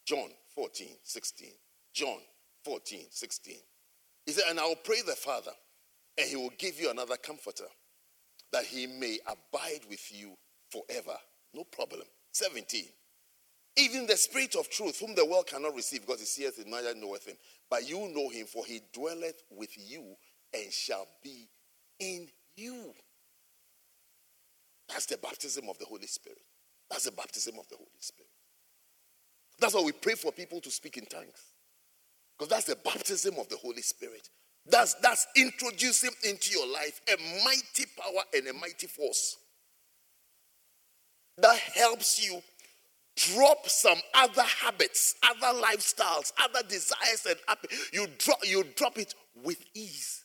John 0.06 0.28
14, 0.54 0.88
16. 1.02 1.48
John 1.94 2.18
14, 2.68 3.06
16. 3.10 3.54
He 4.26 4.32
said, 4.32 4.44
And 4.50 4.60
I 4.60 4.66
will 4.66 4.76
pray 4.76 5.00
the 5.00 5.12
Father, 5.12 5.52
and 6.18 6.28
he 6.28 6.36
will 6.36 6.52
give 6.58 6.78
you 6.78 6.90
another 6.90 7.16
comforter, 7.16 7.64
that 8.52 8.66
he 8.66 8.86
may 8.86 9.18
abide 9.26 9.80
with 9.88 10.12
you 10.12 10.34
forever. 10.70 11.16
No 11.54 11.64
problem. 11.64 12.02
17. 12.32 12.84
Even 13.78 14.06
the 14.06 14.18
Spirit 14.18 14.54
of 14.54 14.68
truth, 14.68 15.00
whom 15.00 15.14
the 15.14 15.24
world 15.24 15.46
cannot 15.46 15.74
receive, 15.74 16.02
because 16.02 16.20
he 16.20 16.26
seeth 16.26 16.58
him, 16.58 16.70
neither 16.70 16.94
knoweth 16.94 17.24
him. 17.24 17.36
But 17.70 17.88
you 17.88 18.12
know 18.14 18.28
him, 18.28 18.44
for 18.44 18.66
he 18.66 18.82
dwelleth 18.92 19.42
with 19.50 19.70
you 19.78 20.14
and 20.52 20.70
shall 20.70 21.06
be 21.24 21.48
in 21.98 22.28
you. 22.54 22.92
That's 24.90 25.06
the 25.06 25.16
baptism 25.16 25.70
of 25.70 25.78
the 25.78 25.86
Holy 25.86 26.06
Spirit. 26.06 26.42
That's 26.90 27.04
the 27.04 27.12
baptism 27.12 27.58
of 27.58 27.66
the 27.68 27.76
Holy 27.76 27.88
Spirit. 27.98 28.30
That's 29.58 29.72
why 29.72 29.82
we 29.82 29.92
pray 29.92 30.16
for 30.16 30.32
people 30.32 30.60
to 30.60 30.70
speak 30.70 30.98
in 30.98 31.06
tongues. 31.06 31.54
Because 32.38 32.50
that's 32.50 32.66
the 32.66 32.76
baptism 32.76 33.34
of 33.38 33.48
the 33.48 33.56
Holy 33.56 33.82
Spirit. 33.82 34.28
That's, 34.66 34.94
that's 34.94 35.26
introducing 35.36 36.10
into 36.24 36.52
your 36.52 36.70
life 36.72 37.00
a 37.08 37.16
mighty 37.44 37.86
power 37.96 38.22
and 38.34 38.46
a 38.48 38.52
mighty 38.52 38.86
force 38.86 39.38
that 41.40 41.56
helps 41.56 42.22
you 42.22 42.42
drop 43.16 43.68
some 43.68 43.98
other 44.14 44.42
habits, 44.42 45.14
other 45.22 45.58
lifestyles, 45.58 46.32
other 46.42 46.66
desires, 46.68 47.26
and 47.26 47.58
you 47.92 48.06
drop 48.18 48.38
you 48.44 48.64
drop 48.76 48.98
it 48.98 49.14
with 49.42 49.64
ease. 49.74 50.24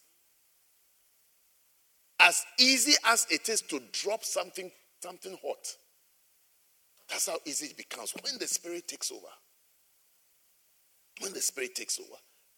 As 2.20 2.44
easy 2.60 2.94
as 3.06 3.28
it 3.30 3.50
is 3.50 3.62
to 3.64 3.82
drop 3.92 4.24
something, 4.24 4.72
something 5.02 5.38
hot. 5.44 5.68
That's 7.10 7.28
how 7.28 7.38
easy 7.46 7.68
it 7.68 7.78
becomes 7.78 8.14
when 8.22 8.38
the 8.40 8.48
spirit 8.48 8.88
takes 8.88 9.12
over. 9.12 9.28
When 11.22 11.34
the 11.34 11.42
spirit 11.42 11.76
takes 11.76 12.00
over. 12.00 12.18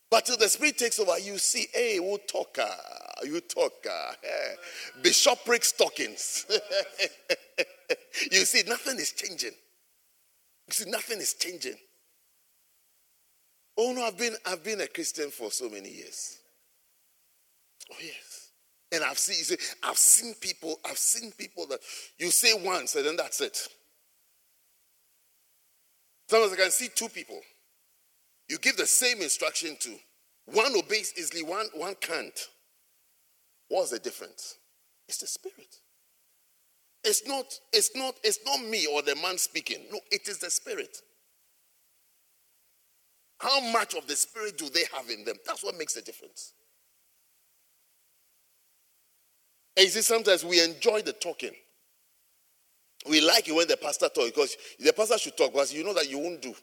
But 0.09 0.25
till 0.25 0.37
the 0.37 0.47
spirit 0.47 0.77
takes 0.77 0.99
over, 0.99 1.17
you 1.19 1.37
see, 1.37 1.67
hey, 1.73 1.99
we'll 1.99 2.19
talk, 2.19 2.57
uh, 2.61 3.25
you 3.25 3.41
talk, 3.41 3.73
uh, 3.89 4.13
hey, 4.21 4.53
bishopric 5.01 5.65
stockings. 5.65 6.45
you 8.31 8.45
see, 8.45 8.63
nothing 8.67 8.97
is 8.97 9.11
changing. 9.11 9.51
You 10.67 10.73
see, 10.73 10.89
nothing 10.89 11.19
is 11.19 11.33
changing. 11.33 11.75
Oh 13.77 13.91
no, 13.91 14.05
I've 14.05 14.17
been 14.17 14.35
I've 14.45 14.63
been 14.63 14.81
a 14.81 14.87
Christian 14.87 15.29
for 15.29 15.51
so 15.51 15.69
many 15.69 15.89
years. 15.89 16.39
Oh 17.91 17.95
yes. 18.01 18.51
And 18.91 19.03
I've 19.03 19.19
seen 19.19 19.35
see, 19.35 19.57
I've 19.83 19.97
seen 19.97 20.33
people, 20.35 20.79
I've 20.85 20.97
seen 20.97 21.31
people 21.33 21.67
that 21.67 21.79
you 22.17 22.31
say 22.31 22.53
once 22.53 22.95
and 22.95 23.05
then 23.05 23.17
that's 23.17 23.41
it. 23.41 23.67
Sometimes 26.29 26.53
I 26.53 26.55
can 26.55 26.71
see 26.71 26.87
two 26.95 27.09
people. 27.09 27.39
You 28.47 28.57
give 28.59 28.77
the 28.77 28.85
same 28.85 29.21
instruction 29.21 29.75
to 29.81 29.95
one 30.45 30.75
obeys 30.77 31.13
easily, 31.17 31.43
one, 31.43 31.67
one 31.73 31.95
can't. 31.99 32.39
What's 33.69 33.91
the 33.91 33.99
difference? 33.99 34.57
It's 35.07 35.17
the 35.17 35.27
spirit. 35.27 35.79
It's 37.03 37.27
not, 37.27 37.45
it's 37.73 37.95
not, 37.95 38.15
it's 38.23 38.39
not 38.45 38.61
me 38.61 38.87
or 38.87 39.01
the 39.01 39.15
man 39.15 39.37
speaking. 39.37 39.85
No, 39.91 39.99
it 40.11 40.27
is 40.27 40.39
the 40.39 40.49
spirit. 40.49 40.97
How 43.39 43.59
much 43.71 43.95
of 43.95 44.07
the 44.07 44.15
spirit 44.15 44.57
do 44.57 44.69
they 44.69 44.83
have 44.93 45.09
in 45.09 45.25
them? 45.25 45.35
That's 45.45 45.63
what 45.63 45.77
makes 45.77 45.93
the 45.93 46.01
difference. 46.01 46.53
And 49.77 49.85
you 49.85 49.91
see, 49.91 50.01
sometimes 50.01 50.45
we 50.45 50.63
enjoy 50.63 51.01
the 51.01 51.13
talking. 51.13 51.51
We 53.07 53.21
like 53.21 53.47
it 53.47 53.53
when 53.53 53.67
the 53.67 53.77
pastor 53.77 54.09
talks 54.09 54.31
because 54.31 54.57
the 54.79 54.93
pastor 54.93 55.17
should 55.17 55.37
talk 55.37 55.51
because 55.51 55.73
you 55.73 55.83
know 55.83 55.93
that 55.93 56.09
you 56.09 56.17
won't 56.17 56.41
do. 56.41 56.55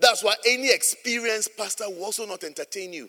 That's 0.00 0.22
why 0.22 0.34
any 0.46 0.70
experienced 0.70 1.56
pastor 1.56 1.88
will 1.88 2.04
also 2.04 2.26
not 2.26 2.44
entertain 2.44 2.92
you. 2.92 3.08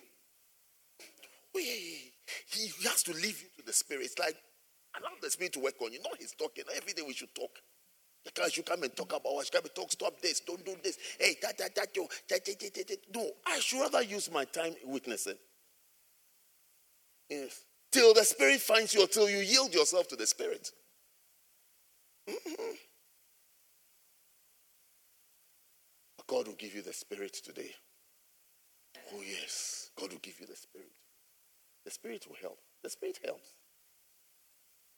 He 1.53 2.71
has 2.87 3.03
to 3.03 3.13
leave 3.13 3.41
you 3.41 3.47
to 3.57 3.65
the 3.65 3.73
spirit. 3.73 4.05
It's 4.05 4.19
like 4.19 4.35
Allow 4.97 5.11
the 5.21 5.29
Spirit 5.29 5.53
to 5.53 5.59
work 5.59 5.75
on 5.81 5.93
you. 5.93 5.99
Not 6.01 6.17
He's 6.19 6.33
talking. 6.33 6.63
Every 6.75 6.93
day 6.93 7.03
we 7.05 7.13
should 7.13 7.33
talk. 7.35 7.51
The 8.25 8.31
guy 8.31 8.49
should 8.49 8.65
come 8.65 8.83
and 8.83 8.95
talk 8.95 9.11
about 9.13 9.33
what 9.33 9.45
should 9.45 9.53
come 9.53 9.63
and 9.63 9.75
talk. 9.75 9.91
Stop 9.91 10.19
this. 10.21 10.41
Don't 10.41 10.63
do 10.65 10.75
this. 10.83 10.97
Hey, 11.19 11.35
that, 11.41 11.57
that, 11.57 11.75
that, 11.75 11.95
yo, 11.95 12.07
that, 12.29 12.43
that, 12.45 12.59
that, 12.59 12.87
that. 12.87 12.97
No, 13.13 13.29
I 13.45 13.59
should 13.59 13.81
rather 13.81 14.01
use 14.01 14.31
my 14.31 14.45
time 14.45 14.73
witnessing. 14.83 15.37
Yes. 17.29 17.63
Till 17.91 18.13
the 18.13 18.23
Spirit 18.23 18.59
finds 18.59 18.93
you, 18.93 19.07
till 19.07 19.29
you 19.29 19.37
yield 19.37 19.73
yourself 19.73 20.07
to 20.09 20.15
the 20.15 20.27
Spirit. 20.27 20.71
Mm-hmm. 22.29 22.71
God 26.29 26.47
will 26.47 26.55
give 26.55 26.75
you 26.75 26.83
the 26.83 26.93
Spirit 26.93 27.33
today. 27.33 27.71
Oh, 29.13 29.21
yes. 29.27 29.89
God 29.99 30.11
will 30.11 30.19
give 30.19 30.39
you 30.39 30.45
the 30.45 30.55
Spirit. 30.55 30.91
The 31.85 31.91
Spirit 31.91 32.25
will 32.29 32.37
help. 32.39 32.59
The 32.83 32.89
Spirit 32.91 33.19
helps. 33.25 33.53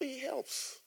He 0.01 0.19
helps. 0.19 0.79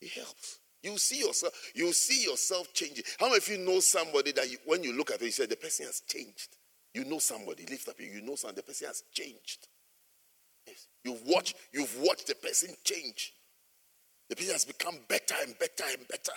He 0.00 0.08
helps. 0.08 0.58
You 0.82 0.98
see 0.98 1.20
yourself, 1.20 1.52
you 1.74 1.92
see 1.92 2.24
yourself 2.24 2.74
changing. 2.74 3.04
How 3.18 3.26
many 3.26 3.38
of 3.38 3.48
you 3.48 3.58
know 3.58 3.80
somebody 3.80 4.32
that 4.32 4.50
you, 4.50 4.58
when 4.66 4.82
you 4.82 4.92
look 4.92 5.10
at 5.10 5.22
it, 5.22 5.24
you 5.24 5.30
say 5.30 5.46
the 5.46 5.56
person 5.56 5.86
has 5.86 6.00
changed? 6.00 6.56
You 6.92 7.04
know 7.04 7.18
somebody, 7.18 7.64
lift 7.66 7.88
up 7.88 7.94
you 7.98 8.20
know 8.20 8.34
somebody, 8.34 8.56
the 8.56 8.66
person 8.66 8.88
has 8.88 9.02
changed. 9.12 9.68
Yes. 10.66 10.88
You've 11.04 11.22
watched, 11.26 11.56
you've 11.72 11.96
watched 12.00 12.26
the 12.26 12.34
person 12.34 12.70
change. 12.84 13.32
The 14.28 14.36
person 14.36 14.52
has 14.52 14.64
become 14.64 14.96
better 15.08 15.36
and 15.42 15.58
better 15.58 15.84
and 15.96 16.06
better. 16.08 16.32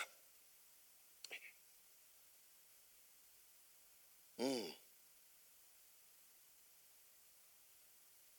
Mm. 4.40 4.62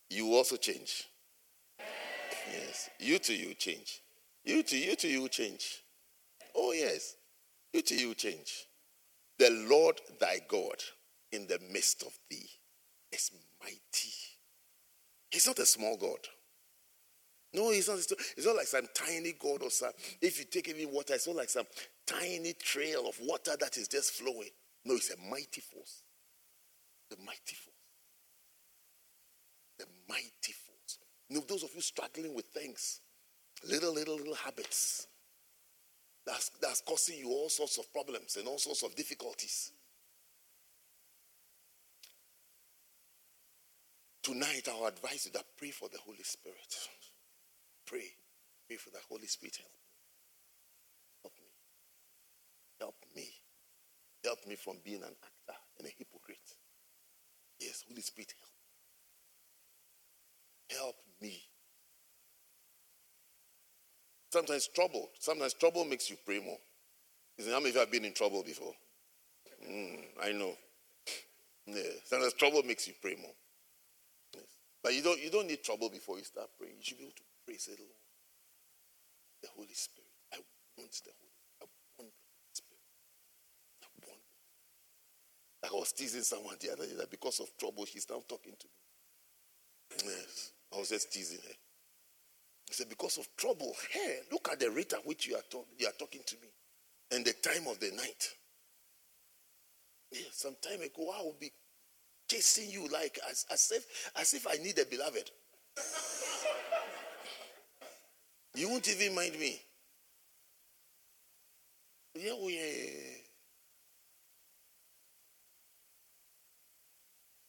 You 0.10 0.34
also 0.34 0.56
change. 0.56 1.08
Yes. 2.52 2.90
You 3.00 3.20
too, 3.20 3.36
you 3.36 3.54
change. 3.54 4.02
You 4.44 4.64
too, 4.64 4.78
you 4.78 4.96
too, 4.96 5.08
you 5.08 5.28
change. 5.30 5.84
Oh, 6.56 6.72
yes. 6.72 7.16
You 7.74 7.82
too, 7.82 7.96
you 7.96 8.16
change. 8.16 8.66
The 9.38 9.50
Lord 9.70 10.02
thy 10.20 10.40
God 10.48 10.76
in 11.32 11.48
the 11.48 11.60
midst 11.72 12.04
of 12.04 12.18
thee 12.30 12.50
is 13.12 13.32
mighty. 13.62 14.14
He's 15.30 15.48
not 15.48 15.60
a 15.60 15.66
small 15.66 15.96
God. 15.98 16.20
No, 17.54 17.72
he's 17.72 17.88
not. 17.88 17.98
It's 17.98 18.46
not 18.46 18.56
like 18.56 18.68
some 18.68 18.88
tiny 18.94 19.34
God 19.34 19.64
or 19.64 19.72
some. 19.72 19.92
If 20.22 20.38
you 20.40 20.46
take 20.46 20.70
any 20.70 20.86
water, 20.86 21.16
it's 21.16 21.28
not 21.28 21.36
like 21.36 21.50
some 21.50 21.66
tiny 22.06 22.54
trail 22.54 23.08
of 23.08 23.18
water 23.22 23.56
that 23.60 23.78
is 23.78 23.88
just 23.88 24.12
flowing. 24.12 24.52
No, 24.90 24.96
it's 24.96 25.12
a 25.12 25.30
mighty 25.30 25.62
force. 25.62 26.02
The 27.12 27.18
mighty 27.18 27.56
force. 27.56 27.76
The 29.78 29.86
mighty 30.10 30.52
force. 30.52 30.98
You 31.30 31.38
know, 31.38 31.44
those 31.48 31.62
of 31.62 31.70
you 31.76 31.82
struggling 31.82 32.34
with 32.34 32.46
things, 32.46 33.02
little, 33.70 33.94
little, 33.94 34.16
little 34.16 34.34
habits, 34.34 35.06
that's, 36.26 36.50
that's 36.60 36.82
causing 36.82 37.20
you 37.20 37.30
all 37.30 37.50
sorts 37.50 37.78
of 37.78 37.94
problems 37.94 38.36
and 38.38 38.48
all 38.48 38.58
sorts 38.58 38.82
of 38.82 38.96
difficulties. 38.96 39.74
Tonight, 44.24 44.68
I'll 44.72 44.88
advise 44.88 45.28
you 45.28 45.32
that 45.34 45.46
pray 45.56 45.70
for 45.70 45.88
the 45.90 46.00
Holy 46.00 46.24
Spirit. 46.24 46.76
Pray. 47.86 48.10
Pray 48.68 48.78
for 48.78 48.90
the 48.90 49.00
Holy 49.08 49.28
Spirit. 49.28 49.60
Help 51.22 51.34
me. 51.38 51.46
Help 52.80 52.96
me. 53.16 53.30
Help 54.24 54.46
me 54.48 54.56
from 54.56 54.78
being 54.84 55.02
an 55.04 55.16
actor 55.24 55.60
and 55.80 55.88
a 55.88 55.92
hypocrite. 55.98 56.38
Yes, 57.60 57.84
Holy 57.88 58.02
Spirit, 58.02 58.34
help. 60.70 60.82
Help 60.82 60.96
me. 61.22 61.42
Sometimes 64.32 64.68
trouble. 64.68 65.10
Sometimes 65.20 65.54
trouble 65.54 65.86
makes 65.86 66.10
you 66.10 66.18
pray 66.26 66.40
more. 66.40 66.58
Isn't 67.38 67.52
how 67.52 67.60
many 67.60 67.70
of 67.70 67.76
you 67.76 67.80
have 67.82 67.92
been 67.92 68.06
in 68.06 68.14
trouble 68.14 68.44
before? 68.44 68.74
Mm, 69.68 70.06
I 70.24 70.32
know. 70.32 70.54
Yeah. 71.68 71.84
Sometimes 72.06 72.34
trouble 72.34 72.64
makes 72.64 72.88
you 72.88 72.94
pray 73.02 73.16
more. 73.16 73.36
Yes. 74.34 74.46
But 74.84 74.94
you 74.94 75.02
don't 75.04 75.22
you 75.22 75.30
don't 75.32 75.48
need 75.48 75.64
trouble 75.64 75.90
before 75.90 76.18
you 76.18 76.24
start 76.26 76.50
praying. 76.60 76.76
You 76.78 76.84
should 76.84 76.98
be 76.98 77.06
able 77.06 77.16
to 77.16 77.24
pray 77.46 77.58
say, 77.58 77.74
Lord, 77.80 78.00
the 79.44 79.50
Holy 79.56 79.74
Spirit. 79.74 80.12
I 80.34 80.38
want 80.78 80.92
the 81.04 81.12
Holy 81.12 81.34
I 81.62 81.66
want 81.66 81.74
the 81.98 82.04
Holy 82.04 82.54
Spirit. 82.54 82.84
I 83.84 83.88
want. 84.02 84.10
Like 84.10 84.22
I 85.64 85.68
was 85.74 85.92
teasing 85.92 86.22
someone 86.24 86.56
the 86.60 86.72
other 86.72 86.86
day 86.86 86.94
that 86.98 87.12
because 87.12 87.40
of 87.40 87.50
trouble, 87.58 87.86
she's 87.86 88.10
now 88.10 88.22
talking 88.28 88.54
to 88.58 88.68
me. 88.68 90.12
Yes. 90.12 90.52
I 90.74 90.80
was 90.80 90.90
just 90.90 91.12
teasing 91.12 91.40
her. 91.40 91.54
He 92.68 92.74
said, 92.74 92.90
because 92.90 93.18
of 93.18 93.28
trouble, 93.36 93.74
hey, 93.92 94.20
look 94.32 94.48
at 94.52 94.60
the 94.60 94.70
rate 94.70 94.94
at 94.94 95.06
which 95.06 95.28
you 95.28 95.36
are, 95.36 95.42
talk, 95.50 95.66
you 95.78 95.88
are 95.88 95.94
talking 95.98 96.22
to 96.26 96.36
me 96.36 96.50
and 97.12 97.26
the 97.26 97.34
time 97.34 97.68
of 97.68 97.80
the 97.80 97.92
night. 97.92 98.30
Yeah, 100.12 100.22
some 100.32 100.56
time 100.62 100.82
ago, 100.82 101.12
I 101.18 101.22
will 101.24 101.36
be 101.40 101.52
chasing 102.30 102.70
you 102.70 102.88
like 102.88 103.20
as, 103.30 103.46
as 103.52 103.72
if 103.76 104.12
as 104.16 104.34
if 104.34 104.48
I 104.48 104.56
need 104.64 104.78
a 104.80 104.86
beloved. 104.86 105.32
you 108.56 108.70
won't 108.70 108.88
even 108.90 109.16
mind 109.16 109.40
me. 109.40 109.60
Yeah, 112.16 112.32
oh 112.34 112.48
yeah. 112.50 113.22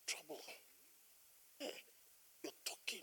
Trouble. 0.07 0.43
Yeah, 1.61 1.69
you're 2.43 2.53
talking. 2.65 3.01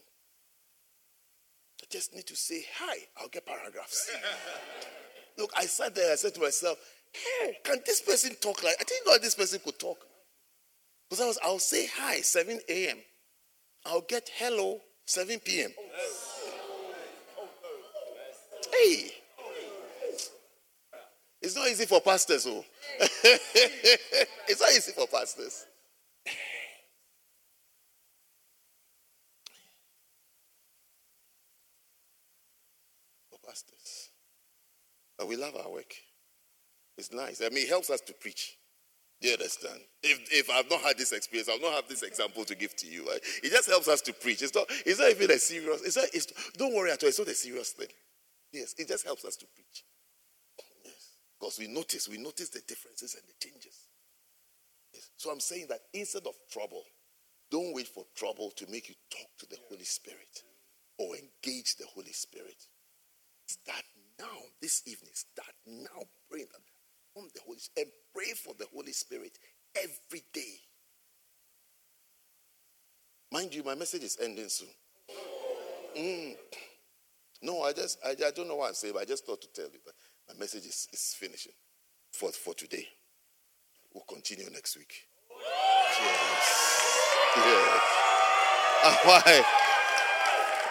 I 1.77 1.77
just 1.90 2.14
need 2.14 2.26
to 2.28 2.36
say 2.36 2.64
hi. 2.78 2.98
I'll 3.18 3.30
get 3.30 3.46
paragraphs. 3.46 4.12
Look, 5.38 5.52
I 5.56 5.66
sat 5.66 5.96
there. 5.96 6.12
I 6.12 6.16
said 6.16 6.34
to 6.36 6.42
myself, 6.42 6.78
"Hey, 7.14 7.58
can 7.64 7.80
this 7.86 8.02
person 8.02 8.36
talk 8.36 8.64
like? 8.64 8.76
I 8.80 8.84
think 8.84 9.06
not. 9.06 9.22
this 9.22 9.36
person 9.36 9.60
could 9.64 9.80
talk." 9.80 9.98
Because 11.10 11.24
I 11.24 11.28
was, 11.28 11.40
I'll 11.44 11.60
say 11.60 11.88
hi 11.88 12.22
7 12.22 12.60
a.m. 12.68 12.98
I'll 13.86 14.02
get 14.02 14.30
hello 14.36 14.82
7 15.06 15.40
p.m. 15.40 15.72
Hey, 18.72 19.12
it's 21.42 21.56
not 21.56 21.68
easy 21.70 21.86
for 21.86 22.02
pastors, 22.02 22.46
oh. 22.48 22.66
it's 23.00 24.60
not 24.60 24.70
easy 24.72 24.92
for 24.92 25.08
pastors. 25.08 25.66
For 33.30 33.40
pastors. 33.48 34.10
But 35.18 35.28
we 35.28 35.36
love 35.36 35.56
our 35.56 35.72
work. 35.72 35.94
It's 36.98 37.12
nice. 37.12 37.42
I 37.42 37.50
mean, 37.50 37.66
it 37.66 37.70
helps 37.70 37.90
us 37.90 38.02
to 38.02 38.14
preach. 38.14 38.58
Do 39.22 39.28
you 39.28 39.34
understand? 39.34 39.80
If, 40.04 40.32
if 40.32 40.50
I've 40.50 40.70
not 40.70 40.82
had 40.82 40.98
this 40.98 41.12
experience, 41.12 41.50
I'll 41.50 41.60
not 41.60 41.74
have 41.74 41.88
this 41.88 42.04
example 42.04 42.46
to 42.46 42.56
give 42.56 42.76
to 42.78 42.88
you. 42.88 43.06
Right? 43.08 43.20
It 43.44 43.52
just 43.52 43.68
helps 43.68 43.88
us 43.88 44.02
to 44.02 44.14
preach. 44.14 44.42
It's 44.42 44.54
not, 44.54 44.66
it's 44.86 45.00
not 45.00 45.10
even 45.10 45.32
a 45.32 45.40
serious, 45.40 45.82
it's 45.82 45.96
not, 45.98 46.06
it's, 46.14 46.28
don't 46.54 46.76
worry 46.76 46.92
at 46.92 47.02
all. 47.02 47.10
It's 47.10 47.20
not 47.20 47.28
a 47.28 47.36
serious 47.36 47.72
thing. 47.72 47.88
Yes, 48.54 48.76
it 48.78 48.88
just 48.88 49.06
helps 49.06 49.26
us 49.26 49.36
to 49.38 49.46
preach. 49.56 49.84
Yes. 50.86 51.18
Because 51.40 51.60
we 51.60 51.68
notice, 51.68 52.08
we 52.08 52.18
notice 52.18 52.50
the 52.50 52.62
differences 52.68 53.16
and 53.16 53.24
the 53.28 53.34
changes. 53.40 53.90
Yes. 54.94 55.10
So 55.18 55.32
I'm 55.32 55.40
saying 55.40 55.66
that 55.70 55.80
instead 55.94 56.26
of 56.28 56.34
trouble, 56.52 56.84
don't 57.50 57.74
wait 57.74 57.88
for 57.88 58.06
trouble 58.16 58.52
to 58.56 58.66
make 58.70 58.90
you 58.90 58.96
talk 59.10 59.30
to 59.40 59.46
the 59.50 59.58
Holy 59.70 59.86
Spirit 59.86 60.44
or 61.00 61.16
engage 61.16 61.76
the 61.76 61.86
Holy 61.94 62.12
Spirit. 62.12 62.68
Start 63.48 63.84
now, 64.20 64.38
this 64.62 64.84
evening. 64.86 65.12
Start 65.14 65.54
now 65.66 66.04
praying 66.30 66.48
on 67.16 67.28
the 67.34 67.42
Holy 67.46 67.60
Spirit 67.60 67.88
and 67.88 67.92
pray 68.14 68.34
for 68.34 68.54
the 68.58 68.66
Holy 68.74 68.92
Spirit 68.92 69.38
every 69.76 70.24
day. 70.34 70.60
Mind 73.32 73.54
you, 73.54 73.64
my 73.64 73.76
message 73.76 74.04
is 74.04 74.18
ending 74.22 74.50
soon. 74.50 74.70
Mm. 75.98 76.36
No, 77.42 77.64
I 77.64 77.74
just 77.74 78.00
I, 78.06 78.12
I 78.12 78.32
don't 78.36 78.48
know 78.48 78.56
what 78.56 78.70
I'm 78.70 78.74
saying, 78.74 78.94
but 78.94 79.02
I 79.02 79.06
just 79.06 79.26
thought 79.26 79.42
to 79.42 79.48
tell 79.54 79.66
you 79.66 79.80
that 79.86 79.94
my 80.28 80.40
message 80.40 80.66
is, 80.66 80.88
is 80.94 81.16
finishing 81.18 81.54
for, 82.12 82.32
for 82.32 82.54
today. 82.54 82.88
We'll 83.94 84.06
continue 84.08 84.50
next 84.52 84.78
week. 84.78 84.94
Yes. 86.02 86.68
Yes. 87.36 87.82
Ah, 88.84 89.00
why? 89.04 89.44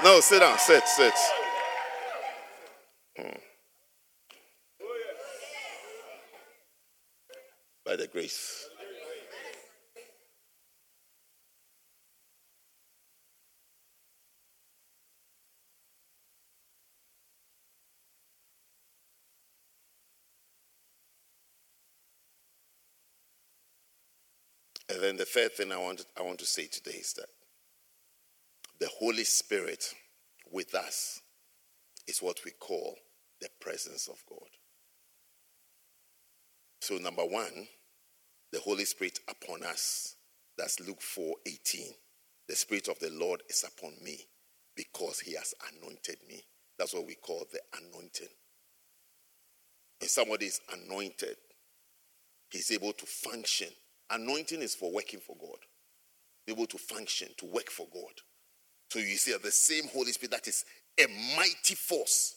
No, 0.04 0.20
sit 0.20 0.40
down, 0.40 0.58
sit, 0.58 0.86
sit. 0.86 1.14
By 7.84 7.96
the 7.96 8.06
grace. 8.08 8.68
And 24.88 25.02
then 25.02 25.16
the 25.16 25.24
third 25.24 25.52
thing 25.52 25.72
I 25.72 25.78
want, 25.78 26.04
I 26.18 26.22
want 26.22 26.38
to 26.40 26.46
say 26.46 26.66
today 26.66 26.98
is 26.98 27.12
that 27.14 27.26
the 28.78 28.88
Holy 28.98 29.24
Spirit 29.24 29.94
with 30.50 30.74
us 30.74 31.20
is 32.06 32.22
what 32.22 32.38
we 32.44 32.50
call 32.52 32.96
the 33.40 33.48
presence 33.60 34.08
of 34.08 34.22
God. 34.28 34.48
So, 36.80 36.96
number 36.96 37.24
one, 37.24 37.68
the 38.52 38.60
Holy 38.60 38.84
Spirit 38.84 39.18
upon 39.28 39.62
us. 39.64 40.16
That's 40.56 40.80
Luke 40.80 41.02
4 41.02 41.34
18. 41.44 41.92
The 42.48 42.56
Spirit 42.56 42.88
of 42.88 42.98
the 43.00 43.10
Lord 43.10 43.42
is 43.48 43.64
upon 43.64 43.92
me 44.02 44.20
because 44.76 45.20
he 45.20 45.34
has 45.34 45.54
anointed 45.72 46.18
me. 46.28 46.44
That's 46.78 46.94
what 46.94 47.06
we 47.06 47.14
call 47.16 47.46
the 47.52 47.60
anointing. 47.78 48.28
If 50.00 50.10
somebody 50.10 50.46
is 50.46 50.60
anointed, 50.72 51.36
he's 52.50 52.70
able 52.70 52.92
to 52.92 53.06
function. 53.06 53.68
Anointing 54.10 54.62
is 54.62 54.74
for 54.74 54.92
working 54.92 55.20
for 55.20 55.36
God, 55.38 55.58
able 56.46 56.66
to 56.66 56.78
function, 56.78 57.28
to 57.38 57.46
work 57.46 57.70
for 57.70 57.86
God. 57.92 58.12
So 58.90 59.00
you 59.00 59.16
see, 59.16 59.36
the 59.36 59.50
same 59.50 59.88
Holy 59.92 60.12
Spirit 60.12 60.32
that 60.32 60.48
is 60.48 60.64
a 60.98 61.06
mighty 61.36 61.74
force 61.74 62.36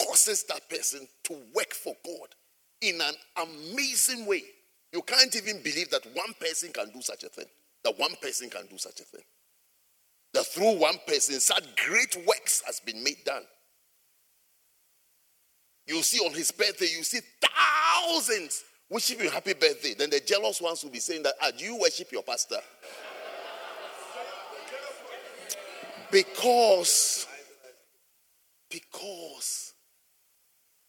causes 0.00 0.44
that 0.44 0.68
person 0.68 1.06
to 1.24 1.36
work 1.54 1.72
for 1.72 1.94
God 2.04 2.28
in 2.80 3.00
an 3.00 3.14
amazing 3.36 4.26
way. 4.26 4.42
You 4.92 5.02
can't 5.02 5.34
even 5.36 5.62
believe 5.62 5.90
that 5.90 6.06
one 6.14 6.34
person 6.40 6.72
can 6.72 6.90
do 6.90 7.02
such 7.02 7.24
a 7.24 7.28
thing. 7.28 7.46
That 7.84 7.98
one 7.98 8.14
person 8.20 8.50
can 8.50 8.66
do 8.66 8.78
such 8.78 9.00
a 9.00 9.04
thing. 9.04 9.22
That 10.34 10.46
through 10.46 10.78
one 10.78 10.96
person, 11.06 11.40
such 11.40 11.64
great 11.86 12.16
works 12.26 12.62
has 12.66 12.80
been 12.80 13.02
made 13.02 13.24
done. 13.24 13.42
You 15.86 16.02
see 16.02 16.18
on 16.18 16.34
his 16.34 16.50
birthday, 16.50 16.86
you 16.86 17.04
see 17.04 17.20
thousands 17.40 18.64
wishing 18.90 19.20
you 19.20 19.30
happy 19.30 19.54
birthday. 19.54 19.94
Then 19.94 20.10
the 20.10 20.20
jealous 20.20 20.60
ones 20.60 20.82
will 20.82 20.90
be 20.90 20.98
saying 20.98 21.22
that, 21.22 21.34
ah, 21.40 21.50
do 21.56 21.64
you 21.64 21.78
worship 21.78 22.10
your 22.12 22.22
pastor? 22.22 22.58
Because, 26.10 27.26
because 28.70 29.74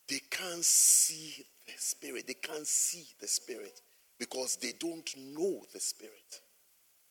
they 0.09 0.21
can't 0.29 0.63
see 0.63 1.45
the 1.65 1.73
Spirit. 1.77 2.27
They 2.27 2.33
can't 2.33 2.65
see 2.65 3.05
the 3.19 3.27
Spirit 3.27 3.81
because 4.19 4.57
they 4.57 4.73
don't 4.79 5.09
know 5.17 5.61
the 5.73 5.79
Spirit. 5.79 6.41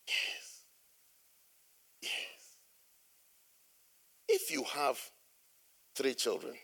Yes. 0.07 0.63
Yes. 2.03 2.13
If 4.29 4.51
you 4.51 4.65
have 4.65 4.99
three 5.95 6.15
children 6.15 6.55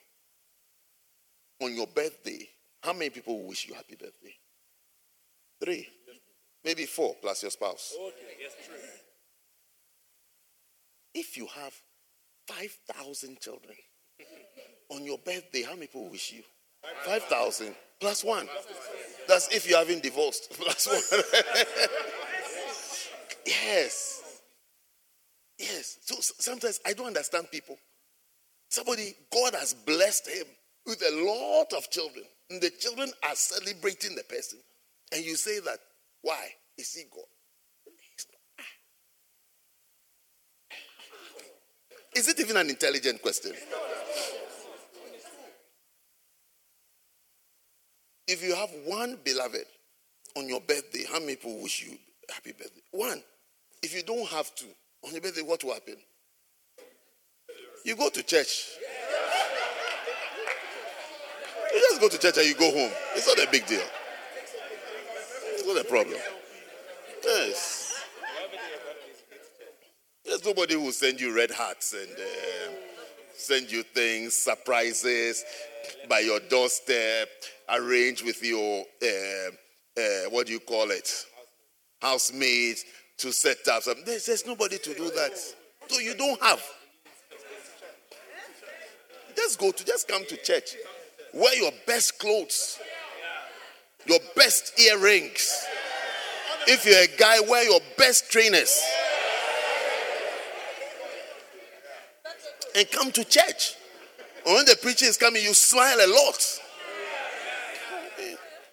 on 1.60 1.74
your 1.74 1.86
birthday, 1.86 2.48
how 2.82 2.92
many 2.92 3.10
people 3.10 3.46
wish 3.46 3.68
you 3.68 3.74
happy 3.74 3.96
birthday? 3.96 4.34
Three. 5.62 5.88
Maybe 6.64 6.86
four 6.86 7.14
plus 7.20 7.42
your 7.42 7.50
spouse. 7.50 7.94
Okay, 8.00 8.36
yes, 8.40 8.52
true. 8.66 8.76
If 11.14 11.36
you 11.36 11.46
have 11.46 11.74
5,000 12.46 13.40
children 13.40 13.74
on 14.95 15.05
your 15.05 15.18
birthday, 15.18 15.62
how 15.62 15.74
many 15.74 15.86
people 15.86 16.09
wish 16.09 16.32
you? 16.32 16.43
5,000 17.05 17.74
plus 18.01 18.24
one. 18.24 18.49
That's 19.28 19.49
if 19.49 19.68
you 19.68 19.76
haven't 19.76 20.03
divorced. 20.03 20.51
Plus 20.59 20.86
one. 20.86 21.22
yes. 23.47 24.40
Yes. 25.59 25.99
So 26.03 26.16
sometimes 26.18 26.80
I 26.84 26.93
don't 26.93 27.07
understand 27.07 27.51
people. 27.51 27.78
Somebody, 28.68 29.14
God 29.32 29.55
has 29.55 29.74
blessed 29.74 30.28
him 30.28 30.47
with 30.86 31.03
a 31.03 31.24
lot 31.24 31.72
of 31.76 31.88
children. 31.90 32.24
And 32.51 32.61
the 32.61 32.70
children 32.70 33.12
are 33.22 33.34
celebrating 33.34 34.16
the 34.16 34.24
person. 34.24 34.59
And 35.12 35.24
you 35.24 35.36
say 35.36 35.61
that, 35.61 35.78
why? 36.22 36.49
Is 36.76 36.93
he 36.95 37.05
God? 37.14 37.24
Ah. 38.59 38.64
Is 42.16 42.28
it 42.28 42.40
even 42.40 42.57
an 42.57 42.70
intelligent 42.70 43.22
question? 43.22 43.53
If 48.32 48.42
you 48.42 48.54
have 48.56 48.70
one 48.86 49.18
beloved 49.22 49.66
on 50.38 50.48
your 50.48 50.62
birthday, 50.62 51.04
how 51.12 51.20
many 51.20 51.36
people 51.36 51.60
wish 51.62 51.84
you 51.84 51.98
happy 52.32 52.52
birthday? 52.52 52.80
One. 52.90 53.22
If 53.82 53.94
you 53.94 54.02
don't 54.02 54.26
have 54.28 54.54
two 54.54 54.68
on 55.04 55.12
your 55.12 55.20
birthday, 55.20 55.42
what 55.42 55.62
will 55.62 55.74
happen? 55.74 55.96
You 57.84 57.94
go 57.94 58.08
to 58.08 58.22
church. 58.22 58.70
You 61.74 61.80
just 61.90 62.00
go 62.00 62.08
to 62.08 62.18
church 62.18 62.38
and 62.38 62.46
you 62.46 62.54
go 62.54 62.70
home. 62.70 62.90
It's 63.14 63.26
not 63.26 63.46
a 63.46 63.50
big 63.50 63.66
deal. 63.66 63.84
It's 65.52 65.66
not 65.66 65.78
a 65.78 65.84
problem. 65.84 66.16
Yes. 67.22 68.02
There's 70.24 70.42
nobody 70.42 70.72
who 70.72 70.84
will 70.84 70.92
send 70.92 71.20
you 71.20 71.36
red 71.36 71.50
hearts 71.50 71.92
and 71.92 72.10
uh, 72.10 72.91
send 73.34 73.70
you 73.70 73.82
things, 73.82 74.34
surprises 74.34 75.44
by 76.08 76.20
your 76.20 76.40
doorstep, 76.40 77.28
arrange 77.68 78.22
with 78.22 78.42
your, 78.42 78.84
uh, 79.02 80.00
uh, 80.00 80.30
what 80.30 80.46
do 80.46 80.52
you 80.52 80.60
call 80.60 80.90
it, 80.90 81.26
housemaid 82.00 82.76
to 83.18 83.32
set 83.32 83.66
up 83.68 83.82
something. 83.82 84.04
There's, 84.04 84.26
there's 84.26 84.46
nobody 84.46 84.78
to 84.78 84.94
do 84.94 85.10
that. 85.10 85.32
So 85.88 86.00
you 86.00 86.14
don't 86.14 86.40
have. 86.42 86.62
Just 89.36 89.58
go 89.58 89.70
to, 89.72 89.84
just 89.84 90.08
come 90.08 90.24
to 90.26 90.36
church. 90.36 90.76
Wear 91.34 91.56
your 91.56 91.72
best 91.86 92.18
clothes, 92.18 92.78
your 94.06 94.18
best 94.36 94.78
earrings. 94.78 95.66
If 96.66 96.86
you're 96.86 97.02
a 97.02 97.18
guy, 97.18 97.40
wear 97.48 97.64
your 97.64 97.80
best 97.96 98.30
trainers. 98.30 98.80
And 102.74 102.90
come 102.90 103.12
to 103.12 103.24
church. 103.24 103.74
And 104.46 104.54
when 104.54 104.64
the 104.64 104.76
preacher 104.80 105.04
is 105.04 105.16
coming, 105.16 105.42
you 105.42 105.54
smile 105.54 105.98
a 105.98 106.08
lot. 106.08 106.60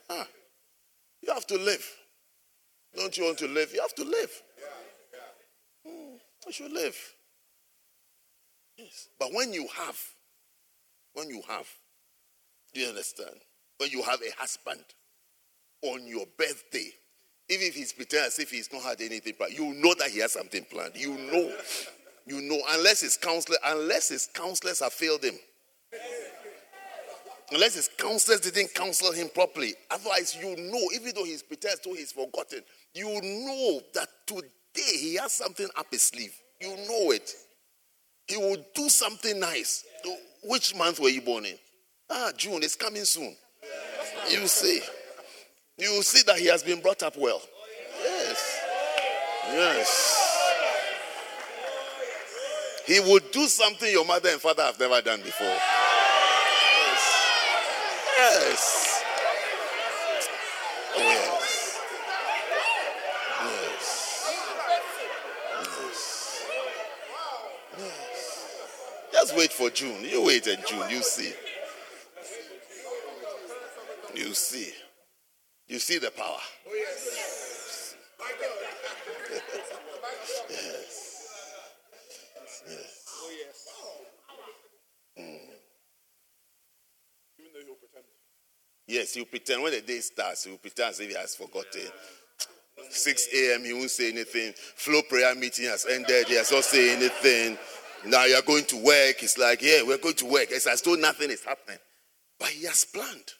Ah, 0.09 0.27
you 1.21 1.33
have 1.33 1.45
to 1.47 1.57
live. 1.57 1.85
Don't 2.95 3.15
you 3.17 3.25
want 3.25 3.37
to 3.39 3.47
live? 3.47 3.71
You 3.73 3.81
have 3.81 3.93
to 3.95 4.03
live. 4.03 4.43
Hmm, 5.85 6.15
you 6.47 6.51
should 6.51 6.71
live. 6.71 6.97
Yes. 8.77 9.09
But 9.19 9.33
when 9.33 9.53
you 9.53 9.67
have, 9.75 9.99
when 11.13 11.29
you 11.29 11.41
have, 11.47 11.67
do 12.73 12.81
you 12.81 12.87
understand? 12.87 13.35
When 13.77 13.89
you 13.91 14.01
have 14.03 14.19
a 14.21 14.39
husband 14.39 14.83
on 15.83 16.07
your 16.07 16.25
birthday, 16.37 16.91
even 17.49 17.67
if 17.67 17.75
he's 17.75 17.93
pretending 17.93 18.27
as 18.27 18.39
if 18.39 18.51
he's 18.51 18.71
not 18.71 18.83
had 18.83 19.01
anything 19.01 19.33
planned, 19.33 19.53
you 19.53 19.73
know 19.75 19.93
that 19.99 20.09
he 20.09 20.19
has 20.19 20.33
something 20.33 20.65
planned. 20.65 20.95
You 20.95 21.17
know. 21.17 21.51
You 22.25 22.41
know, 22.41 22.59
unless 22.69 23.01
his 23.01 23.17
counselor, 23.17 23.57
unless 23.65 24.09
his 24.09 24.29
counselors 24.33 24.79
have 24.79 24.93
failed 24.93 25.23
him. 25.23 25.35
Unless 27.51 27.75
his 27.75 27.89
counselors 27.97 28.41
didn't 28.41 28.73
counsel 28.75 29.11
him 29.11 29.29
properly. 29.33 29.73
Otherwise, 29.89 30.37
you 30.39 30.55
know, 30.55 30.81
even 30.93 31.11
though 31.15 31.23
he's 31.23 31.41
pretends 31.41 31.79
to 31.79 31.89
he's 31.89 32.11
forgotten, 32.11 32.61
you 32.93 33.07
know 33.07 33.81
that 33.93 34.07
today 34.27 34.97
he 34.97 35.15
has 35.15 35.33
something 35.33 35.67
up 35.75 35.87
his 35.89 36.03
sleeve. 36.03 36.33
You 36.61 36.75
know 36.75 37.11
it. 37.11 37.33
He 38.27 38.37
will 38.37 38.57
do 38.75 38.89
something 38.89 39.39
nice. 39.39 39.85
Which 40.43 40.75
month 40.75 40.99
were 40.99 41.09
you 41.09 41.21
born 41.21 41.45
in? 41.45 41.55
Ah, 42.09 42.31
June. 42.37 42.61
It's 42.61 42.75
coming 42.75 43.05
soon. 43.05 43.35
You 44.29 44.47
see. 44.47 44.81
You 45.77 46.03
see 46.03 46.21
that 46.27 46.37
he 46.37 46.45
has 46.47 46.61
been 46.61 46.81
brought 46.81 47.01
up 47.01 47.17
well. 47.17 47.41
Yes. 48.03 48.61
Yes. 49.47 50.28
He 52.89 52.99
would 52.99 53.29
do 53.29 53.45
something 53.45 53.91
your 53.91 54.03
mother 54.03 54.29
and 54.29 54.41
father 54.41 54.63
have 54.63 54.79
never 54.79 54.99
done 54.99 55.21
before. 55.21 55.45
Yes. 55.45 57.03
Yes. 58.17 59.03
Yes. 60.97 61.79
Yes. 63.43 64.25
Yes. 67.77 68.49
Just 69.13 69.37
wait 69.37 69.53
for 69.53 69.69
June. 69.69 70.03
You 70.03 70.25
wait 70.25 70.47
in 70.47 70.57
June. 70.67 70.89
You 70.89 71.03
see. 71.03 71.33
You 74.15 74.33
see. 74.33 74.73
You 75.67 75.77
see 75.77 75.99
the 75.99 76.09
power. 76.09 76.39
Oh, 76.67 76.73
yes. 76.73 77.95
Yes. 80.49 81.05
Yes, 88.89 89.13
he'll 89.13 89.25
pretend 89.25 89.61
when 89.61 89.71
the 89.71 89.81
day 89.81 89.99
starts, 89.99 90.45
he'll 90.45 90.57
pretend 90.57 90.89
as 90.89 90.99
if 90.99 91.09
he 91.09 91.15
has 91.15 91.35
forgotten. 91.35 91.91
6 92.89 93.27
a.m., 93.35 93.63
he 93.63 93.71
won't 93.71 93.91
say 93.91 94.09
anything. 94.09 94.51
Flow 94.55 95.03
prayer 95.03 95.35
meeting 95.35 95.65
has 95.65 95.85
ended, 95.85 96.27
he 96.27 96.33
has 96.33 96.51
not 96.51 96.63
said 96.63 96.97
anything. 96.97 97.55
Now 98.07 98.25
you're 98.25 98.41
going 98.41 98.65
to 98.65 98.77
work. 98.77 99.21
It's 99.21 99.37
like, 99.37 99.61
yeah, 99.61 99.83
we're 99.83 99.99
going 99.99 100.15
to 100.15 100.25
work. 100.25 100.47
It's 100.49 100.65
as 100.65 100.81
though 100.81 100.95
nothing 100.95 101.29
is 101.29 101.43
happening. 101.43 101.77
But 102.39 102.47
he 102.47 102.65
has 102.65 102.83
planned. 102.85 103.31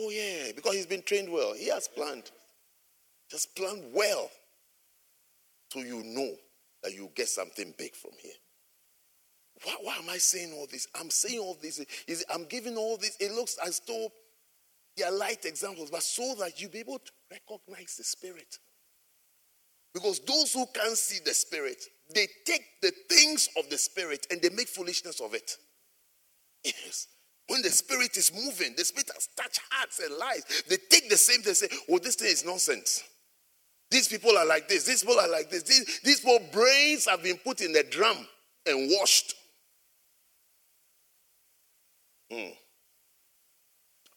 Oh, 0.00 0.08
yeah, 0.08 0.52
because 0.56 0.76
he's 0.76 0.86
been 0.86 1.02
trained 1.02 1.30
well. 1.30 1.52
He 1.52 1.68
has 1.68 1.86
planned. 1.86 2.30
Just 3.30 3.54
planned 3.54 3.84
well. 3.92 4.30
So 5.74 5.80
you 5.80 6.02
know 6.04 6.34
that 6.82 6.94
you 6.94 7.10
get 7.14 7.28
something 7.28 7.74
big 7.76 7.94
from 7.94 8.12
here. 8.22 8.32
Why, 9.64 9.74
why 9.82 9.96
am 9.96 10.08
I 10.08 10.16
saying 10.16 10.54
all 10.56 10.66
this? 10.70 10.86
I'm 10.98 11.10
saying 11.10 11.38
all 11.38 11.58
this. 11.60 11.84
Is 12.06 12.24
I'm 12.32 12.44
giving 12.44 12.78
all 12.78 12.96
this. 12.96 13.16
It 13.20 13.32
looks 13.32 13.58
as 13.66 13.82
though 13.86 14.08
they 14.98 15.04
are 15.04 15.12
light 15.12 15.44
examples, 15.44 15.90
but 15.90 16.02
so 16.02 16.34
that 16.40 16.60
you 16.60 16.68
be 16.68 16.80
able 16.80 16.98
to 16.98 17.12
recognize 17.30 17.96
the 17.96 18.04
Spirit. 18.04 18.58
Because 19.94 20.20
those 20.20 20.52
who 20.52 20.66
can't 20.74 20.96
see 20.96 21.18
the 21.24 21.34
Spirit, 21.34 21.82
they 22.14 22.26
take 22.44 22.62
the 22.82 22.92
things 23.08 23.48
of 23.56 23.68
the 23.70 23.78
Spirit 23.78 24.26
and 24.30 24.42
they 24.42 24.50
make 24.50 24.68
foolishness 24.68 25.20
of 25.20 25.34
it. 25.34 25.52
Yes. 26.64 27.08
When 27.48 27.62
the 27.62 27.70
Spirit 27.70 28.16
is 28.16 28.32
moving, 28.34 28.74
the 28.76 28.84
Spirit 28.84 29.10
has 29.14 29.28
touched 29.36 29.60
hearts 29.70 30.00
and 30.00 30.14
lives. 30.16 30.64
They 30.68 30.76
take 30.90 31.08
the 31.08 31.16
same 31.16 31.40
thing 31.40 31.48
and 31.50 31.56
say, 31.56 31.68
Oh, 31.90 31.98
this 31.98 32.16
thing 32.16 32.28
is 32.28 32.44
nonsense. 32.44 33.02
These 33.90 34.08
people 34.08 34.36
are 34.36 34.44
like 34.44 34.68
this. 34.68 34.84
These 34.84 35.02
people 35.02 35.18
are 35.18 35.30
like 35.30 35.50
this. 35.50 35.62
These, 35.62 36.00
these 36.00 36.20
brains 36.52 37.06
have 37.06 37.22
been 37.22 37.38
put 37.38 37.62
in 37.62 37.74
a 37.74 37.82
drum 37.82 38.18
and 38.66 38.90
washed. 38.90 39.34
Hmm. 42.30 42.50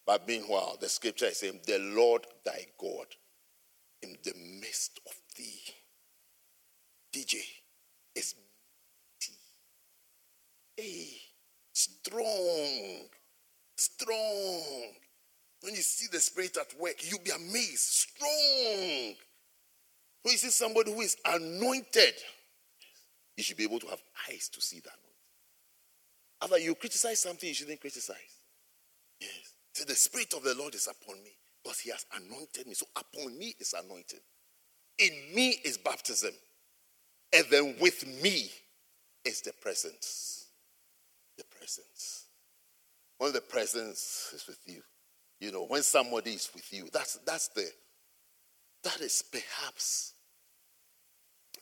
But 0.06 0.28
meanwhile, 0.28 0.78
the 0.80 0.90
scripture 0.90 1.26
is 1.26 1.38
saying, 1.38 1.62
The 1.66 1.80
Lord 1.80 2.26
thy 2.46 2.66
God 2.80 3.08
in 4.02 4.16
the 4.24 4.34
midst 4.60 5.00
of 5.06 5.14
thee. 5.38 5.62
DJ 7.14 7.38
is. 8.16 8.36
Hey, 10.76 11.10
strong. 11.74 13.10
Strong. 13.76 14.94
When 15.62 15.76
you 15.76 15.82
see 15.82 16.08
the 16.12 16.20
Spirit 16.20 16.58
at 16.58 16.80
work, 16.80 16.96
you'll 17.08 17.20
be 17.20 17.32
amazed. 17.32 17.80
Strong. 17.80 19.16
When 20.24 20.32
you 20.32 20.38
see 20.38 20.50
somebody 20.50 20.92
who 20.92 21.02
is 21.02 21.18
anointed, 21.26 22.14
you 23.38 23.44
should 23.44 23.58
be 23.58 23.64
able 23.64 23.80
to 23.80 23.88
have 23.88 24.02
eyes 24.30 24.50
to 24.50 24.62
see 24.62 24.80
that. 24.80 24.98
After 26.42 26.58
you 26.58 26.74
criticize 26.74 27.20
something, 27.20 27.48
you 27.48 27.54
shouldn't 27.54 27.80
criticize. 27.80 28.18
Yes. 29.20 29.51
The 29.76 29.96
Spirit 29.96 30.34
of 30.34 30.44
the 30.44 30.56
Lord 30.56 30.76
is 30.76 30.88
upon 30.88 31.24
me 31.24 31.32
because 31.64 31.80
He 31.80 31.90
has 31.92 32.06
anointed 32.16 32.68
me. 32.68 32.74
So 32.74 32.86
upon 32.96 33.38
me 33.38 33.56
is 33.60 33.74
anointing. 33.74 34.20
In 35.00 35.36
me 35.36 35.56
is 35.64 35.78
baptism. 35.78 36.32
And 37.34 37.46
then 37.50 37.76
with 37.80 38.06
me 38.22 38.52
is 39.24 39.42
the 39.42 39.54
presence. 39.54 40.48
The 41.38 41.44
presence. 41.46 42.26
When 43.18 43.34
the 43.34 43.42
presence 43.42 44.32
is 44.34 44.46
with 44.48 44.60
you, 44.66 44.82
you 45.40 45.52
know, 45.52 45.66
when 45.66 45.84
somebody 45.84 46.32
is 46.32 46.50
with 46.54 46.72
you, 46.74 46.88
that's 46.92 47.16
that's 47.26 47.48
the 47.50 47.68
that 48.84 49.00
is 49.00 49.24
perhaps 49.32 50.14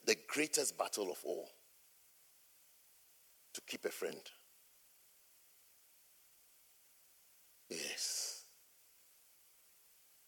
the 0.06 0.16
greatest 0.28 0.78
battle 0.78 1.12
of 1.12 1.20
all. 1.24 1.50
To 3.54 3.62
keep 3.68 3.86
a 3.86 3.90
friend. 3.90 4.22
Yes. 7.70 8.44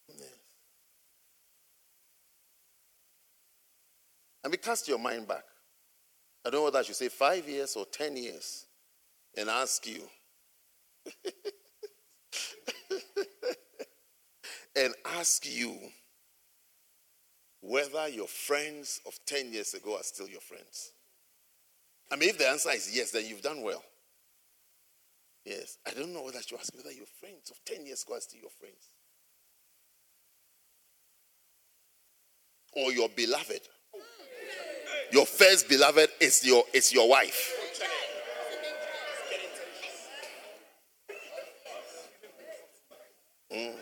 Yes. 0.08 0.28
And 4.44 4.50
we 4.50 4.56
cast 4.56 4.88
your 4.88 4.98
mind 4.98 5.28
back. 5.28 5.44
I 6.44 6.50
don't 6.50 6.60
know 6.60 6.64
whether 6.64 6.78
I 6.78 6.82
should 6.82 6.96
say 6.96 7.08
five 7.08 7.48
years 7.48 7.76
or 7.76 7.84
ten 7.86 8.16
years 8.16 8.66
and 9.36 9.48
ask 9.48 9.86
you. 9.86 10.02
and 14.76 14.94
ask 15.04 15.44
you 15.46 15.76
whether 17.60 18.08
your 18.08 18.26
friends 18.26 19.00
of 19.06 19.18
10 19.26 19.52
years 19.52 19.74
ago 19.74 19.96
are 19.96 20.02
still 20.02 20.28
your 20.28 20.40
friends. 20.40 20.92
I 22.10 22.16
mean, 22.16 22.30
if 22.30 22.38
the 22.38 22.48
answer 22.48 22.70
is 22.70 22.94
yes, 22.94 23.12
then 23.12 23.24
you've 23.26 23.42
done 23.42 23.62
well. 23.62 23.82
Yes, 25.44 25.78
I 25.86 25.90
don't 25.90 26.12
know 26.12 26.22
whether 26.22 26.38
you 26.48 26.56
ask 26.56 26.72
whether 26.74 26.92
your 26.92 27.06
friends 27.18 27.50
of 27.50 27.56
10 27.64 27.84
years 27.86 28.04
ago 28.04 28.14
are 28.14 28.20
still 28.20 28.40
your 28.40 28.50
friends. 28.50 28.90
Or 32.74 32.92
your 32.92 33.08
beloved. 33.08 33.60
Your 35.12 35.26
first 35.26 35.68
beloved 35.68 36.08
is 36.20 36.44
your 36.44 36.64
is 36.72 36.92
your 36.92 37.08
wife. 37.08 37.52
Mm. 43.54 43.74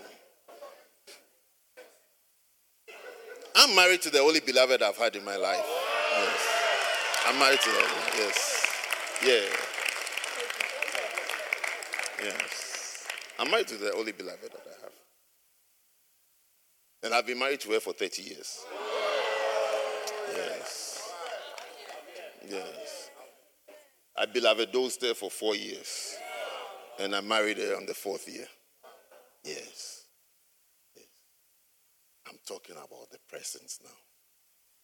I'm 3.54 3.76
married 3.76 4.02
to 4.02 4.10
the 4.10 4.18
only 4.18 4.40
beloved 4.40 4.82
I've 4.82 4.96
had 4.96 5.14
in 5.14 5.24
my 5.24 5.36
life. 5.36 5.64
Yes. 5.64 6.48
I'm 7.28 7.38
married 7.38 7.60
to 7.60 7.70
her. 7.70 8.18
Yes. 8.18 8.66
Yeah. 9.24 9.69
Yes. 12.22 13.06
I'm 13.38 13.50
married 13.50 13.68
to 13.68 13.76
the 13.76 13.94
only 13.94 14.12
beloved 14.12 14.42
that 14.42 14.66
I 14.66 14.82
have. 14.82 14.92
And 17.02 17.14
I've 17.14 17.26
been 17.26 17.38
married 17.38 17.60
to 17.60 17.70
her 17.72 17.80
for 17.80 17.92
30 17.92 18.22
years. 18.22 18.58
Yes. 20.34 21.12
Yes. 22.48 23.10
I 24.16 24.26
beloved 24.26 24.72
those 24.72 24.98
there 24.98 25.14
for 25.14 25.30
four 25.30 25.56
years. 25.56 26.14
And 26.98 27.14
I 27.14 27.22
married 27.22 27.56
her 27.56 27.76
on 27.76 27.86
the 27.86 27.94
fourth 27.94 28.28
year. 28.28 28.46
Yes. 29.42 30.04
yes. 30.94 31.06
I'm 32.28 32.38
talking 32.46 32.76
about 32.76 33.10
the 33.10 33.18
presence 33.28 33.80
now, 33.82 33.90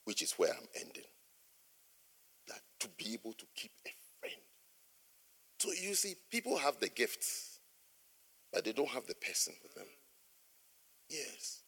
which 0.05 0.23
is 0.23 0.33
where 0.33 0.51
I'm 0.51 0.69
ending. 0.75 1.03
That 2.49 2.61
to 2.81 2.89
be 2.97 3.13
able 3.13 3.35
to 3.35 3.45
keep. 3.55 3.73
So 5.67 5.73
you 5.73 5.95
see, 5.95 6.15
people 6.31 6.57
have 6.59 6.79
the 6.79 6.89
gifts, 6.89 7.59
but 8.53 8.65
they 8.65 8.71
don't 8.71 8.89
have 8.91 9.05
the 9.07 9.17
person 9.17 9.53
with 9.65 9.75
them. 9.75 9.87
Yes. 11.11 11.63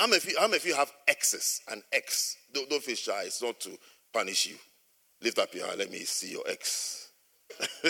Many 0.00 0.16
of 0.16 0.24
you, 0.24 0.36
many 0.40 0.56
of 0.56 0.64
you 0.64 0.74
have 0.74 0.90
exes 1.06 1.60
and 1.70 1.82
ex? 1.92 2.38
Don't, 2.54 2.70
don't 2.70 2.82
feel 2.82 2.96
shy. 2.96 3.24
It's 3.26 3.42
not 3.42 3.60
to 3.60 3.76
punish 4.14 4.46
you. 4.46 4.56
Lift 5.22 5.38
up 5.38 5.54
your 5.54 5.66
hand. 5.66 5.78
Let 5.78 5.90
me 5.90 5.98
see 5.98 6.32
your 6.32 6.44
ex. 6.48 7.10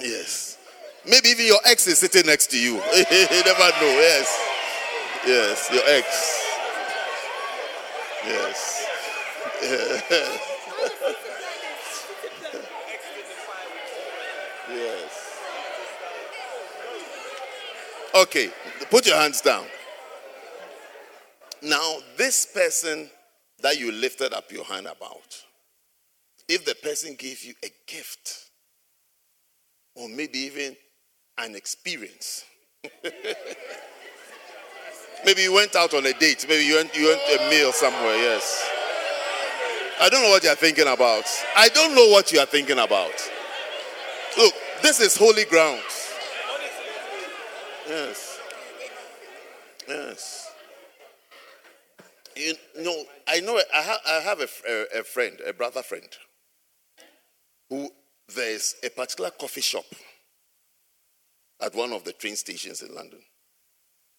yes. 0.00 0.58
Maybe 1.08 1.28
even 1.28 1.46
your 1.46 1.60
ex 1.64 1.86
is 1.86 1.98
sitting 1.98 2.26
next 2.26 2.50
to 2.50 2.58
you. 2.58 2.74
you 2.96 3.42
never 3.44 3.70
know. 3.70 3.92
Yes. 4.02 4.48
Yes. 5.26 5.70
Your 5.72 5.82
ex. 5.86 6.44
Yes. 8.26 8.86
yes. 9.62 10.50
Okay. 18.16 18.50
Put 18.90 19.06
your 19.06 19.16
hands 19.16 19.40
down. 19.40 19.66
Now, 21.62 21.96
this 22.16 22.46
person 22.46 23.10
that 23.62 23.78
you 23.78 23.92
lifted 23.92 24.32
up 24.32 24.50
your 24.50 24.64
hand 24.64 24.86
about, 24.86 25.44
if 26.48 26.64
the 26.64 26.74
person 26.76 27.14
gave 27.18 27.44
you 27.44 27.54
a 27.64 27.68
gift, 27.86 28.50
or 29.94 30.08
maybe 30.08 30.38
even 30.38 30.76
an 31.38 31.54
experience. 31.56 32.44
maybe 35.24 35.42
you 35.42 35.52
went 35.52 35.74
out 35.74 35.92
on 35.92 36.06
a 36.06 36.12
date, 36.14 36.46
maybe 36.48 36.64
you 36.64 36.76
went, 36.76 36.96
you 36.96 37.08
went 37.08 37.20
a 37.40 37.50
meal 37.50 37.72
somewhere, 37.72 38.16
yes. 38.16 38.66
I 40.00 40.08
don't 40.08 40.22
know 40.22 40.30
what 40.30 40.44
you're 40.44 40.54
thinking 40.54 40.86
about. 40.86 41.24
I 41.56 41.68
don't 41.68 41.94
know 41.94 42.08
what 42.08 42.32
you 42.32 42.38
are 42.38 42.46
thinking 42.46 42.78
about. 42.78 43.12
Look, 44.38 44.54
this 44.82 45.00
is 45.00 45.16
holy 45.16 45.44
ground. 45.44 45.82
Yes. 47.88 48.40
Yes. 49.88 50.52
You 52.36 52.54
know, 52.78 53.04
I 53.26 53.40
know 53.40 53.60
I 53.74 53.80
have, 53.80 53.98
I 54.06 54.20
have 54.20 54.40
a, 54.40 54.98
a, 54.98 55.02
friend, 55.04 55.38
a 55.46 55.52
brother 55.52 55.82
friend, 55.82 56.08
who 57.70 57.88
there's 58.34 58.74
a 58.84 58.90
particular 58.90 59.30
coffee 59.30 59.60
shop 59.60 59.84
at 61.62 61.74
one 61.74 61.92
of 61.92 62.04
the 62.04 62.12
train 62.12 62.36
stations 62.36 62.82
in 62.82 62.94
London. 62.94 63.20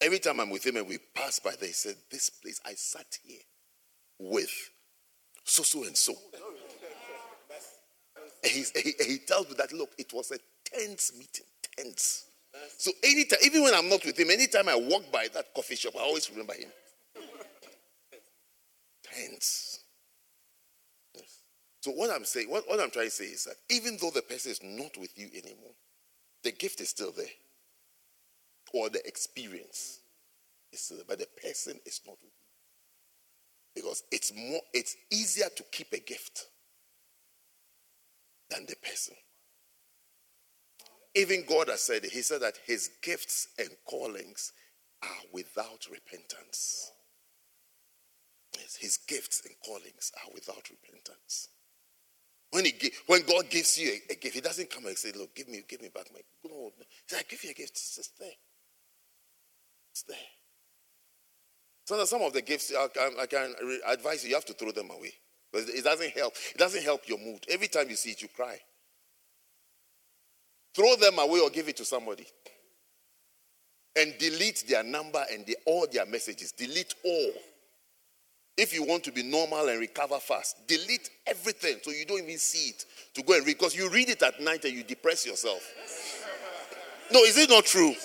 Every 0.02 0.20
time 0.20 0.40
I'm 0.40 0.50
with 0.50 0.66
him 0.66 0.78
and 0.78 0.88
we 0.88 0.98
pass 1.16 1.40
by 1.40 1.52
he 1.60 1.68
said, 1.68 1.96
This 2.10 2.30
place, 2.30 2.60
I 2.66 2.74
sat 2.74 3.18
here 3.24 3.42
with 4.20 4.52
so, 5.44 5.64
so, 5.64 5.84
and 5.86 5.96
so. 5.96 6.14
And 8.44 8.52
he, 8.52 8.66
he, 8.76 8.94
he 9.06 9.18
tells 9.20 9.48
me 9.50 9.56
that, 9.58 9.72
look, 9.72 9.92
it 9.98 10.12
was 10.14 10.32
a 10.32 10.38
tense 10.66 11.14
meeting, 11.14 11.46
tense. 11.76 12.27
So 12.78 12.92
anytime, 13.04 13.40
even 13.44 13.64
when 13.64 13.74
I'm 13.74 13.90
not 13.90 14.06
with 14.06 14.20
him, 14.20 14.30
anytime 14.30 14.70
I 14.70 14.76
walk 14.76 15.12
by 15.12 15.28
that 15.34 15.54
coffee 15.54 15.76
shop, 15.76 15.94
I 15.98 16.02
always 16.02 16.30
remember 16.30 16.54
him. 16.54 16.70
Tense. 19.04 19.80
Yes. 21.16 21.42
So 21.82 21.92
what 21.92 22.12
I'm 22.12 22.26
saying, 22.26 22.50
what, 22.50 22.64
what 22.68 22.80
I'm 22.80 22.92
trying 22.92 23.08
to 23.08 23.12
say 23.12 23.26
is 23.26 23.46
that 23.46 23.56
even 23.70 23.98
though 24.00 24.12
the 24.12 24.22
person 24.22 24.52
is 24.52 24.62
not 24.64 24.98
with 24.98 25.18
you 25.18 25.28
anymore, 25.34 25.74
the 26.44 26.52
gift 26.52 26.82
is 26.82 26.90
still 26.90 27.12
there. 27.12 27.26
Or 28.74 28.90
the 28.90 29.06
experience 29.08 30.02
is 30.72 30.82
still 30.82 30.98
there, 30.98 31.06
but 31.08 31.20
the 31.20 31.28
person 31.42 31.80
is 31.86 32.02
not 32.06 32.18
with 32.22 32.32
you. 32.32 33.82
Because 33.82 34.04
it's 34.12 34.34
more 34.36 34.60
it's 34.74 34.96
easier 35.12 35.48
to 35.56 35.64
keep 35.72 35.94
a 35.94 36.00
gift 36.00 36.48
than 38.50 38.66
the 38.66 38.76
person. 38.78 39.16
Even 41.18 41.44
God 41.50 41.70
has 41.70 41.82
said. 41.82 42.06
He 42.06 42.22
said 42.22 42.42
that 42.42 42.60
his 42.68 42.92
gifts 43.02 43.48
and 43.58 43.70
callings 43.86 44.54
are 45.02 45.26
without 45.34 45.88
repentance. 45.92 46.92
Yes, 48.56 48.78
his 48.80 48.98
gifts 48.98 49.42
and 49.44 49.56
callings 49.66 50.12
are 50.24 50.32
without 50.32 50.70
repentance. 50.70 51.50
When, 52.52 52.66
he, 52.66 52.74
when 53.08 53.22
God 53.26 53.50
gives 53.50 53.80
you 53.80 53.90
a, 53.90 54.14
a, 54.14 54.16
gift, 54.16 54.36
he 54.36 54.42
doesn't 54.42 54.70
come 54.70 54.86
and 54.86 54.98
say, 54.98 55.12
Look, 55.16 55.36
give 55.36 55.50
me, 55.50 55.64
give 55.68 55.82
me 55.82 55.90
back 55.94 56.06
my. 56.14 56.22
No, 56.46 56.72
he 56.78 56.86
says, 57.08 57.20
I 57.20 57.24
give 57.28 57.44
you 57.44 57.50
a 57.50 57.54
gift. 57.54 57.72
It's 57.72 57.96
just 57.96 58.20
there. 58.20 58.30
It's 59.92 60.04
there. 60.04 60.18
So 61.86 62.06
some 62.06 62.22
of 62.22 62.34
the 62.34 62.44
gifts, 62.44 62.72
I 62.78 62.88
can, 62.90 63.14
I 63.20 63.26
can 63.26 63.56
advise 63.88 64.24
you, 64.24 64.30
you 64.30 64.36
have 64.36 64.46
to 64.46 64.54
throw 64.54 64.72
them 64.72 64.92
away. 64.92 65.14
Because 65.52 65.70
it 65.70 65.84
doesn't 65.84 66.12
help. 66.12 66.34
It 66.54 66.58
doesn't 66.58 66.84
help 66.84 67.08
your 67.08 67.18
mood. 67.18 67.44
Every 67.50 67.68
time 67.68 67.90
you 67.90 67.96
see 67.96 68.12
it, 68.12 68.22
you 68.22 68.28
cry. 68.28 68.60
Throw 70.78 70.96
them 70.96 71.18
away 71.18 71.40
or 71.40 71.50
give 71.50 71.68
it 71.68 71.78
to 71.78 71.86
somebody. 71.86 72.28
And 73.96 74.14
delete 74.20 74.64
their 74.70 74.84
number 74.84 75.26
and 75.34 75.44
the, 75.44 75.58
all 75.66 75.88
their 75.92 76.06
messages. 76.06 76.52
Delete 76.52 76.94
all. 77.04 77.32
If 78.56 78.76
you 78.76 78.84
want 78.84 79.04
to 79.06 79.12
be 79.12 79.24
normal 79.24 79.70
and 79.70 79.80
recover 79.80 80.20
fast, 80.20 80.68
delete 80.68 81.10
everything 81.26 81.78
so 81.82 81.90
you 81.90 82.06
don't 82.06 82.22
even 82.22 82.38
see 82.38 82.70
it 82.70 82.86
to 83.16 83.24
go 83.24 83.34
and 83.34 83.44
read. 83.48 83.58
Because 83.58 83.76
you 83.76 83.90
read 83.90 84.10
it 84.10 84.22
at 84.22 84.40
night 84.40 84.66
and 84.66 84.74
you 84.76 84.84
depress 84.84 85.26
yourself. 85.26 85.64
No, 87.12 87.24
is 87.24 87.40
it 87.40 87.50
not 87.50 87.66
true? 87.66 87.96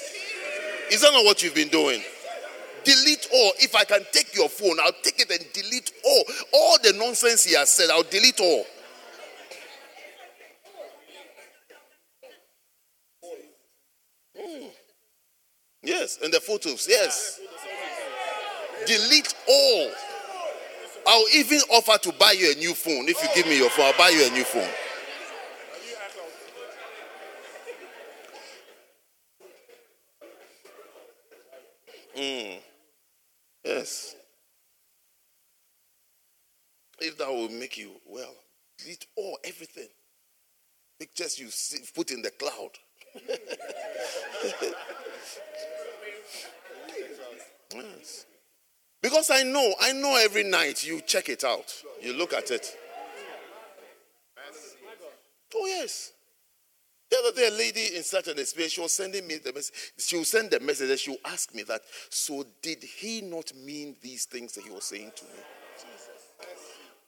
Is 0.91 1.03
that 1.03 1.13
not 1.13 1.27
what 1.27 1.43
you've 1.43 1.55
been 1.55 1.69
doing? 1.69 2.01
Delete 2.85 3.29
all. 3.35 3.53
If 3.59 3.77
I 3.77 3.85
can 3.85 4.01
take 4.13 4.35
your 4.35 4.49
phone, 4.49 4.79
I'll 4.83 4.93
take 5.03 5.21
it 5.21 5.31
and 5.31 5.53
delete 5.53 5.93
all. 6.07 6.25
All 6.55 6.79
the 6.83 6.95
nonsense 6.95 7.45
he 7.45 7.55
has 7.55 7.71
said, 7.71 7.91
I'll 7.91 8.03
delete 8.03 8.41
all. 8.41 8.65
Yes, 15.83 16.19
and 16.23 16.33
the 16.33 16.41
photos, 16.41 16.87
yes. 16.89 17.41
Delete 18.87 19.35
all. 19.49 19.91
I'll 21.07 21.27
even 21.35 21.59
offer 21.71 21.99
to 21.99 22.13
buy 22.19 22.33
you 22.33 22.53
a 22.53 22.55
new 22.55 22.75
phone. 22.75 23.09
If 23.09 23.21
you 23.23 23.29
give 23.35 23.47
me 23.47 23.59
your 23.59 23.71
phone, 23.71 23.87
I'll 23.87 23.99
buy 23.99 24.11
you 24.11 24.25
a 24.25 24.31
new 24.31 24.45
phone. 24.45 24.69
Mm. 32.17 32.59
Yes. 33.65 34.15
If 37.01 37.19
that 37.19 37.29
will 37.29 37.49
make 37.49 37.79
you 37.79 37.91
well, 38.07 38.35
delete 38.79 39.07
all 39.17 39.39
everything. 39.43 39.89
Pictures 41.01 41.41
you 41.41 41.51
see, 41.51 41.81
put 41.93 42.13
in 42.13 42.23
the 42.23 42.31
cloud. 42.31 42.71
yes. 47.75 48.27
Because 49.03 49.31
I 49.31 49.43
know, 49.43 49.75
I 49.81 49.93
know 49.93 50.17
every 50.17 50.45
night 50.45 50.85
you 50.85 51.01
check 51.01 51.29
it 51.29 51.43
out. 51.45 51.75
You 52.01 52.13
look 52.13 52.33
at 52.33 52.51
it. 52.51 52.77
Oh, 55.55 55.67
yes. 55.67 56.13
The 57.11 57.19
other 57.19 57.33
day, 57.37 57.49
a 57.49 57.51
lady 57.51 57.97
in 57.97 58.03
such 58.05 58.29
an 58.29 58.39
experience, 58.39 58.73
she 58.73 58.81
was 58.81 58.93
sending 58.93 59.27
me 59.27 59.37
the 59.37 59.53
message. 59.53 59.93
She 59.99 60.17
will 60.17 60.25
send 60.25 60.51
the 60.51 60.61
message 60.61 60.89
and 60.89 60.99
she 60.99 61.11
will 61.11 61.21
ask 61.27 61.55
me 61.55 61.63
that, 61.65 61.83
so 62.09 62.47
did 62.63 62.83
he 62.83 63.21
not 63.21 63.53
mean 63.55 63.97
these 64.01 64.25
things 64.25 64.53
that 64.55 64.65
he 64.65 64.71
was 64.71 64.85
saying 64.85 65.13
to 65.17 65.25
me? 65.25 65.31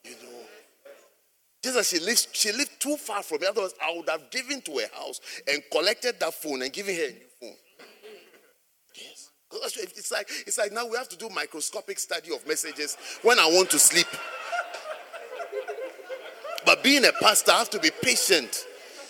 You 0.04 0.10
know. 0.10 0.40
Just 1.62 1.78
as 1.78 1.88
she 1.88 2.00
lived, 2.00 2.28
she 2.32 2.52
lived 2.52 2.78
too 2.78 2.98
far 2.98 3.22
from 3.22 3.40
me. 3.40 3.46
Otherwise, 3.46 3.72
I 3.82 3.94
would 3.96 4.08
have 4.10 4.30
given 4.30 4.60
to 4.62 4.72
her 4.72 4.88
house 4.94 5.20
and 5.50 5.62
collected 5.72 6.20
that 6.20 6.34
phone 6.34 6.60
and 6.60 6.70
given 6.70 6.94
her 6.94 7.06
a 7.06 7.12
new 7.12 7.28
phone. 7.40 7.56
Yes. 8.94 9.30
It's 9.96 10.11
like, 10.11 10.28
it's 10.46 10.59
like 10.59 10.72
now 10.72 10.86
we 10.86 10.96
have 10.96 11.09
to 11.11 11.16
do 11.16 11.28
microscopic 11.28 11.98
study 11.98 12.34
of 12.34 12.46
messages 12.46 12.96
when 13.22 13.38
I 13.38 13.46
want 13.46 13.70
to 13.70 13.78
sleep. 13.78 14.07
But 16.64 16.82
being 16.82 17.05
a 17.05 17.12
pastor, 17.12 17.52
I 17.52 17.59
have 17.59 17.70
to 17.70 17.78
be 17.78 17.90
patient 18.02 18.66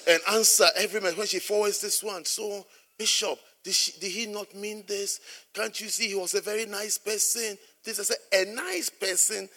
and 0.08 0.20
answer 0.32 0.66
every 0.76 1.00
message. 1.00 1.18
When 1.18 1.26
she 1.26 1.38
forwards 1.38 1.80
this 1.80 2.02
one, 2.02 2.24
so 2.24 2.66
Bishop, 2.98 3.38
did, 3.62 3.74
she, 3.74 3.92
did 3.98 4.10
he 4.10 4.26
not 4.26 4.54
mean 4.54 4.84
this? 4.86 5.20
Can't 5.54 5.78
you 5.80 5.88
see 5.88 6.08
he 6.08 6.14
was 6.14 6.34
a 6.34 6.40
very 6.40 6.66
nice 6.66 6.98
person? 6.98 7.56
This 7.84 7.98
is 7.98 8.10
a, 8.10 8.42
a 8.42 8.54
nice 8.54 8.90
person 8.90 9.48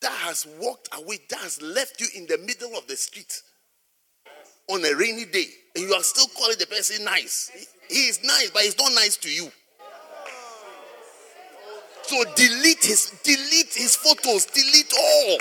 that 0.00 0.12
has 0.12 0.46
walked 0.60 0.88
away, 0.96 1.18
that 1.30 1.38
has 1.40 1.62
left 1.62 2.00
you 2.00 2.06
in 2.14 2.26
the 2.26 2.38
middle 2.38 2.76
of 2.76 2.86
the 2.86 2.96
street 2.96 3.42
on 4.68 4.84
a 4.84 4.94
rainy 4.94 5.24
day, 5.26 5.46
and 5.74 5.84
you 5.84 5.94
are 5.94 6.02
still 6.02 6.26
calling 6.36 6.56
the 6.58 6.66
person 6.66 7.04
nice. 7.04 7.50
He, 7.88 7.94
he 7.94 8.00
is 8.08 8.22
nice, 8.22 8.50
but 8.50 8.62
he's 8.62 8.78
not 8.78 8.92
nice 8.94 9.16
to 9.18 9.30
you. 9.30 9.50
So 12.06 12.22
delete 12.36 12.84
his 12.84 13.12
delete 13.22 13.72
his 13.74 13.96
photos, 13.96 14.44
delete 14.46 14.92
all. 14.92 15.38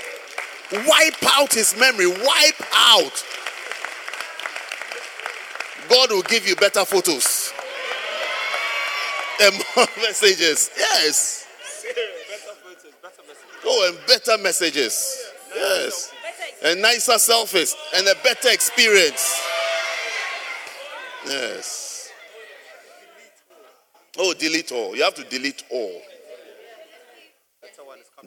Wipe 0.87 1.37
out 1.37 1.53
his 1.53 1.77
memory, 1.77 2.07
wipe 2.07 2.61
out. 2.73 3.25
God 5.89 6.11
will 6.11 6.21
give 6.23 6.47
you 6.47 6.55
better 6.55 6.85
photos 6.85 7.53
and 9.41 9.55
more 9.75 9.85
messages. 9.97 10.71
Yes. 10.77 11.45
Oh, 13.65 13.89
and 13.89 14.07
better 14.07 14.41
messages. 14.41 15.31
Yes. 15.53 16.13
And 16.63 16.81
nicer 16.81 17.13
selfies 17.13 17.75
and 17.95 18.07
a 18.07 18.15
better 18.23 18.49
experience. 18.49 19.41
Yes. 21.25 22.09
Oh, 24.17 24.33
delete 24.33 24.71
all. 24.71 24.95
You 24.95 25.03
have 25.03 25.15
to 25.15 25.23
delete 25.25 25.63
all. 25.69 26.01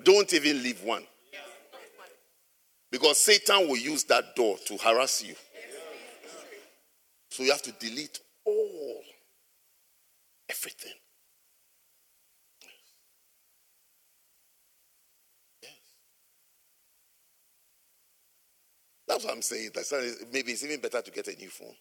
Don't 0.03 0.33
even 0.33 0.63
leave 0.63 0.83
one. 0.83 1.05
Because 2.91 3.19
Satan 3.19 3.69
will 3.69 3.77
use 3.77 4.05
that 4.05 4.37
door 4.37 4.57
to 4.67 4.77
harass 4.77 5.25
you. 5.25 5.35
So 7.31 7.43
you 7.43 7.51
have 7.51 7.63
to 7.63 7.73
delete 7.73 8.21
all. 8.45 9.03
Everything. 10.49 10.93
That's 19.09 19.25
what 19.25 19.35
I'm 19.35 19.43
saying. 19.43 19.71
That's 19.75 19.93
maybe 20.33 20.53
it's 20.53 20.65
even 20.65 20.81
better 20.81 21.01
to 21.01 21.11
get 21.11 21.29
a 21.29 21.37
new 21.37 21.49
phone. 21.49 21.75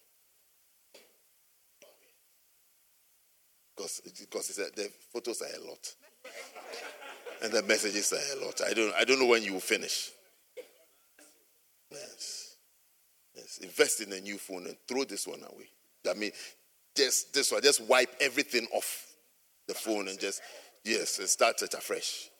Because, 3.76 4.00
because 4.18 4.48
the 4.48 4.90
photos 5.12 5.42
are 5.42 5.60
a 5.60 5.68
lot. 5.68 5.94
And 7.42 7.52
the 7.52 7.62
messages 7.62 8.12
are 8.12 8.16
eh, 8.16 8.40
a 8.40 8.44
lot. 8.44 8.60
I 8.66 8.72
don't, 8.72 8.94
I 8.94 9.04
don't 9.04 9.20
know 9.20 9.26
when 9.26 9.42
you 9.42 9.54
will 9.54 9.60
finish. 9.60 10.10
Yes. 11.90 12.56
Yes. 13.34 13.58
Invest 13.62 14.00
in 14.00 14.12
a 14.12 14.20
new 14.20 14.38
phone 14.38 14.66
and 14.66 14.76
throw 14.88 15.04
this 15.04 15.26
one 15.26 15.40
away. 15.40 15.68
I 16.08 16.14
mean, 16.14 16.32
just 16.96 17.34
this 17.34 17.52
one, 17.52 17.62
just 17.62 17.82
wipe 17.82 18.14
everything 18.20 18.66
off 18.72 19.06
the 19.68 19.74
phone 19.74 20.08
and 20.08 20.18
just, 20.18 20.40
yes, 20.84 21.18
and 21.18 21.28
start 21.28 21.60
it 21.62 21.74
afresh. 21.74 22.30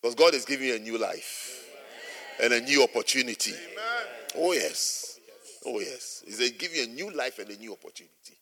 Because 0.00 0.14
God 0.14 0.34
is 0.34 0.44
giving 0.44 0.68
you 0.68 0.76
a 0.76 0.78
new 0.78 0.98
life 0.98 1.64
and 2.42 2.52
a 2.52 2.60
new 2.60 2.82
opportunity. 2.82 3.54
Oh, 4.36 4.52
yes. 4.52 5.18
Oh, 5.64 5.80
yes. 5.80 6.22
He's 6.26 6.50
giving 6.52 6.76
you 6.76 6.84
a 6.84 6.86
new 6.86 7.10
life 7.10 7.38
and 7.38 7.50
a 7.50 7.56
new 7.56 7.72
opportunity. 7.72 8.38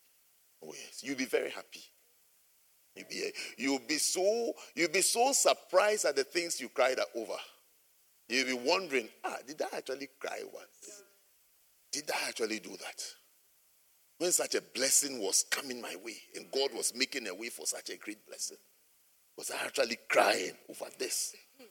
Oh, 0.63 0.73
yes. 0.73 1.01
You'll 1.03 1.17
be 1.17 1.25
very 1.25 1.49
happy. 1.49 1.83
You'll 3.57 3.79
be, 3.87 3.97
so 3.97 4.53
you'll 4.73 4.89
be 4.89 5.01
so 5.01 5.33
surprised 5.33 6.05
at 6.05 6.15
the 6.15 6.23
things 6.23 6.61
you 6.61 6.69
cried 6.69 6.97
over. 7.15 7.35
You'll 8.29 8.47
be 8.47 8.53
wondering, 8.53 9.09
ah, 9.23 9.37
did 9.45 9.61
I 9.61 9.77
actually 9.77 10.09
cry 10.19 10.39
once? 10.51 11.03
Did 11.91 12.09
I 12.09 12.29
actually 12.29 12.59
do 12.59 12.71
that? 12.71 13.03
When 14.17 14.31
such 14.31 14.55
a 14.55 14.61
blessing 14.61 15.19
was 15.19 15.45
coming 15.51 15.81
my 15.81 15.95
way 16.03 16.15
and 16.35 16.49
God 16.51 16.73
was 16.73 16.95
making 16.95 17.27
a 17.27 17.35
way 17.35 17.49
for 17.49 17.65
such 17.65 17.89
a 17.89 17.97
great 17.97 18.25
blessing, 18.25 18.57
was 19.37 19.51
I 19.51 19.65
actually 19.65 19.97
crying 20.09 20.53
over 20.69 20.85
this? 20.97 21.35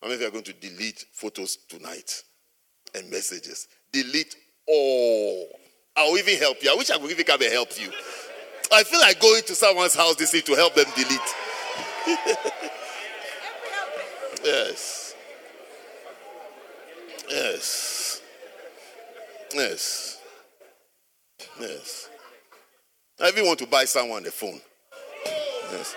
How 0.00 0.08
many 0.08 0.14
of 0.14 0.20
you 0.20 0.28
are 0.28 0.30
going 0.30 0.44
to 0.44 0.52
delete 0.52 1.04
photos 1.12 1.56
tonight 1.68 2.22
and 2.94 3.10
messages? 3.10 3.66
Delete 3.90 4.36
all. 4.66 5.48
I'll 5.96 6.18
even 6.18 6.38
help 6.38 6.62
you. 6.62 6.70
I 6.70 6.74
wish 6.74 6.90
I 6.90 6.98
could 6.98 7.10
even 7.10 7.24
come 7.24 7.40
and 7.40 7.52
help 7.52 7.80
you. 7.80 7.90
I 8.72 8.82
feel 8.82 9.00
like 9.00 9.20
going 9.20 9.42
to 9.42 9.54
someone's 9.54 9.94
house 9.94 10.16
this 10.16 10.32
week 10.32 10.44
to 10.46 10.54
help 10.54 10.74
them 10.74 10.86
delete. 10.94 11.20
yes. 14.44 15.14
Yes. 17.28 18.22
Yes. 19.54 20.20
Yes. 21.60 22.10
I 23.20 23.28
even 23.28 23.46
want 23.46 23.58
to 23.60 23.66
buy 23.66 23.84
someone 23.84 24.26
a 24.26 24.30
phone. 24.30 24.60
Yes. 25.72 25.96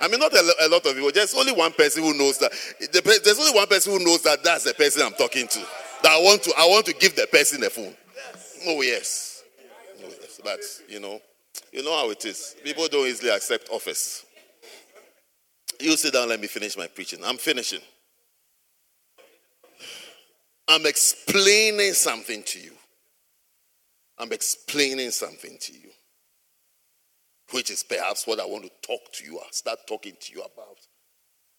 I 0.00 0.08
mean, 0.08 0.20
not 0.20 0.32
a, 0.32 0.54
a 0.62 0.68
lot 0.68 0.86
of 0.86 0.94
people. 0.94 1.10
There's 1.12 1.34
only 1.34 1.52
one 1.52 1.72
person 1.72 2.02
who 2.02 2.14
knows 2.14 2.38
that. 2.38 2.52
There's 3.24 3.38
only 3.38 3.52
one 3.52 3.66
person 3.66 3.92
who 3.92 4.04
knows 4.04 4.22
that 4.22 4.42
that's 4.42 4.64
the 4.64 4.72
person 4.72 5.02
I'm 5.04 5.12
talking 5.12 5.46
to. 5.46 5.58
That 6.02 6.12
I 6.12 6.18
want 6.22 6.42
to. 6.44 6.52
I 6.56 6.66
want 6.66 6.86
to 6.86 6.94
give 6.94 7.16
the 7.16 7.26
person 7.30 7.62
a 7.64 7.70
phone. 7.70 7.94
Oh 8.66 8.82
yes. 8.82 9.42
Oh 10.04 10.08
yes. 10.20 10.40
But 10.42 10.60
you 10.88 11.00
know, 11.00 11.20
you 11.72 11.82
know 11.82 11.96
how 11.96 12.10
it 12.10 12.24
is. 12.24 12.56
People 12.62 12.88
don't 12.88 13.06
easily 13.06 13.30
accept 13.30 13.68
office. 13.70 14.24
You 15.80 15.96
sit 15.96 16.12
down. 16.12 16.28
Let 16.28 16.40
me 16.40 16.46
finish 16.46 16.76
my 16.76 16.86
preaching. 16.86 17.20
I'm 17.24 17.38
finishing. 17.38 17.80
I'm 20.68 20.86
explaining 20.86 21.94
something 21.94 22.42
to 22.44 22.60
you. 22.60 22.72
I'm 24.18 24.32
explaining 24.32 25.10
something 25.10 25.56
to 25.58 25.72
you, 25.72 25.88
which 27.52 27.70
is 27.70 27.82
perhaps 27.82 28.26
what 28.26 28.38
I 28.38 28.44
want 28.44 28.64
to 28.64 28.70
talk 28.86 29.10
to 29.14 29.24
you, 29.24 29.38
about, 29.38 29.54
start 29.54 29.78
talking 29.88 30.14
to 30.20 30.32
you 30.32 30.42
about, 30.42 30.76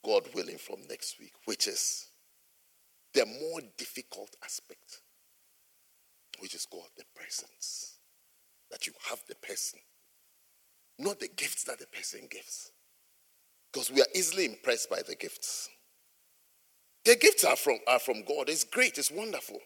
God 0.06 0.30
willing, 0.36 0.60
from 0.60 0.76
next 0.88 1.20
week, 1.20 1.34
which 1.46 1.68
is 1.68 2.08
the 3.16 3.26
more 3.26 3.62
difficult 3.78 4.30
aspect, 4.44 5.01
which 6.42 6.56
is 6.56 6.66
called 6.66 6.90
the 6.98 7.04
presence. 7.16 8.00
That 8.72 8.88
you 8.88 8.94
have 9.10 9.22
the 9.28 9.36
person, 9.36 9.80
not 10.98 11.20
the 11.20 11.28
gifts 11.28 11.66
that 11.66 11.80
the 11.80 11.88
person 11.88 12.22
gives. 12.30 12.72
Because 13.72 13.92
we 13.92 14.02
are 14.02 14.08
easily 14.16 14.46
impressed 14.46 14.90
by 14.90 15.02
the 15.08 15.16
gifts. 15.16 15.70
The 17.06 17.16
gifts 17.16 17.44
are 17.44 17.56
from, 17.56 17.80
are 17.88 18.00
from 18.00 18.24
God. 18.24 18.50
It's 18.50 18.64
great, 18.64 18.98
it's 18.98 19.12
wonderful. 19.12 19.60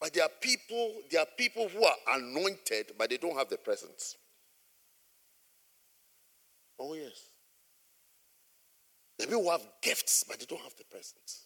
But 0.00 0.12
there 0.12 0.24
are 0.24 0.30
people, 0.40 0.94
there 1.10 1.20
are 1.20 1.26
people 1.38 1.68
who 1.68 1.84
are 1.84 1.96
anointed, 2.14 2.92
but 2.98 3.10
they 3.10 3.16
don't 3.16 3.36
have 3.36 3.48
the 3.48 3.56
presence. 3.56 4.16
Oh, 6.78 6.94
yes. 6.94 7.30
Are 9.20 9.26
people 9.26 9.44
who 9.44 9.50
have 9.50 9.66
gifts, 9.82 10.24
but 10.28 10.38
they 10.38 10.46
don't 10.46 10.62
have 10.62 10.76
the 10.76 10.84
presence. 10.84 11.45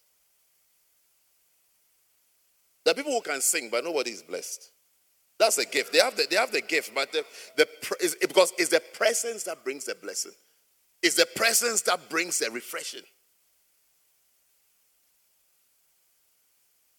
There 2.84 2.92
are 2.92 2.94
people 2.94 3.12
who 3.12 3.20
can 3.20 3.40
sing, 3.40 3.68
but 3.70 3.84
nobody 3.84 4.10
is 4.10 4.22
blessed. 4.22 4.70
That's 5.38 5.58
a 5.58 5.64
gift. 5.64 5.92
They 5.92 5.98
have 5.98 6.16
the, 6.16 6.26
they 6.28 6.36
have 6.36 6.52
the 6.52 6.60
gift, 6.60 6.94
but 6.94 7.12
the, 7.12 7.24
the 7.56 7.66
is, 8.00 8.16
because 8.20 8.52
it's 8.58 8.70
the 8.70 8.82
presence 8.92 9.44
that 9.44 9.64
brings 9.64 9.86
the 9.86 9.94
blessing. 9.94 10.32
It's 11.02 11.16
the 11.16 11.26
presence 11.34 11.82
that 11.82 12.10
brings 12.10 12.38
the 12.38 12.50
refreshing. 12.50 13.02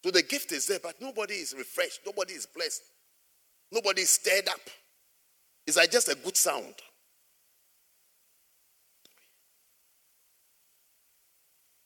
So 0.04 0.10
the 0.10 0.24
gift 0.24 0.52
is 0.52 0.66
there, 0.66 0.80
but 0.82 1.00
nobody 1.00 1.36
is 1.36 1.54
refreshed. 1.56 2.00
Nobody 2.06 2.34
is 2.34 2.48
blessed. 2.48 2.82
Nobody 3.72 4.02
is 4.02 4.10
stirred 4.10 4.50
up. 4.50 4.60
It's 5.68 5.78
like 5.78 5.92
just 5.92 6.10
a 6.10 6.16
good 6.16 6.36
sound. 6.36 6.74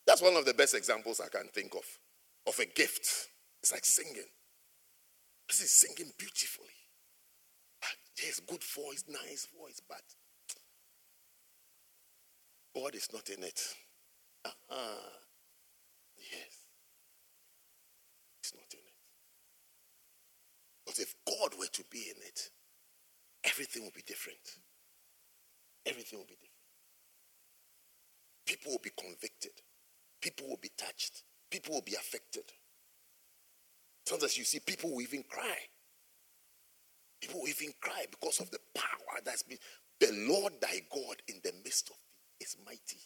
That's 0.07 0.21
one 0.21 0.35
of 0.35 0.45
the 0.45 0.53
best 0.53 0.73
examples 0.75 1.19
I 1.19 1.27
can 1.27 1.49
think 1.53 1.73
of 1.75 1.83
of 2.47 2.57
a 2.59 2.65
gift. 2.65 3.27
It's 3.65 3.71
like 3.71 3.83
singing. 3.83 4.29
This 5.49 5.59
is 5.59 5.71
singing 5.71 6.13
beautifully. 6.19 6.69
Yes, 8.23 8.39
good 8.45 8.63
voice, 8.63 9.03
nice 9.09 9.47
voice, 9.59 9.81
but 9.89 10.03
God 12.75 12.93
is 12.93 13.09
not 13.11 13.27
in 13.29 13.43
it. 13.43 13.59
Uh-huh. 14.45 15.09
Yes. 16.15 16.59
Because 20.85 20.99
if 20.99 21.15
God 21.27 21.57
were 21.57 21.65
to 21.65 21.83
be 21.89 22.01
in 22.01 22.21
it, 22.21 22.51
everything 23.45 23.83
would 23.85 23.95
be 23.95 24.03
different. 24.05 24.59
Everything 25.87 26.19
would 26.19 26.27
be 26.27 26.35
different. 26.35 26.51
People 28.45 28.73
will 28.73 28.81
be 28.83 28.91
convicted. 28.95 29.63
People 30.21 30.49
will 30.49 30.59
be 30.61 30.69
touched. 30.77 31.23
People 31.49 31.73
will 31.73 31.81
be 31.81 31.95
affected. 31.95 32.43
Sometimes 34.05 34.37
you 34.37 34.43
see 34.43 34.59
people 34.59 34.91
will 34.91 35.01
even 35.01 35.23
cry. 35.27 35.57
People 37.21 37.41
will 37.41 37.49
even 37.49 37.73
cry 37.81 38.05
because 38.09 38.39
of 38.39 38.51
the 38.51 38.59
power 38.75 39.19
that's 39.23 39.43
been. 39.43 39.57
The 39.99 40.11
Lord 40.29 40.53
thy 40.61 40.81
God 40.93 41.15
in 41.27 41.35
the 41.43 41.53
midst 41.63 41.89
of 41.89 41.95
thee 41.95 42.45
is 42.45 42.57
mighty. 42.65 42.99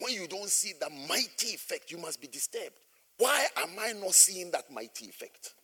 When 0.00 0.14
you 0.14 0.26
don't 0.26 0.48
see 0.48 0.72
the 0.78 0.90
mighty 1.08 1.54
effect, 1.54 1.90
you 1.90 1.98
must 1.98 2.20
be 2.20 2.26
disturbed. 2.26 2.76
Why 3.18 3.46
am 3.56 3.70
I 3.78 3.92
not 3.92 4.14
seeing 4.14 4.50
that 4.52 4.70
mighty 4.70 5.06
effect? 5.06 5.54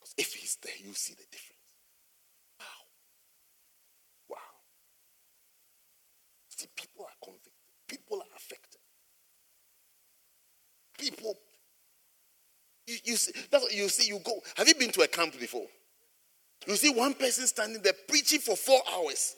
Because 0.00 0.14
if 0.18 0.34
he's 0.34 0.56
there, 0.62 0.72
you 0.84 0.94
see 0.94 1.14
the 1.14 1.24
difference. 1.30 1.60
Wow. 2.58 2.66
Wow. 4.30 4.36
See, 6.48 6.68
people 6.74 7.04
are 7.04 7.16
convicted, 7.22 7.52
people 7.86 8.18
are 8.18 8.36
affected. 8.36 8.71
People, 11.02 11.36
you, 12.86 12.96
you 13.02 13.16
see, 13.16 13.32
that's 13.50 13.64
what 13.64 13.74
you 13.74 13.88
see, 13.88 14.06
you 14.06 14.20
go. 14.20 14.38
Have 14.56 14.68
you 14.68 14.76
been 14.76 14.92
to 14.92 15.02
a 15.02 15.08
camp 15.08 15.36
before? 15.36 15.66
You 16.64 16.76
see 16.76 16.90
one 16.90 17.14
person 17.14 17.44
standing 17.48 17.82
there 17.82 17.92
preaching 18.06 18.38
for 18.38 18.54
four 18.54 18.78
hours, 18.94 19.34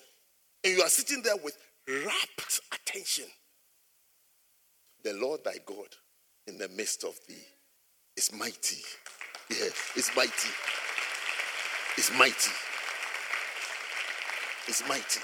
and 0.62 0.76
you 0.76 0.82
are 0.82 0.90
sitting 0.90 1.22
there 1.22 1.36
with 1.42 1.56
rapt 1.88 2.60
attention. 2.70 3.24
The 5.04 5.14
Lord 5.14 5.42
thy 5.42 5.56
God 5.64 5.88
in 6.46 6.58
the 6.58 6.68
midst 6.68 7.02
of 7.02 7.18
thee 7.26 7.46
is 8.14 8.30
mighty. 8.30 8.82
Yeah, 9.48 9.68
it's 9.96 10.14
mighty. 10.14 10.50
It's 11.96 12.12
mighty. 12.18 12.52
It's 14.68 14.86
mighty. 14.86 15.20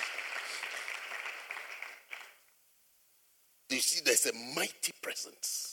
Do 3.68 3.76
you 3.76 3.82
see 3.82 4.01
there's 4.03 4.24
a 4.24 4.32
mighty 4.57 4.93
presence? 5.03 5.70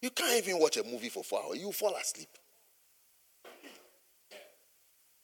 You 0.00 0.10
can't 0.10 0.46
even 0.46 0.60
watch 0.60 0.76
a 0.76 0.84
movie 0.84 1.08
for 1.08 1.24
four 1.24 1.42
hours. 1.44 1.58
You 1.58 1.72
fall 1.72 1.94
asleep. 1.96 2.28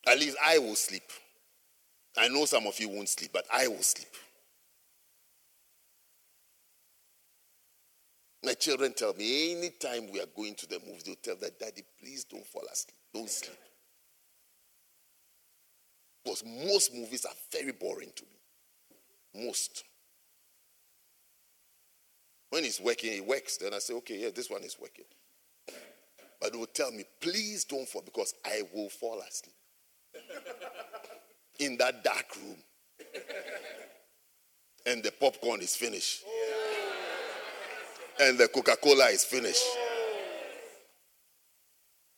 At 0.06 0.18
least 0.18 0.36
I 0.44 0.58
will 0.58 0.74
sleep. 0.74 1.04
I 2.16 2.28
know 2.28 2.44
some 2.44 2.66
of 2.66 2.78
you 2.78 2.88
won't 2.88 3.08
sleep, 3.08 3.30
but 3.32 3.46
I 3.52 3.68
will 3.68 3.82
sleep. 3.82 4.08
My 8.44 8.52
children 8.52 8.92
tell 8.92 9.14
me 9.14 9.52
anytime 9.56 10.12
we 10.12 10.20
are 10.20 10.26
going 10.36 10.54
to 10.56 10.66
the 10.66 10.78
movies, 10.86 11.04
they'll 11.04 11.14
tell 11.16 11.36
that, 11.36 11.58
Daddy, 11.58 11.82
please 11.98 12.24
don't 12.24 12.46
fall 12.46 12.64
asleep. 12.70 12.94
Don't 13.14 13.30
sleep. 13.30 13.56
Because 16.22 16.44
most 16.44 16.94
movies 16.94 17.24
are 17.24 17.34
very 17.50 17.72
boring 17.72 18.12
to 18.14 18.24
me. 18.24 19.46
Most. 19.46 19.84
When 22.54 22.64
it's 22.64 22.80
working, 22.80 23.12
it 23.12 23.26
works. 23.26 23.56
Then 23.56 23.74
I 23.74 23.80
say, 23.80 23.94
okay, 23.94 24.16
yeah, 24.16 24.28
this 24.32 24.48
one 24.48 24.62
is 24.62 24.76
working. 24.80 25.06
But 26.40 26.52
they 26.52 26.56
will 26.56 26.66
tell 26.66 26.92
me, 26.92 27.02
please 27.20 27.64
don't 27.64 27.88
fall 27.88 28.02
because 28.02 28.32
I 28.46 28.62
will 28.72 28.88
fall 28.90 29.20
asleep 29.28 29.56
in 31.58 31.76
that 31.78 32.04
dark 32.04 32.26
room. 32.40 32.56
And 34.86 35.02
the 35.02 35.10
popcorn 35.10 35.62
is 35.62 35.74
finished 35.74 36.22
and 38.20 38.38
the 38.38 38.46
Coca 38.46 38.76
Cola 38.80 39.06
is 39.06 39.24
finished. 39.24 39.64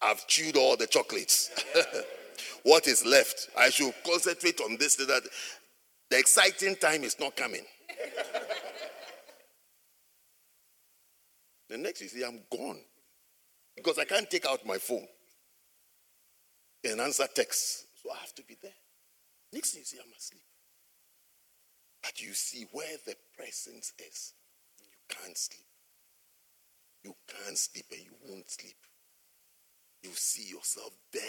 I've 0.03 0.27
chewed 0.27 0.59
all 0.59 0.77
the 0.77 0.87
chocolates. 0.87 1.51
what 2.63 2.87
is 2.89 3.07
left? 3.07 3.49
I 3.57 3.71
should 3.71 3.95
concentrate 4.05 4.61
on 4.61 4.77
this 4.79 4.97
that 4.97 5.23
the 6.11 6.19
exciting 6.19 6.77
time 6.77 7.05
is 7.05 7.19
not 7.19 7.37
coming. 7.37 7.65
The 11.69 11.77
next 11.77 12.01
you 12.01 12.09
see, 12.09 12.25
I'm 12.25 12.41
gone 12.51 12.81
because 13.75 13.99
I 13.99 14.05
can't 14.05 14.31
take 14.31 14.47
out 14.47 14.65
my 14.67 14.79
phone 14.79 15.07
and 16.85 17.01
answer 17.01 17.27
texts. 17.35 17.87
So 18.03 18.11
I 18.11 18.19
have 18.19 18.35
to 18.37 18.43
be 18.45 18.57
there. 18.63 18.73
Next 19.53 19.75
you 19.77 19.85
see, 19.85 19.99
I'm 19.99 20.13
asleep. 20.17 20.43
But 22.03 22.21
you 22.21 22.33
see 22.35 22.67
where 22.73 22.97
the 23.05 23.17
presence 23.37 23.93
is, 23.99 24.35
you 24.81 24.91
can't 25.09 25.37
sleep. 25.37 25.67
You 27.03 27.15
can't 27.27 27.59
sleep 27.59 27.87
and 27.91 28.01
you 28.01 28.13
won't 28.29 28.51
sleep. 28.51 28.77
You 30.03 30.11
see 30.13 30.49
yourself 30.49 30.93
there. 31.13 31.23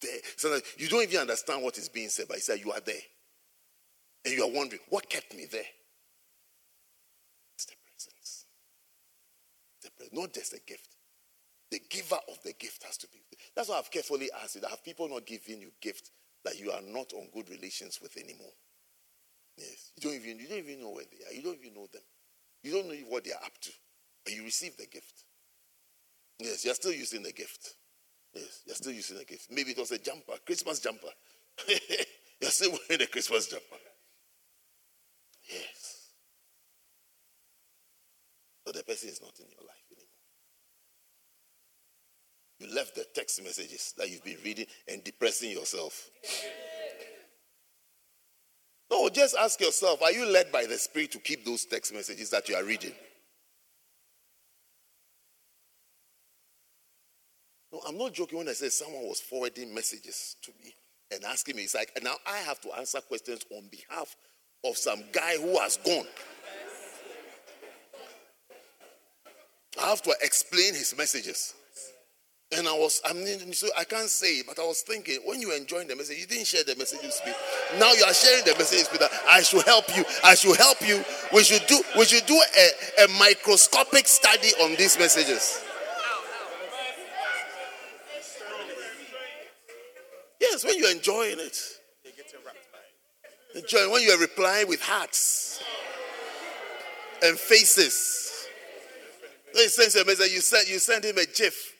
There. 0.00 0.20
So 0.36 0.58
you 0.78 0.88
don't 0.88 1.02
even 1.02 1.20
understand 1.20 1.62
what 1.62 1.78
is 1.78 1.88
being 1.88 2.08
said, 2.08 2.26
but 2.28 2.38
you 2.38 2.42
say 2.42 2.58
you 2.58 2.72
are 2.72 2.80
there. 2.80 2.94
And 4.24 4.34
you 4.34 4.44
are 4.44 4.50
wondering, 4.50 4.82
what 4.88 5.08
kept 5.08 5.34
me 5.34 5.46
there? 5.50 5.62
It's 7.54 7.66
the 7.66 7.74
presence. 7.84 8.46
Not 10.12 10.32
just 10.32 10.52
a 10.52 10.60
gift. 10.66 10.96
The 11.70 11.80
giver 11.88 12.18
of 12.28 12.42
the 12.44 12.52
gift 12.52 12.82
has 12.84 12.96
to 12.98 13.06
be. 13.08 13.22
That's 13.54 13.68
why 13.68 13.78
I've 13.78 13.90
carefully 13.90 14.30
asked 14.42 14.56
you 14.56 14.60
that 14.62 14.70
have 14.70 14.84
people 14.84 15.08
not 15.08 15.24
given 15.24 15.60
you 15.60 15.70
gifts 15.80 16.10
that 16.44 16.58
you 16.58 16.70
are 16.70 16.82
not 16.82 17.12
on 17.12 17.28
good 17.32 17.48
relations 17.48 18.00
with 18.02 18.16
anymore? 18.16 18.52
Yes. 19.56 19.92
You 19.96 20.02
don't 20.02 20.14
even 20.14 20.38
you 20.38 20.48
don't 20.48 20.58
even 20.58 20.80
know 20.80 20.90
where 20.90 21.04
they 21.04 21.24
are. 21.24 21.34
You 21.34 21.42
don't 21.42 21.58
even 21.60 21.74
know 21.74 21.86
them. 21.92 22.02
You 22.62 22.72
don't 22.72 22.88
know 22.88 22.94
what 23.08 23.24
they 23.24 23.32
are 23.32 23.44
up 23.44 23.58
to. 23.62 23.70
But 24.24 24.34
you 24.34 24.44
receive 24.44 24.76
the 24.76 24.86
gift. 24.86 25.24
Yes, 26.38 26.64
you're 26.64 26.74
still 26.74 26.92
using 26.92 27.22
the 27.22 27.32
gift. 27.32 27.74
Yes, 28.34 28.62
you're 28.66 28.76
still 28.76 28.92
using 28.92 29.18
the 29.18 29.24
gift. 29.24 29.48
Maybe 29.50 29.72
it 29.72 29.78
was 29.78 29.90
a 29.90 29.98
jumper, 29.98 30.32
Christmas 30.46 30.80
jumper. 30.80 31.08
you're 32.40 32.50
still 32.50 32.70
wearing 32.70 33.00
the 33.00 33.06
Christmas 33.06 33.48
jumper. 33.48 33.76
But 38.64 38.74
the 38.76 38.84
person 38.84 39.08
is 39.08 39.20
not 39.20 39.38
in 39.40 39.46
your 39.50 39.66
life 39.66 39.84
anymore. 39.90 40.08
You 42.60 42.74
left 42.74 42.94
the 42.94 43.04
text 43.14 43.42
messages 43.42 43.92
that 43.98 44.08
you've 44.08 44.24
been 44.24 44.38
reading 44.44 44.66
and 44.86 45.02
depressing 45.02 45.50
yourself. 45.50 46.10
No, 48.90 49.08
just 49.08 49.34
ask 49.36 49.60
yourself 49.60 50.02
are 50.02 50.12
you 50.12 50.26
led 50.26 50.52
by 50.52 50.66
the 50.66 50.78
Spirit 50.78 51.12
to 51.12 51.18
keep 51.18 51.44
those 51.44 51.64
text 51.64 51.92
messages 51.94 52.30
that 52.30 52.48
you 52.48 52.54
are 52.54 52.64
reading? 52.64 52.92
No, 57.72 57.80
I'm 57.88 57.96
not 57.96 58.12
joking 58.12 58.38
when 58.38 58.48
I 58.48 58.52
say 58.52 58.68
someone 58.68 59.04
was 59.04 59.20
forwarding 59.20 59.74
messages 59.74 60.36
to 60.42 60.52
me 60.62 60.74
and 61.10 61.24
asking 61.24 61.56
me. 61.56 61.62
It's 61.62 61.74
like, 61.74 61.90
now 62.02 62.16
I 62.26 62.38
have 62.38 62.60
to 62.60 62.72
answer 62.74 63.00
questions 63.00 63.40
on 63.50 63.68
behalf 63.70 64.14
of 64.64 64.76
some 64.76 65.02
guy 65.10 65.36
who 65.36 65.58
has 65.58 65.78
gone. 65.78 66.06
I 69.82 69.88
have 69.88 70.02
to 70.02 70.14
explain 70.22 70.74
his 70.74 70.94
messages. 70.96 71.54
And 72.56 72.68
I 72.68 72.72
was, 72.72 73.00
I 73.04 73.14
mean, 73.14 73.52
so 73.54 73.68
I 73.78 73.84
can't 73.84 74.08
say 74.08 74.42
but 74.46 74.58
I 74.58 74.62
was 74.62 74.82
thinking, 74.82 75.20
when 75.24 75.40
you 75.40 75.56
enjoying 75.56 75.88
the 75.88 75.96
message, 75.96 76.18
you 76.18 76.26
didn't 76.26 76.46
share 76.46 76.62
the 76.64 76.76
message 76.76 77.00
with 77.02 77.20
me. 77.24 77.32
Now 77.78 77.92
you 77.92 78.04
are 78.04 78.12
sharing 78.12 78.44
the 78.44 78.52
message 78.52 78.92
with 78.92 79.00
me. 79.00 79.06
I 79.28 79.42
should 79.42 79.64
help 79.64 79.96
you. 79.96 80.04
I 80.22 80.34
should 80.34 80.56
help 80.58 80.86
you. 80.86 81.02
We 81.32 81.44
should 81.44 81.66
do, 81.66 81.80
we 81.96 82.04
should 82.04 82.26
do 82.26 82.34
a, 82.34 83.04
a 83.04 83.08
microscopic 83.18 84.06
study 84.06 84.50
on 84.62 84.76
these 84.76 84.98
messages. 84.98 85.64
Yes, 90.40 90.64
when 90.64 90.78
you're 90.78 90.92
enjoying 90.92 91.38
it. 91.38 91.58
Enjoying 93.54 93.90
when 93.90 94.02
you're 94.02 94.18
replying 94.18 94.68
with 94.68 94.82
hearts 94.82 95.62
and 97.22 97.38
faces. 97.38 98.21
When 99.52 99.64
he 99.64 99.68
sends 99.68 99.96
a 99.96 100.04
message, 100.04 100.32
you 100.32 100.40
send, 100.40 100.68
you 100.68 100.78
send 100.78 101.04
him 101.04 101.18
a 101.18 101.26
gif. 101.26 101.74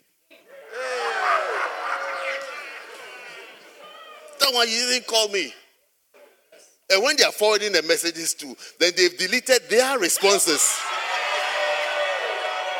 That 4.40 4.52
one 4.52 4.68
you 4.68 4.86
didn't 4.88 5.06
call 5.06 5.28
me. 5.28 5.52
And 6.90 7.02
when 7.02 7.16
they 7.16 7.24
are 7.24 7.32
forwarding 7.32 7.72
the 7.72 7.82
messages 7.82 8.34
to, 8.34 8.54
then 8.78 8.92
they've 8.96 9.16
deleted 9.16 9.62
their 9.70 9.98
responses. 9.98 10.78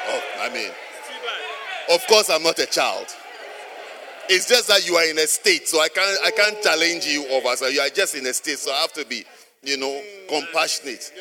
Oh, 0.09 0.23
I 0.41 0.53
mean, 0.53 0.71
of 1.91 2.07
course, 2.09 2.29
I'm 2.29 2.43
not 2.43 2.59
a 2.59 2.67
child. 2.67 3.07
It's 4.29 4.49
just 4.49 4.69
that 4.69 4.87
you 4.87 4.97
are 4.97 5.09
in 5.09 5.19
a 5.19 5.27
state, 5.27 5.69
so 5.69 5.81
I 5.81 5.89
can't 5.89 6.19
I 6.25 6.31
can't 6.31 6.63
challenge 6.63 7.07
you 7.07 7.27
over. 7.29 7.57
So 7.57 7.67
you 7.69 7.81
are 7.81 7.89
just 7.89 8.15
in 8.15 8.27
a 8.27 8.33
state, 8.33 8.59
so 8.59 8.73
I 8.73 8.83
have 8.83 8.93
to 8.95 9.07
be, 9.07 9.25
you 9.63 9.79
know, 9.79 10.01
compassionate. 10.29 11.13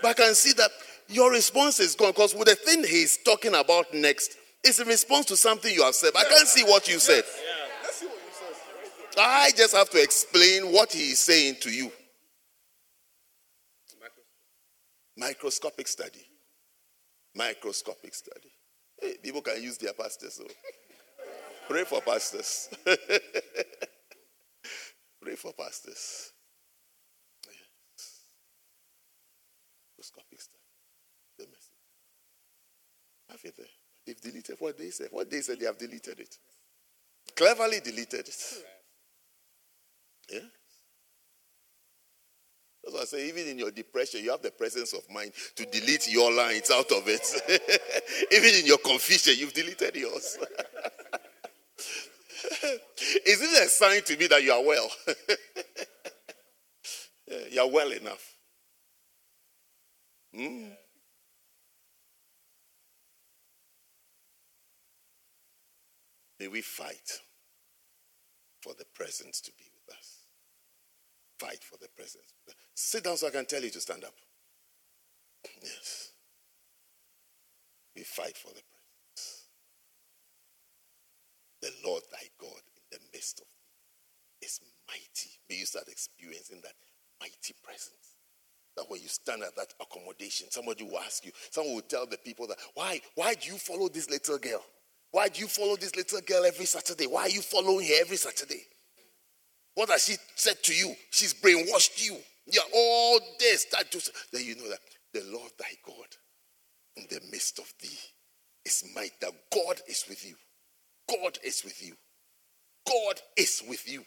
But 0.00 0.08
I 0.08 0.14
can 0.24 0.34
see 0.34 0.52
that 0.54 0.70
your 1.08 1.30
response 1.30 1.80
is 1.80 1.94
gone 1.94 2.10
because 2.10 2.34
with 2.34 2.48
the 2.48 2.54
thing 2.54 2.84
he's 2.84 3.18
talking 3.24 3.54
about 3.54 3.92
next 3.94 4.36
is 4.64 4.80
a 4.80 4.84
response 4.84 5.26
to 5.26 5.36
something 5.36 5.72
you 5.72 5.82
have 5.82 5.94
said. 5.94 6.12
I 6.16 6.24
can't 6.24 6.48
see 6.48 6.64
what 6.64 6.88
you 6.88 6.98
said. 6.98 7.24
I 9.18 9.50
just 9.56 9.74
have 9.74 9.90
to 9.90 10.02
explain 10.02 10.72
what 10.72 10.92
he 10.92 11.10
is 11.10 11.18
saying 11.18 11.56
to 11.62 11.70
you. 11.70 11.90
Microscopic 15.16 15.88
study. 15.88 16.24
Microscopic 17.34 18.14
study. 18.14 18.52
Hey, 19.00 19.14
people 19.22 19.42
can 19.42 19.60
use 19.62 19.76
their 19.78 19.92
pastors. 19.92 20.34
So. 20.34 20.44
Pray 21.68 21.84
for 21.84 22.00
pastors. 22.00 22.70
Pray 25.20 25.34
for 25.34 25.52
pastors. 25.52 26.32
Yes. 27.46 28.22
Microscopic 29.92 30.40
study. 30.40 30.62
The 31.38 31.44
message. 31.44 31.72
Have 33.30 33.37
it 33.48 33.56
there. 33.56 33.66
They've 34.06 34.20
deleted 34.20 34.56
what 34.58 34.78
they 34.78 34.90
said. 34.90 35.08
What 35.10 35.30
they 35.30 35.40
said, 35.40 35.60
they 35.60 35.66
have 35.66 35.78
deleted 35.78 36.20
it. 36.20 36.36
Cleverly 37.36 37.80
deleted 37.80 38.28
it. 38.28 38.44
Yeah. 40.30 40.40
That's 42.82 42.94
why 42.94 43.02
I 43.02 43.04
say, 43.04 43.28
even 43.28 43.48
in 43.48 43.58
your 43.58 43.70
depression, 43.70 44.24
you 44.24 44.30
have 44.30 44.42
the 44.42 44.50
presence 44.50 44.94
of 44.94 45.02
mind 45.10 45.32
to 45.56 45.66
delete 45.66 46.10
your 46.10 46.32
lines 46.32 46.70
out 46.70 46.90
of 46.92 47.02
it. 47.06 47.26
even 48.32 48.60
in 48.60 48.66
your 48.66 48.78
confusion, 48.78 49.34
you've 49.36 49.52
deleted 49.52 49.94
yours. 49.94 50.38
Is 53.26 53.42
it 53.42 53.64
a 53.64 53.68
sign 53.68 54.02
to 54.02 54.16
me 54.16 54.26
that 54.28 54.42
you 54.42 54.52
are 54.52 54.64
well? 54.64 54.90
you 57.50 57.60
are 57.60 57.68
well 57.68 57.90
enough. 57.92 58.34
Hmm? 60.34 60.68
May 66.40 66.48
we 66.48 66.60
fight 66.60 67.20
for 68.60 68.72
the 68.78 68.84
presence 68.94 69.40
to 69.42 69.52
be 69.58 69.64
with 69.74 69.96
us. 69.96 70.18
Fight 71.38 71.62
for 71.62 71.76
the 71.80 71.88
presence. 71.96 72.34
Sit 72.74 73.04
down 73.04 73.16
so 73.16 73.28
I 73.28 73.30
can 73.30 73.46
tell 73.46 73.62
you 73.62 73.70
to 73.70 73.80
stand 73.80 74.04
up. 74.04 74.14
Yes. 75.62 76.12
We 77.96 78.02
fight 78.02 78.36
for 78.36 78.48
the 78.48 78.62
presence. 78.62 79.46
The 81.60 81.72
Lord 81.88 82.02
thy 82.12 82.26
God 82.40 82.60
in 82.76 82.82
the 82.92 82.98
midst 83.12 83.40
of 83.40 83.46
thee 83.46 84.46
is 84.46 84.60
mighty. 84.88 85.30
May 85.48 85.56
you 85.56 85.66
start 85.66 85.88
experiencing 85.88 86.60
that 86.62 86.74
mighty 87.20 87.54
presence. 87.62 88.16
That 88.76 88.84
when 88.88 89.00
you 89.00 89.08
stand 89.08 89.42
at 89.42 89.56
that 89.56 89.74
accommodation, 89.80 90.48
somebody 90.50 90.84
will 90.84 91.00
ask 91.00 91.24
you, 91.26 91.32
someone 91.50 91.74
will 91.74 91.82
tell 91.82 92.06
the 92.06 92.18
people 92.18 92.46
that, 92.46 92.58
why, 92.74 93.00
why 93.16 93.34
do 93.34 93.48
you 93.48 93.58
follow 93.58 93.88
this 93.88 94.08
little 94.08 94.38
girl? 94.38 94.64
Why 95.10 95.28
do 95.28 95.40
you 95.40 95.48
follow 95.48 95.76
this 95.76 95.96
little 95.96 96.20
girl 96.20 96.44
every 96.44 96.66
Saturday? 96.66 97.06
Why 97.06 97.22
are 97.22 97.28
you 97.28 97.40
following 97.40 97.86
her 97.86 97.94
every 98.00 98.16
Saturday? 98.16 98.62
What 99.74 99.90
has 99.90 100.04
she 100.04 100.16
said 100.34 100.62
to 100.64 100.74
you? 100.74 100.94
She's 101.10 101.34
brainwashed 101.34 102.04
you. 102.04 102.16
Yeah, 102.46 102.62
all 102.74 103.20
this 103.38 103.66
that 103.72 103.90
to 103.92 104.10
then 104.32 104.44
you 104.44 104.56
know 104.56 104.68
that 104.70 104.80
the 105.12 105.22
Lord 105.30 105.52
thy 105.58 105.70
God 105.86 106.06
in 106.96 107.06
the 107.10 107.20
midst 107.30 107.58
of 107.58 107.72
thee 107.80 107.98
is 108.64 108.84
might 108.94 109.12
that 109.20 109.32
God 109.52 109.80
is 109.88 110.04
with 110.08 110.24
you. 110.26 110.34
God 111.08 111.38
is 111.44 111.62
with 111.64 111.82
you. 111.82 111.94
God 112.86 113.20
is 113.36 113.62
with 113.68 113.88
you. 113.90 114.04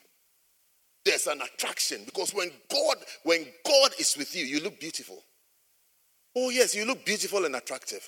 There's 1.04 1.28
an 1.28 1.42
attraction 1.42 2.02
because 2.06 2.34
when 2.34 2.52
God, 2.72 2.98
when 3.24 3.46
God 3.66 3.92
is 4.00 4.16
with 4.18 4.36
you, 4.36 4.46
you 4.46 4.62
look 4.62 4.80
beautiful. 4.80 5.24
Oh, 6.36 6.50
yes, 6.50 6.76
you 6.76 6.86
look 6.86 7.06
beautiful 7.06 7.46
and 7.46 7.56
attractive. 7.56 8.08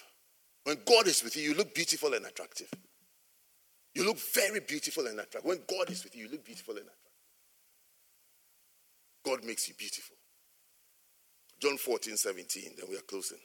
When 0.64 0.78
God 0.86 1.08
is 1.08 1.24
with 1.24 1.36
you, 1.36 1.44
you 1.44 1.54
look 1.56 1.74
beautiful 1.76 2.14
and 2.14 2.26
attractive. 2.26 2.70
You 3.94 4.06
look 4.06 4.18
very 4.18 4.60
beautiful 4.60 5.06
and 5.08 5.20
attractive. 5.20 5.46
When 5.46 5.60
God 5.68 5.90
is 5.90 6.04
with 6.04 6.16
you, 6.16 6.26
you 6.26 6.32
look 6.32 6.46
beautiful 6.46 6.76
and 6.76 6.84
attractive. 6.84 7.04
God 9.26 9.46
makes 9.46 9.68
you 9.68 9.76
beautiful. 9.76 10.16
John 11.62 11.78
14, 11.78 12.18
17, 12.18 12.74
then 12.78 12.86
we 12.90 12.98
are 12.98 13.02
closing. 13.02 13.38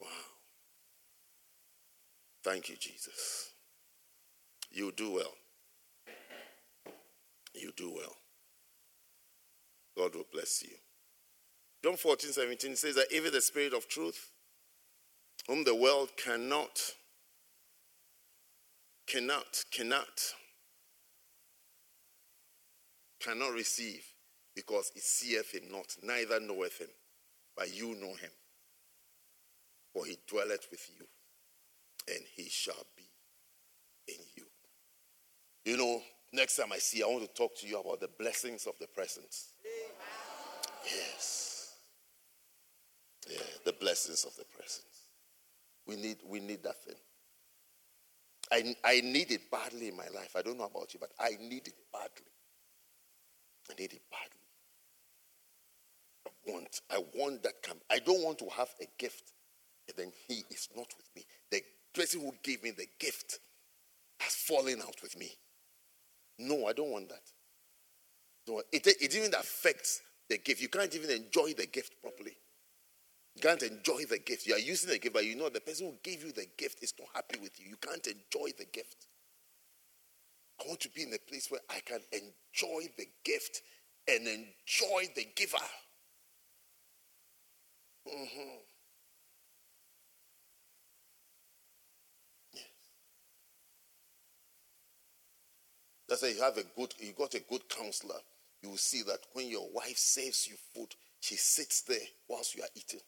Wow. 0.00 0.08
Thank 2.42 2.68
you, 2.68 2.76
Jesus. 2.76 3.52
You 4.72 4.90
do 4.90 5.12
well. 5.12 5.34
You 7.54 7.70
do 7.76 7.92
well. 7.94 8.16
God 9.96 10.16
will 10.16 10.26
bless 10.32 10.62
you. 10.64 10.74
John 11.84 11.96
14, 11.96 12.32
17 12.32 12.76
says 12.76 12.94
that 12.96 13.12
even 13.12 13.32
the 13.32 13.40
Spirit 13.40 13.74
of 13.74 13.86
truth, 13.86 14.31
whom 15.48 15.64
the 15.64 15.74
world 15.74 16.10
cannot, 16.16 16.80
cannot, 19.06 19.64
cannot, 19.70 20.34
cannot 23.20 23.52
receive 23.52 24.04
because 24.54 24.92
it 24.94 25.02
seeth 25.02 25.52
him 25.52 25.70
not, 25.70 25.96
neither 26.02 26.40
knoweth 26.40 26.78
him, 26.78 26.88
but 27.56 27.74
you 27.74 27.94
know 27.94 28.14
him. 28.14 28.30
For 29.92 30.06
he 30.06 30.16
dwelleth 30.26 30.68
with 30.70 30.88
you, 30.98 31.06
and 32.08 32.24
he 32.34 32.48
shall 32.48 32.86
be 32.96 33.04
in 34.08 34.18
you. 34.36 34.44
You 35.64 35.76
know, 35.76 36.02
next 36.32 36.56
time 36.56 36.72
I 36.72 36.78
see 36.78 36.98
you, 36.98 37.06
I 37.06 37.10
want 37.10 37.22
to 37.22 37.34
talk 37.34 37.56
to 37.58 37.66
you 37.66 37.78
about 37.78 38.00
the 38.00 38.08
blessings 38.18 38.66
of 38.66 38.74
the 38.80 38.86
presence. 38.86 39.48
Yes. 40.84 41.74
Yeah, 43.30 43.38
the 43.64 43.72
blessings 43.72 44.24
of 44.24 44.34
the 44.36 44.44
presence. 44.44 44.91
We 45.86 45.96
need, 45.96 46.18
we 46.26 46.40
need 46.40 46.62
that 46.62 46.82
thing. 46.84 46.96
I, 48.50 48.74
I 48.84 49.00
need 49.00 49.30
it 49.30 49.50
badly 49.50 49.88
in 49.88 49.96
my 49.96 50.08
life. 50.14 50.36
I 50.36 50.42
don't 50.42 50.58
know 50.58 50.64
about 50.64 50.92
you, 50.92 51.00
but 51.00 51.10
I 51.18 51.30
need 51.40 51.66
it 51.66 51.74
badly. 51.92 52.30
I 53.70 53.74
need 53.80 53.92
it 53.92 54.02
badly. 54.10 54.42
I 56.26 56.50
want, 56.52 56.80
I 56.90 57.02
want 57.14 57.42
that 57.44 57.62
come. 57.62 57.78
I 57.90 57.98
don't 57.98 58.22
want 58.22 58.38
to 58.38 58.48
have 58.56 58.68
a 58.80 58.86
gift 58.98 59.32
and 59.88 59.96
then 59.96 60.12
he 60.28 60.44
is 60.50 60.68
not 60.76 60.88
with 60.96 61.08
me. 61.16 61.24
The 61.50 61.62
person 61.94 62.20
who 62.20 62.32
gave 62.42 62.62
me 62.62 62.70
the 62.70 62.86
gift 62.98 63.38
has 64.20 64.34
fallen 64.34 64.80
out 64.80 64.96
with 65.02 65.18
me. 65.18 65.30
No, 66.38 66.66
I 66.66 66.72
don't 66.72 66.90
want 66.90 67.08
that. 67.08 67.22
So 68.46 68.62
it, 68.72 68.86
it 68.86 69.14
even 69.14 69.34
affects 69.34 70.02
the 70.28 70.38
gift. 70.38 70.60
You 70.60 70.68
can't 70.68 70.94
even 70.94 71.10
enjoy 71.10 71.54
the 71.54 71.66
gift 71.66 72.00
properly. 72.02 72.36
Can't 73.40 73.62
enjoy 73.62 74.04
the 74.08 74.18
gift. 74.18 74.46
You 74.46 74.54
are 74.54 74.58
using 74.58 74.90
the 74.90 74.98
gift, 74.98 75.14
but 75.14 75.24
you 75.24 75.34
know 75.34 75.48
the 75.48 75.60
person 75.60 75.86
who 75.86 75.94
gave 76.02 76.22
you 76.22 76.32
the 76.32 76.46
gift 76.56 76.82
is 76.82 76.94
not 76.98 77.08
happy 77.14 77.40
with 77.40 77.58
you. 77.58 77.70
You 77.70 77.76
can't 77.76 78.06
enjoy 78.06 78.50
the 78.58 78.66
gift. 78.66 79.06
I 80.60 80.68
want 80.68 80.80
to 80.80 80.88
be 80.90 81.02
in 81.02 81.12
a 81.14 81.18
place 81.18 81.50
where 81.50 81.60
I 81.68 81.80
can 81.80 82.00
enjoy 82.12 82.88
the 82.96 83.06
gift 83.24 83.62
and 84.06 84.28
enjoy 84.28 85.12
the 85.16 85.26
giver. 85.34 85.56
Mm-hmm. 88.08 88.58
That's 96.08 96.22
why 96.22 96.28
you 96.28 96.42
have 96.42 96.58
a 96.58 96.64
good, 96.76 96.94
you 96.98 97.12
got 97.12 97.34
a 97.34 97.40
good 97.40 97.68
counselor. 97.70 98.20
You 98.60 98.70
will 98.70 98.76
see 98.76 99.02
that 99.04 99.20
when 99.32 99.48
your 99.48 99.66
wife 99.72 99.96
serves 99.96 100.46
you 100.46 100.56
food, 100.74 100.94
she 101.20 101.36
sits 101.36 101.80
there 101.82 101.98
whilst 102.28 102.54
you 102.54 102.62
are 102.62 102.68
eating 102.76 103.00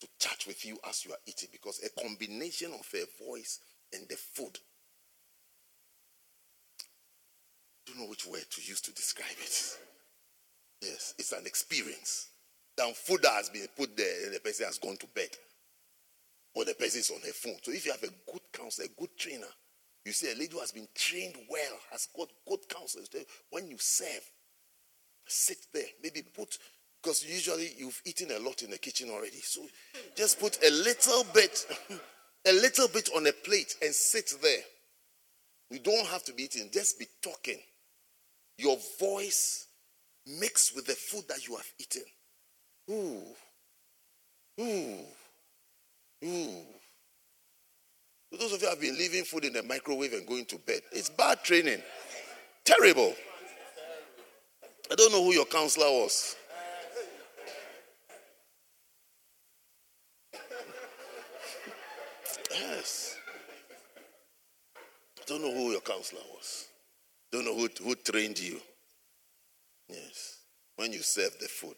to 0.00 0.08
chat 0.18 0.44
with 0.46 0.64
you 0.64 0.78
as 0.88 1.04
you 1.04 1.12
are 1.12 1.18
eating 1.26 1.48
because 1.50 1.80
a 1.84 2.00
combination 2.00 2.72
of 2.72 2.86
her 2.92 3.06
voice 3.24 3.60
and 3.92 4.08
the 4.08 4.16
food. 4.16 4.58
Don't 7.86 7.98
know 7.98 8.06
which 8.08 8.26
word 8.26 8.44
to 8.50 8.60
use 8.62 8.80
to 8.82 8.92
describe 8.92 9.36
it. 9.40 9.78
Yes, 10.82 11.14
it's 11.18 11.32
an 11.32 11.46
experience. 11.46 12.28
Than 12.76 12.92
food 12.94 13.24
has 13.24 13.48
been 13.48 13.66
put 13.76 13.96
there 13.96 14.26
and 14.26 14.34
the 14.34 14.40
person 14.40 14.66
has 14.66 14.78
gone 14.78 14.96
to 14.98 15.06
bed. 15.08 15.30
Or 16.54 16.64
the 16.64 16.74
person 16.74 17.00
is 17.00 17.10
on 17.10 17.20
her 17.20 17.32
phone. 17.32 17.56
So 17.62 17.72
if 17.72 17.84
you 17.86 17.92
have 17.92 18.02
a 18.02 18.30
good 18.30 18.42
counselor, 18.52 18.86
a 18.86 19.00
good 19.00 19.16
trainer, 19.18 19.46
you 20.04 20.12
see 20.12 20.30
a 20.30 20.34
lady 20.34 20.52
who 20.52 20.60
has 20.60 20.72
been 20.72 20.88
trained 20.94 21.36
well, 21.50 21.78
has 21.90 22.08
got 22.16 22.28
good 22.48 22.60
counselors. 22.68 23.08
When 23.50 23.68
you 23.68 23.76
serve, 23.78 24.30
sit 25.26 25.58
there. 25.72 25.84
Maybe 26.02 26.22
put 26.22 26.56
because 27.02 27.24
usually 27.24 27.70
you've 27.76 28.00
eaten 28.04 28.30
a 28.32 28.38
lot 28.38 28.62
in 28.62 28.70
the 28.70 28.78
kitchen 28.78 29.10
already. 29.10 29.40
So 29.42 29.62
just 30.16 30.40
put 30.40 30.58
a 30.64 30.70
little 30.70 31.24
bit, 31.32 31.66
a 32.46 32.52
little 32.52 32.88
bit 32.88 33.08
on 33.14 33.26
a 33.26 33.32
plate 33.32 33.74
and 33.82 33.94
sit 33.94 34.32
there. 34.42 34.60
You 35.70 35.78
don't 35.78 36.06
have 36.06 36.24
to 36.24 36.32
be 36.32 36.44
eating, 36.44 36.70
just 36.72 36.98
be 36.98 37.06
talking. 37.22 37.58
Your 38.56 38.76
voice 38.98 39.66
mixed 40.40 40.74
with 40.74 40.86
the 40.86 40.94
food 40.94 41.24
that 41.28 41.46
you 41.46 41.56
have 41.56 41.70
eaten. 41.78 42.02
Ooh. 42.90 43.22
Ooh. 44.60 45.04
Ooh. 46.24 46.64
Those 48.38 48.52
of 48.52 48.62
you 48.62 48.68
have 48.68 48.80
been 48.80 48.96
leaving 48.98 49.24
food 49.24 49.44
in 49.44 49.52
the 49.52 49.62
microwave 49.62 50.12
and 50.12 50.26
going 50.26 50.44
to 50.46 50.58
bed. 50.58 50.80
It's 50.92 51.08
bad 51.08 51.42
training. 51.42 51.80
Terrible. 52.64 53.14
I 54.90 54.94
don't 54.94 55.12
know 55.12 55.24
who 55.24 55.32
your 55.32 55.46
counselor 55.46 55.86
was. 55.86 56.36
Don't 65.38 65.54
know 65.54 65.62
who 65.62 65.70
your 65.70 65.80
counselor 65.80 66.22
was. 66.34 66.66
Don't 67.30 67.44
know 67.44 67.54
who, 67.54 67.68
who 67.84 67.94
trained 67.94 68.40
you. 68.40 68.58
Yes. 69.88 70.38
When 70.74 70.92
you 70.92 71.00
serve 71.00 71.38
the 71.40 71.46
food. 71.46 71.76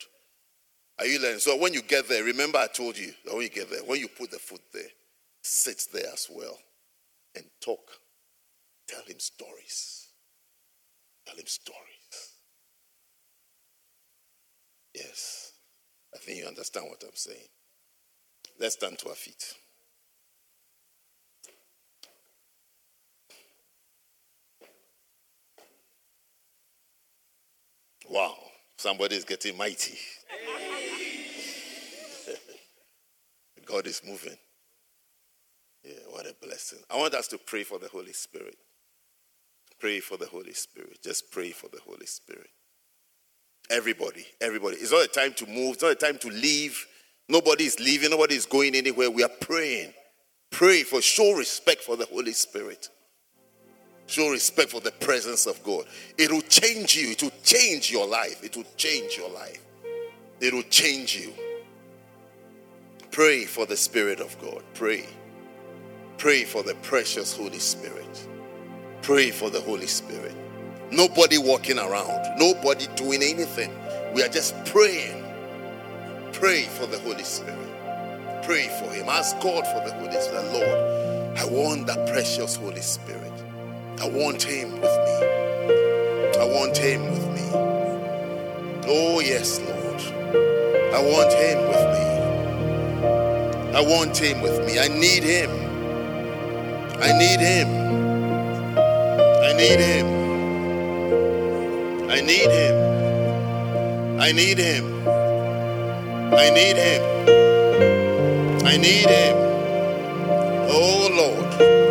Are 0.99 1.05
you 1.05 1.21
learning? 1.21 1.41
So 1.41 1.59
when 1.59 1.75
you 1.75 1.83
get 1.83 2.09
there, 2.09 2.25
remember 2.25 2.59
I 2.59 2.69
told 2.69 2.97
you 2.97 3.13
that 3.25 3.35
when 3.35 3.43
you 3.43 3.51
get 3.51 3.69
there, 3.69 3.81
when 3.85 4.01
you 4.01 4.09
put 4.09 4.31
the 4.31 4.39
food 4.39 4.61
there, 4.73 4.89
sit 5.43 5.83
there 5.93 6.11
as 6.11 6.29
well 6.35 6.57
and 7.35 7.45
talk. 7.61 7.81
Tell 8.89 9.03
him 9.07 9.19
stories. 9.19 10.09
Tell 11.27 11.37
him 11.37 11.47
stories. 11.47 12.33
Yes. 14.95 15.53
I 16.15 16.19
think 16.19 16.39
you 16.39 16.47
understand 16.47 16.87
what 16.89 17.03
I'm 17.03 17.11
saying. 17.15 17.49
Let's 18.59 18.77
stand 18.77 18.99
to 19.01 19.11
our 19.11 19.15
feet. 19.15 19.55
Wow, 28.09 28.37
somebody 28.77 29.17
is 29.17 29.25
getting 29.25 29.57
mighty. 29.57 29.99
God 33.67 33.87
is 33.87 34.03
moving. 34.07 34.37
Yeah, 35.85 35.93
what 36.11 36.27
a 36.27 36.35
blessing. 36.43 36.81
I 36.91 36.97
want 36.97 37.15
us 37.15 37.29
to 37.29 37.39
pray 37.39 37.63
for 37.63 37.79
the 37.79 37.89
Holy 37.89 38.13
Spirit. 38.13 38.57
Pray 39.79 40.01
for 40.01 40.17
the 40.17 40.27
Holy 40.27 40.53
Spirit. 40.53 40.99
Just 41.03 41.31
pray 41.31 41.51
for 41.51 41.69
the 41.69 41.81
Holy 41.87 42.07
Spirit. 42.07 42.51
Everybody, 43.71 44.27
everybody. 44.41 44.77
It's 44.77 44.93
not 44.93 45.05
a 45.05 45.09
time 45.09 45.33
to 45.35 45.47
move, 45.47 45.75
it's 45.75 45.83
not 45.83 45.93
a 45.93 45.95
time 45.95 46.19
to 46.19 46.29
leave. 46.29 46.87
Nobody 47.29 47.65
is 47.65 47.79
leaving, 47.79 48.11
nobody 48.11 48.35
is 48.35 48.45
going 48.45 48.75
anywhere. 48.75 49.11
We 49.11 49.23
are 49.23 49.31
praying. 49.41 49.93
Pray 50.51 50.83
for, 50.83 51.01
show 51.01 51.33
respect 51.33 51.83
for 51.83 51.97
the 51.97 52.07
Holy 52.07 52.33
Spirit. 52.33 52.89
Show 54.11 54.31
respect 54.31 54.71
for 54.71 54.81
the 54.81 54.91
presence 54.91 55.47
of 55.47 55.63
God. 55.63 55.85
It 56.19 56.33
will 56.33 56.43
change 56.43 56.97
you, 56.97 57.13
it 57.13 57.23
will 57.23 57.31
change 57.45 57.93
your 57.93 58.09
life. 58.09 58.43
It 58.43 58.57
will 58.57 58.67
change 58.77 59.17
your 59.17 59.31
life. 59.31 59.65
It 60.41 60.53
will 60.53 60.65
change 60.65 61.15
you. 61.15 61.33
Pray 63.13 63.45
for 63.45 63.67
the 63.67 63.77
Spirit 63.77 64.19
of 64.19 64.37
God. 64.41 64.65
Pray. 64.75 65.07
Pray 66.19 66.43
for 66.43 66.65
the 66.65 66.75
precious 66.83 67.37
Holy 67.37 67.61
Spirit. 67.61 68.29
Pray 69.01 69.31
for 69.31 69.49
the 69.49 69.61
Holy 69.61 69.87
Spirit. 69.87 70.35
Nobody 70.91 71.39
walking 71.39 71.79
around, 71.79 72.37
nobody 72.37 72.89
doing 72.97 73.23
anything. 73.23 73.71
We 74.13 74.25
are 74.25 74.29
just 74.29 74.57
praying. 74.65 75.23
Pray 76.33 76.63
for 76.65 76.87
the 76.87 76.99
Holy 76.99 77.23
Spirit. 77.23 78.43
Pray 78.43 78.67
for 78.81 78.93
Him. 78.93 79.09
Ask 79.09 79.39
God 79.39 79.65
for 79.69 79.89
the 79.89 79.95
Holy 79.95 80.21
Spirit. 80.21 80.53
Lord, 80.53 81.39
I 81.39 81.45
want 81.45 81.87
that 81.87 82.09
precious 82.09 82.57
Holy 82.57 82.81
Spirit. 82.81 83.40
I 84.01 84.09
want 84.09 84.43
Him 84.43 84.73
with 84.73 84.83
me. 84.83 85.17
I 86.39 86.45
want 86.45 86.77
Him 86.77 87.03
with 87.11 87.29
me. 87.35 87.51
Oh, 88.87 89.21
yes, 89.21 89.61
Lord. 89.61 90.01
I 90.95 91.01
want 91.03 91.33
Him 91.33 91.59
with 91.69 91.87
me. 91.95 92.07
I 93.77 93.81
want 93.81 94.17
Him 94.17 94.41
with 94.41 94.67
me. 94.67 94.79
I 94.79 94.89
need 94.89 95.23
Him. 95.23 95.51
I 97.01 97.13
need 97.19 97.41
Him. 97.41 97.69
I 99.43 99.53
need 99.55 99.81
Him. 99.81 100.21
I 102.11 102.21
need 102.23 102.51
him. 102.51 102.75
I 104.21 104.33
need 104.33 104.59
him. 104.59 104.85
I 106.35 106.51
need 106.51 106.77
him. 106.77 107.03
I 108.67 108.77
need 108.77 109.09
him. 109.09 109.37
Oh 110.69 111.09
Lord. 111.21 111.90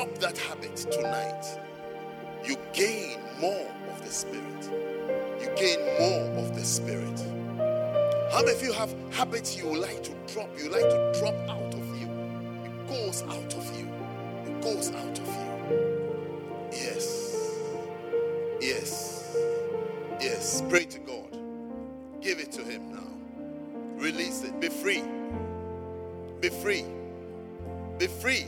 Drop 0.00 0.18
that 0.18 0.38
habit 0.38 0.74
tonight, 0.76 1.58
you 2.42 2.56
gain 2.72 3.18
more 3.38 3.70
of 3.92 4.02
the 4.02 4.10
Spirit. 4.10 4.70
You 5.42 5.50
gain 5.56 5.78
more 5.98 6.42
of 6.42 6.54
the 6.56 6.64
Spirit. 6.64 7.20
How 8.32 8.40
many 8.42 8.52
of 8.52 8.62
you 8.62 8.72
have 8.72 8.94
habits 9.10 9.58
you 9.58 9.66
like 9.76 10.02
to 10.04 10.12
drop? 10.32 10.48
You 10.58 10.70
like 10.70 10.88
to 10.88 11.12
drop 11.20 11.34
out 11.50 11.74
of 11.74 12.00
you. 12.00 12.08
It 12.64 12.88
goes 12.88 13.22
out 13.24 13.54
of 13.54 13.78
you. 13.78 13.88
It 14.46 14.62
goes 14.62 14.90
out 14.90 15.18
of 15.18 15.26
you. 15.28 15.76
Yes. 16.72 17.50
Yes. 18.58 19.36
Yes. 20.18 20.62
Pray 20.70 20.86
to 20.86 20.98
God. 21.00 21.38
Give 22.22 22.38
it 22.40 22.52
to 22.52 22.62
Him 22.64 22.90
now. 22.94 24.00
Release 24.02 24.44
it. 24.44 24.58
Be 24.60 24.70
free. 24.70 25.04
Be 26.40 26.48
free. 26.48 26.86
Be 27.98 28.06
free. 28.06 28.46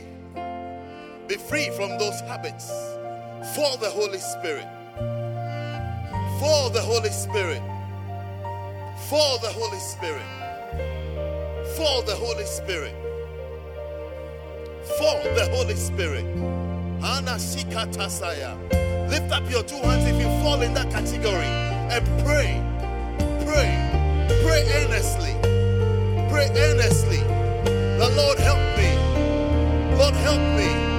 Be 1.27 1.35
free 1.35 1.69
from 1.69 1.97
those 1.97 2.19
habits. 2.21 2.69
For 3.55 3.77
the 3.77 3.89
Holy 3.89 4.19
Spirit. 4.19 4.67
For 6.39 6.69
the 6.71 6.81
Holy 6.81 7.09
Spirit. 7.09 7.61
For 9.07 9.39
the 9.39 9.49
Holy 9.49 9.79
Spirit. 9.79 10.25
For 11.77 12.03
the 12.03 12.15
Holy 12.15 12.45
Spirit. 12.45 12.93
For 14.97 15.15
the 15.35 15.49
Holy 15.53 15.75
Spirit. 15.75 16.25
Ana 17.01 17.37
shikatasaya. 17.39 19.09
Lift 19.09 19.31
up 19.31 19.49
your 19.49 19.63
two 19.63 19.77
hands 19.77 20.05
if 20.05 20.19
you 20.19 20.27
fall 20.43 20.61
in 20.61 20.73
that 20.73 20.91
category 20.91 21.45
and 21.89 22.05
pray. 22.25 22.61
Pray. 23.45 23.71
Pray 24.43 24.63
earnestly. 24.83 25.35
Pray 26.29 26.49
earnestly. 26.53 27.19
The 27.97 28.13
Lord 28.17 28.39
help 28.39 28.59
me. 28.77 29.97
Lord 29.97 30.15
help 30.15 30.41
me. 30.57 30.92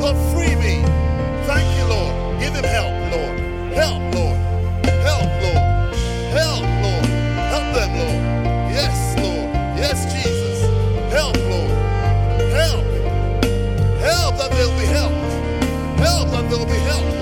Lord, 0.00 0.16
free 0.32 0.54
me. 0.56 0.82
Thank 1.46 1.66
you, 1.78 1.84
Lord. 1.86 2.40
Give 2.40 2.54
him 2.54 2.64
help, 2.64 2.94
Lord. 3.12 3.38
Help, 3.74 4.02
Lord. 4.14 4.38
Help, 5.02 5.30
Lord. 5.42 5.64
Help, 6.38 6.62
Lord. 6.84 7.06
Help 7.52 7.74
them, 7.74 7.90
Lord. 7.98 8.22
Yes, 8.72 9.16
Lord. 9.18 9.48
Yes, 9.76 9.98
Jesus. 10.12 10.62
Help, 11.12 11.36
Lord. 11.50 11.70
Help. 12.52 12.84
Help 14.00 14.38
that 14.38 14.50
they'll 14.52 14.78
be 14.78 14.86
helped. 14.86 15.32
Help 15.98 16.30
that 16.30 16.50
they'll 16.50 16.66
be 16.66 16.80
helped. 16.90 17.17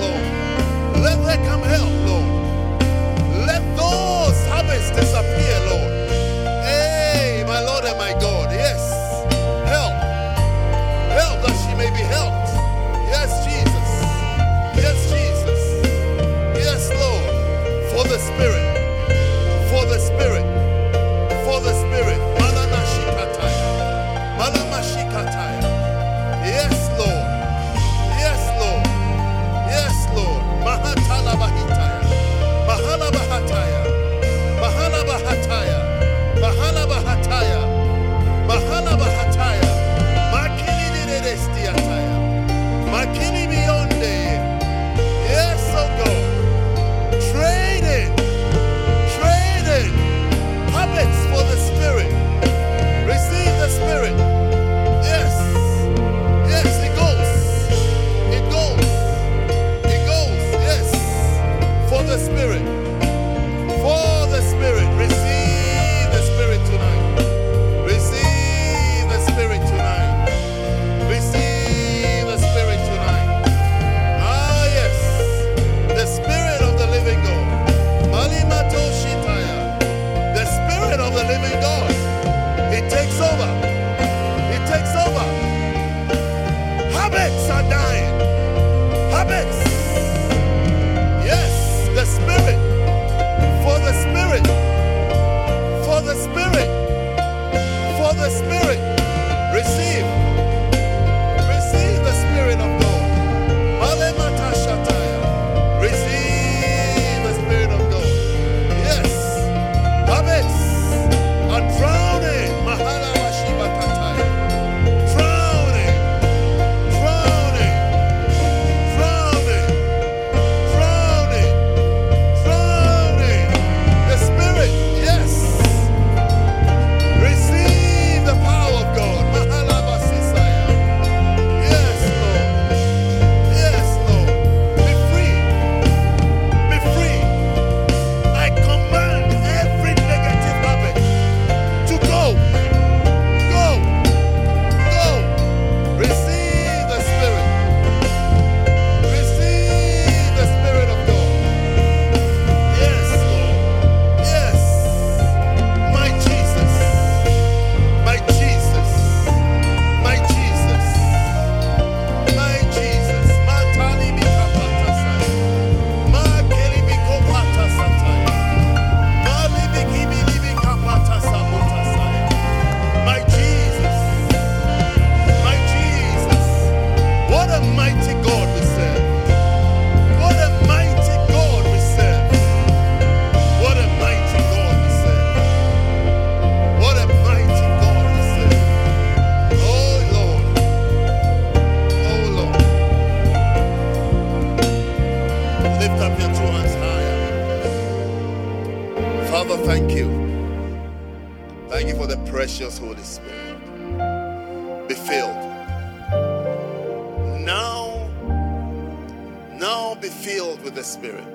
Spirit. 211.07 211.29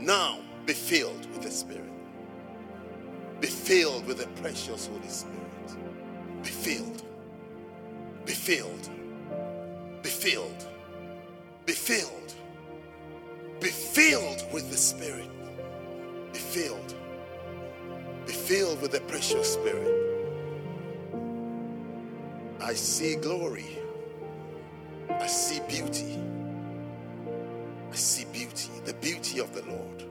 Now 0.00 0.38
be 0.66 0.72
filled 0.72 1.24
with 1.30 1.42
the 1.42 1.50
Spirit. 1.52 1.92
Be 3.40 3.46
filled 3.46 4.06
with 4.06 4.18
the 4.18 4.26
precious 4.42 4.88
Holy 4.88 5.06
Spirit. 5.06 6.42
Be 6.42 6.48
filled. 6.48 7.04
Be 8.26 8.32
filled. 8.32 8.90
Be 10.02 10.08
filled. 10.08 10.66
Be 11.64 11.72
filled. 11.72 12.34
Be 13.60 13.68
filled 13.68 14.42
with 14.52 14.68
the 14.68 14.76
Spirit. 14.76 15.30
Be 16.32 16.40
filled. 16.40 16.94
Be 18.26 18.32
filled 18.32 18.82
with 18.82 18.90
the 18.90 19.00
precious 19.02 19.52
Spirit. 19.52 19.94
I 22.60 22.74
see 22.74 23.14
glory. 23.14 23.78
I 25.08 25.28
see 25.28 25.60
beauty. 25.68 26.18
I 27.90 27.96
see 27.96 28.26
beauty, 28.32 28.70
the 28.84 28.94
beauty 28.94 29.40
of 29.40 29.54
the 29.54 29.62
Lord. 29.70 30.04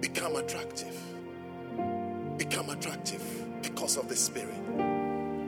Become 0.00 0.36
attractive. 0.36 0.96
Become 2.38 2.70
attractive 2.70 3.22
because 3.62 3.96
of 3.96 4.08
the 4.08 4.16
Spirit. 4.16 4.54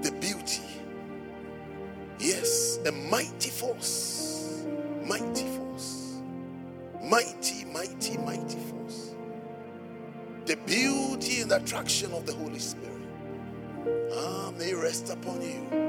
The 0.03 0.13
beauty. 0.21 0.63
Yes, 2.19 2.79
a 2.87 2.93
mighty 2.93 3.51
force. 3.51 4.65
Mighty 5.05 5.47
force. 5.47 6.21
Mighty, 7.03 7.65
mighty, 7.67 8.19
mighty 8.19 8.59
force. 8.59 9.15
The 10.47 10.57
beauty 10.67 11.43
and 11.43 11.51
the 11.51 11.57
attraction 11.57 12.13
of 12.13 12.27
the 12.27 12.35
Holy 12.35 12.59
Spirit. 12.59 12.97
Ah, 14.15 14.51
may 14.59 14.75
rest 14.75 15.11
upon 15.11 15.43
you. 15.43 15.89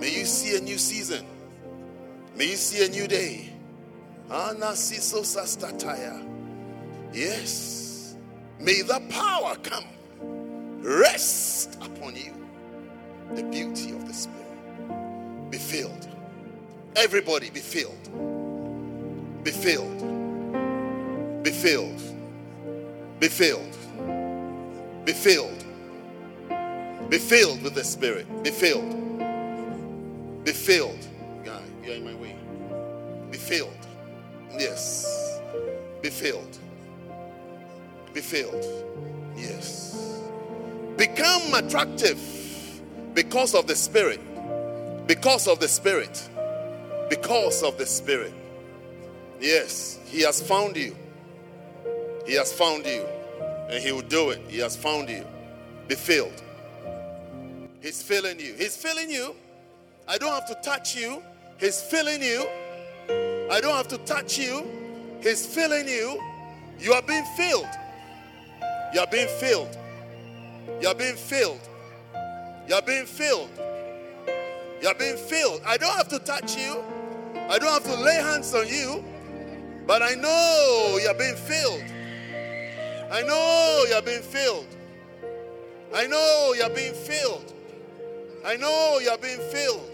May 0.00 0.18
you 0.20 0.24
see 0.26 0.56
a 0.56 0.60
new 0.60 0.78
season. 0.78 1.26
May 2.36 2.50
you 2.50 2.56
see 2.56 2.86
a 2.86 2.88
new 2.88 3.08
day. 3.08 3.50
Anasiso 4.30 5.24
sastataya. 5.24 6.24
Yes. 7.12 8.16
May 8.60 8.82
the 8.82 9.02
power 9.10 9.56
come. 9.56 9.84
Rest 10.82 11.76
upon 11.82 12.14
you. 12.14 12.32
The 13.34 13.42
beauty 13.42 13.90
of 13.90 14.06
the 14.06 14.14
Spirit. 14.14 15.50
Be 15.50 15.58
filled. 15.58 16.08
Everybody 16.94 17.50
be 17.50 17.60
filled. 17.60 18.04
Be 19.42 19.50
filled. 19.50 21.42
Be 21.42 21.50
filled. 21.50 22.00
Be 23.18 23.28
filled. 23.28 23.76
Be 25.04 25.12
filled. 25.12 25.64
Be 27.08 27.18
filled 27.18 27.62
with 27.62 27.74
the 27.74 27.84
Spirit. 27.84 28.26
Be 28.44 28.50
filled. 28.50 29.18
Be 30.44 30.52
filled. 30.52 31.06
Guy, 31.44 31.62
you're 31.82 31.96
in 31.96 32.04
my 32.04 32.14
way. 32.14 32.36
Be 33.30 33.38
filled. 33.38 33.79
Yes. 34.58 35.40
Be 36.02 36.10
filled. 36.10 36.58
Be 38.12 38.20
filled. 38.20 38.64
Yes. 39.36 40.20
Become 40.96 41.54
attractive 41.54 42.18
because 43.14 43.54
of 43.54 43.66
the 43.66 43.76
Spirit. 43.76 44.20
Because 45.06 45.48
of 45.48 45.60
the 45.60 45.68
Spirit. 45.68 46.28
Because 47.08 47.62
of 47.62 47.78
the 47.78 47.86
Spirit. 47.86 48.32
Yes, 49.40 49.98
He 50.04 50.22
has 50.22 50.42
found 50.42 50.76
you. 50.76 50.96
He 52.26 52.34
has 52.34 52.52
found 52.52 52.84
you. 52.86 53.04
And 53.70 53.82
He 53.82 53.92
will 53.92 54.02
do 54.02 54.30
it. 54.30 54.40
He 54.48 54.58
has 54.58 54.76
found 54.76 55.08
you. 55.08 55.24
Be 55.88 55.94
filled. 55.94 56.42
He's 57.80 58.02
filling 58.02 58.38
you. 58.38 58.54
He's 58.54 58.76
filling 58.76 59.10
you. 59.10 59.34
I 60.06 60.18
don't 60.18 60.32
have 60.32 60.46
to 60.48 60.54
touch 60.62 60.94
you. 60.94 61.22
He's 61.58 61.80
filling 61.80 62.22
you. 62.22 62.46
I 63.50 63.60
don't 63.60 63.74
have 63.74 63.88
to 63.88 63.98
touch 63.98 64.38
you. 64.38 64.64
He's 65.20 65.44
filling 65.44 65.88
you. 65.88 66.22
You 66.78 66.92
are 66.92 67.02
being 67.02 67.24
filled. 67.36 67.66
You 68.94 69.00
are 69.00 69.06
being 69.08 69.28
filled. 69.40 69.76
You 70.80 70.88
are 70.88 70.94
being 70.94 71.16
filled. 71.16 71.60
You 72.68 72.74
are 72.76 72.82
being 72.82 73.06
filled. 73.06 73.50
You 74.80 74.88
are 74.88 74.94
being 74.94 75.16
filled. 75.16 75.62
I 75.66 75.76
don't 75.76 75.96
have 75.96 76.08
to 76.08 76.20
touch 76.20 76.56
you. 76.56 76.82
I 77.34 77.58
don't 77.58 77.72
have 77.72 77.84
to 77.84 77.96
lay 77.96 78.14
hands 78.14 78.54
on 78.54 78.68
you. 78.68 79.04
But 79.86 80.02
I 80.02 80.14
know 80.14 80.98
you 81.02 81.08
are 81.08 81.14
being 81.14 81.34
filled. 81.34 81.82
I 83.10 83.22
know 83.22 83.84
you 83.88 83.94
are 83.94 84.02
being 84.02 84.22
filled. 84.22 84.68
I 85.92 86.06
know 86.06 86.54
you 86.56 86.62
are 86.62 86.70
being 86.70 86.94
filled. 86.94 87.52
I 88.44 88.56
know 88.56 89.00
you 89.02 89.10
are 89.10 89.18
being 89.18 89.40
filled. 89.50 89.89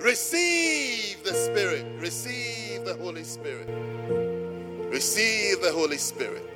Receive 0.00 1.22
the 1.24 1.32
Spirit. 1.32 1.86
Receive 1.98 2.84
the 2.84 2.94
Holy 2.94 3.24
Spirit. 3.24 3.68
Receive 4.90 5.60
the 5.62 5.72
Holy 5.72 5.96
Spirit. 5.96 6.50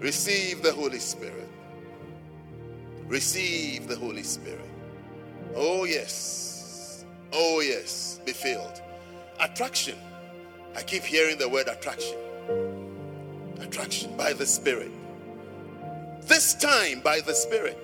Receive 0.00 0.62
the 0.62 0.72
Holy 0.72 0.98
Spirit. 0.98 1.48
Receive 3.06 3.88
the 3.88 3.96
Holy 3.96 4.22
Spirit. 4.22 4.70
Oh, 5.54 5.84
yes. 5.84 7.04
Oh, 7.32 7.60
yes. 7.60 8.20
Be 8.24 8.32
filled. 8.32 8.80
Attraction. 9.38 9.98
I 10.74 10.82
keep 10.82 11.02
hearing 11.02 11.38
the 11.38 11.48
word 11.48 11.68
attraction. 11.68 12.16
Attraction 13.60 14.16
by 14.16 14.32
the 14.32 14.46
Spirit. 14.46 14.90
This 16.22 16.54
time 16.54 17.00
by 17.00 17.20
the 17.20 17.34
Spirit. 17.34 17.78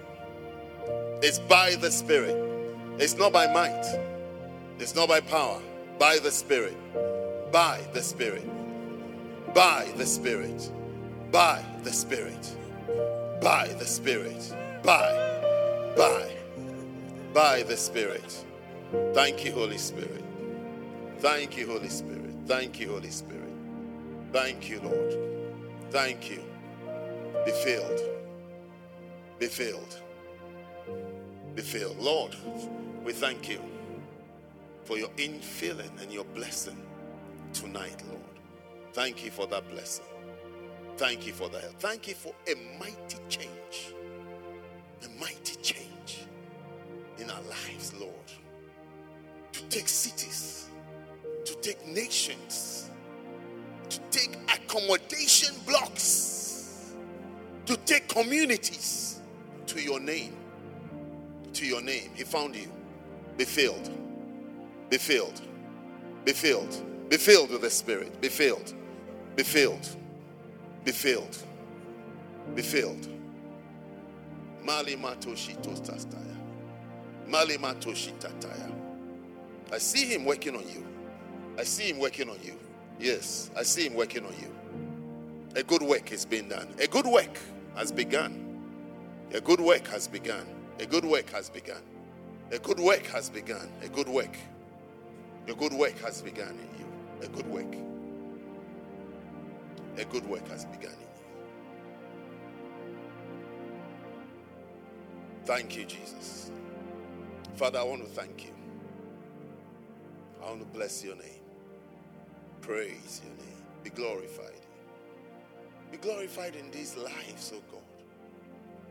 It's 1.23 1.39
by 1.39 1.75
the 1.75 1.91
Spirit. 1.91 2.37
It's 2.99 3.17
not 3.17 3.33
by 3.33 3.53
might. 3.53 3.85
It's 4.81 4.95
not 4.95 5.09
by 5.09 5.21
power. 5.21 5.61
By 5.99 6.19
the 6.23 6.31
Spirit. 6.31 6.77
By 7.51 7.81
the 7.93 8.03
Spirit. 8.03 8.45
By 9.53 9.91
the 9.97 10.07
Spirit. 10.07 10.71
By 11.33 11.65
the 11.83 11.93
Spirit. 11.93 12.57
By 13.41 13.69
the 13.77 13.85
Spirit. 13.85 14.55
By. 14.85 15.93
By. 15.97 16.31
By 17.35 17.63
the 17.65 17.77
Spirit. 17.77 18.45
Thank 19.15 19.45
you, 19.45 19.53
Holy 19.53 19.79
Spirit. 19.79 20.25
Thank 21.19 21.57
you, 21.57 21.67
Holy 21.67 21.89
Spirit. 21.89 22.35
Thank 22.47 22.79
you, 22.79 22.91
Holy 22.93 23.11
Spirit. 23.11 23.53
Thank 24.33 24.69
you, 24.69 24.81
Lord. 24.81 25.17
Thank 25.91 26.31
you. 26.31 26.41
Be 27.45 27.51
filled. 27.51 28.01
Be 29.41 29.47
filled. 29.47 30.01
Be 31.57 31.63
filled. 31.63 31.99
Lord, 31.99 32.37
we 33.05 33.13
thank 33.13 33.49
you 33.49 33.61
for 34.89 34.97
your 34.97 35.11
infilling 35.19 36.01
and 36.01 36.11
your 36.11 36.25
blessing 36.25 36.81
tonight, 37.53 38.03
Lord. 38.09 38.23
Thank 38.95 39.23
you 39.23 39.31
for 39.31 39.47
that 39.49 39.69
blessing. 39.69 40.07
Thank 40.97 41.27
you 41.27 41.35
for 41.35 41.51
that. 41.51 41.79
Thank 41.79 42.09
you 42.09 42.15
for 42.15 42.33
a 42.51 42.55
mighty 42.81 43.19
change. 43.29 43.93
A 45.05 45.21
mighty 45.21 45.57
change 45.57 46.25
in 47.19 47.29
our 47.31 47.43
lives, 47.43 47.93
Lord. 48.01 48.15
To 49.53 49.63
take 49.65 49.89
cities, 49.89 50.71
to 51.45 51.55
take 51.57 51.87
nations, 51.87 52.91
to 53.91 54.01
take 54.11 54.39
accommodation 54.47 55.55
blocks, 55.67 56.95
to 57.67 57.77
take 57.77 58.09
communities 58.09 59.21
to 59.67 59.83
your 59.83 60.01
name. 60.01 60.35
To 61.53 61.67
your 61.67 61.83
name. 61.83 62.11
He 62.15 62.25
found 62.25 62.57
you. 62.57 62.73
Be 63.37 63.45
filled. 63.45 64.08
Be 64.91 64.99
filled. 64.99 65.41
Be 66.25 66.33
filled. 66.33 67.09
Be 67.09 67.17
filled 67.17 67.51
with 67.51 67.63
the 67.63 67.71
Spirit. 67.71 68.21
Be 68.21 68.29
filled. 68.29 68.75
Be 69.37 69.43
filled. 69.43 69.89
Be 70.85 70.93
filled. 70.93 71.37
Be 72.55 72.63
filled. 72.63 73.09
Mali 74.65 74.97
matoshi 74.97 75.57
tostastaya. 75.63 76.37
Mali 77.27 77.57
matoshi 77.59 78.13
tataya. 78.19 78.73
I 79.73 79.79
see 79.79 80.07
him 80.07 80.25
working 80.25 80.57
on 80.57 80.67
you. 80.69 80.87
I 81.59 81.65
see 81.65 81.91
him 81.91 81.99
working 81.99 82.31
on 82.31 82.39
you. 82.43 82.59
Yes, 82.99 83.51
I 83.57 83.63
see 83.63 83.87
him 83.87 83.95
working 83.95 84.25
on 84.25 84.33
you. 84.41 84.55
A 85.57 85.63
good 85.63 85.83
work 85.83 86.13
is 86.13 86.25
being 86.25 86.49
done. 86.49 86.69
A 86.81 86.87
good 86.87 87.07
work 87.07 87.39
has 87.77 87.93
begun. 87.93 88.45
A 89.33 89.41
good 89.41 89.61
work 89.61 89.87
has 89.89 90.09
begun. 90.09 90.47
A 90.81 90.87
good 90.87 91.05
work 91.05 91.29
has 91.31 91.51
begun. 91.51 91.83
A 92.51 92.59
good 92.59 92.81
work 92.81 93.07
has 93.07 93.29
begun. 93.29 93.69
A 93.83 93.89
good 93.89 94.09
work. 94.09 94.37
A 95.49 95.55
good 95.55 95.73
work 95.73 95.99
has 96.01 96.21
begun 96.21 96.51
in 96.51 96.79
you. 96.79 96.87
A 97.23 97.29
good 97.29 97.47
work. 97.47 97.75
A 99.97 100.05
good 100.05 100.29
work 100.29 100.47
has 100.49 100.67
begun 100.67 100.93
in 100.93 101.01
you. 101.01 101.07
Thank 105.45 105.75
you, 105.77 105.87
Jesus. 105.87 106.51
Father, 107.57 107.79
I 107.79 107.83
want 107.83 108.03
to 108.03 108.09
thank 108.09 108.45
you. 108.45 108.53
I 110.43 110.51
want 110.51 110.61
to 110.61 110.67
bless 110.67 111.03
your 111.03 111.17
name. 111.17 111.43
Praise 112.61 113.23
your 113.25 113.35
name. 113.37 113.65
Be 113.83 113.91
glorified. 113.91 114.61
Be 115.91 115.97
glorified 115.97 116.57
in 116.57 116.71
these 116.71 116.95
lives, 116.97 117.53
oh 117.55 117.63
God. 117.73 117.81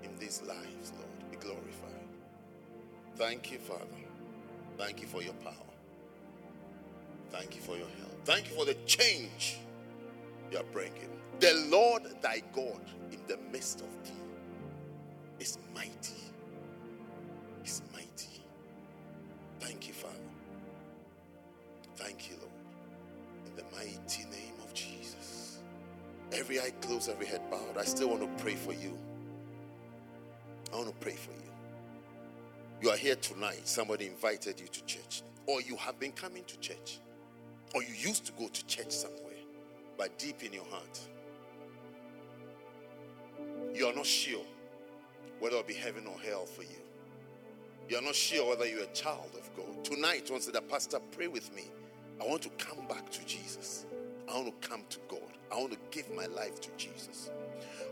In 0.03 0.17
these 0.17 0.41
lives, 0.41 0.91
Lord. 0.97 1.31
Be 1.31 1.37
glorified. 1.37 2.07
Thank 3.15 3.51
you, 3.51 3.59
Father. 3.59 3.85
Thank 4.77 5.01
you 5.01 5.07
for 5.07 5.21
your 5.21 5.33
power. 5.35 5.66
Thank 7.31 7.55
you 7.55 7.61
for 7.61 7.77
your 7.77 7.87
help. 7.99 8.25
Thank 8.25 8.49
you 8.49 8.55
for 8.55 8.65
the 8.65 8.75
change 8.85 9.57
you 10.51 10.57
are 10.57 10.65
bringing. 10.71 11.09
The 11.39 11.67
Lord 11.69 12.03
thy 12.21 12.41
God 12.53 12.81
in 13.11 13.19
the 13.27 13.37
midst 13.51 13.81
of 13.81 13.87
thee 14.03 14.11
is 15.39 15.57
mighty. 15.73 16.15
Is 17.65 17.81
mighty. 17.93 18.41
Thank 19.59 19.87
you, 19.87 19.93
Father. 19.93 20.15
Thank 21.95 22.29
you, 22.29 22.37
Lord. 22.37 22.51
In 23.47 23.55
the 23.55 23.63
mighty 23.75 24.23
name 24.25 24.55
of 24.63 24.73
Jesus. 24.73 25.59
Every 26.33 26.59
eye 26.59 26.71
closed, 26.81 27.09
every 27.09 27.27
head 27.27 27.41
bowed. 27.51 27.77
I 27.77 27.85
still 27.85 28.09
want 28.09 28.21
to 28.21 28.43
pray 28.43 28.55
for 28.55 28.73
you. 28.73 28.97
I 30.73 30.77
want 30.77 30.89
to 30.89 30.95
pray 30.95 31.15
for 31.15 31.31
you. 31.31 31.51
You 32.81 32.89
are 32.89 32.97
here 32.97 33.15
tonight. 33.15 33.67
Somebody 33.67 34.07
invited 34.07 34.59
you 34.59 34.67
to 34.67 34.85
church, 34.85 35.23
or 35.47 35.61
you 35.61 35.75
have 35.77 35.99
been 35.99 36.11
coming 36.11 36.43
to 36.45 36.59
church, 36.59 36.99
or 37.73 37.83
you 37.83 37.93
used 37.93 38.25
to 38.25 38.31
go 38.33 38.47
to 38.47 38.65
church 38.65 38.91
somewhere, 38.91 39.21
but 39.97 40.17
deep 40.17 40.43
in 40.43 40.53
your 40.53 40.65
heart, 40.65 40.99
you 43.73 43.85
are 43.85 43.93
not 43.93 44.05
sure 44.05 44.43
whether 45.39 45.57
it'll 45.57 45.67
be 45.67 45.73
heaven 45.73 46.05
or 46.07 46.19
hell 46.19 46.45
for 46.45 46.63
you. 46.63 46.69
You 47.89 47.97
are 47.97 48.01
not 48.01 48.15
sure 48.15 48.49
whether 48.49 48.67
you're 48.67 48.83
a 48.83 48.93
child 48.93 49.29
of 49.37 49.49
God. 49.55 49.83
Tonight, 49.85 50.29
once 50.29 50.45
the 50.47 50.61
pastor 50.61 50.99
pray 51.11 51.27
with 51.27 51.53
me, 51.55 51.63
I 52.21 52.25
want 52.25 52.41
to 52.41 52.49
come 52.57 52.85
back 52.87 53.09
to 53.11 53.25
Jesus. 53.25 53.85
I 54.29 54.35
want 54.35 54.61
to 54.61 54.67
come 54.67 54.83
to 54.89 54.99
God. 55.07 55.19
I 55.51 55.55
want 55.55 55.71
to 55.71 55.77
give 55.91 56.11
my 56.13 56.25
life 56.25 56.59
to 56.61 56.69
Jesus. 56.77 57.29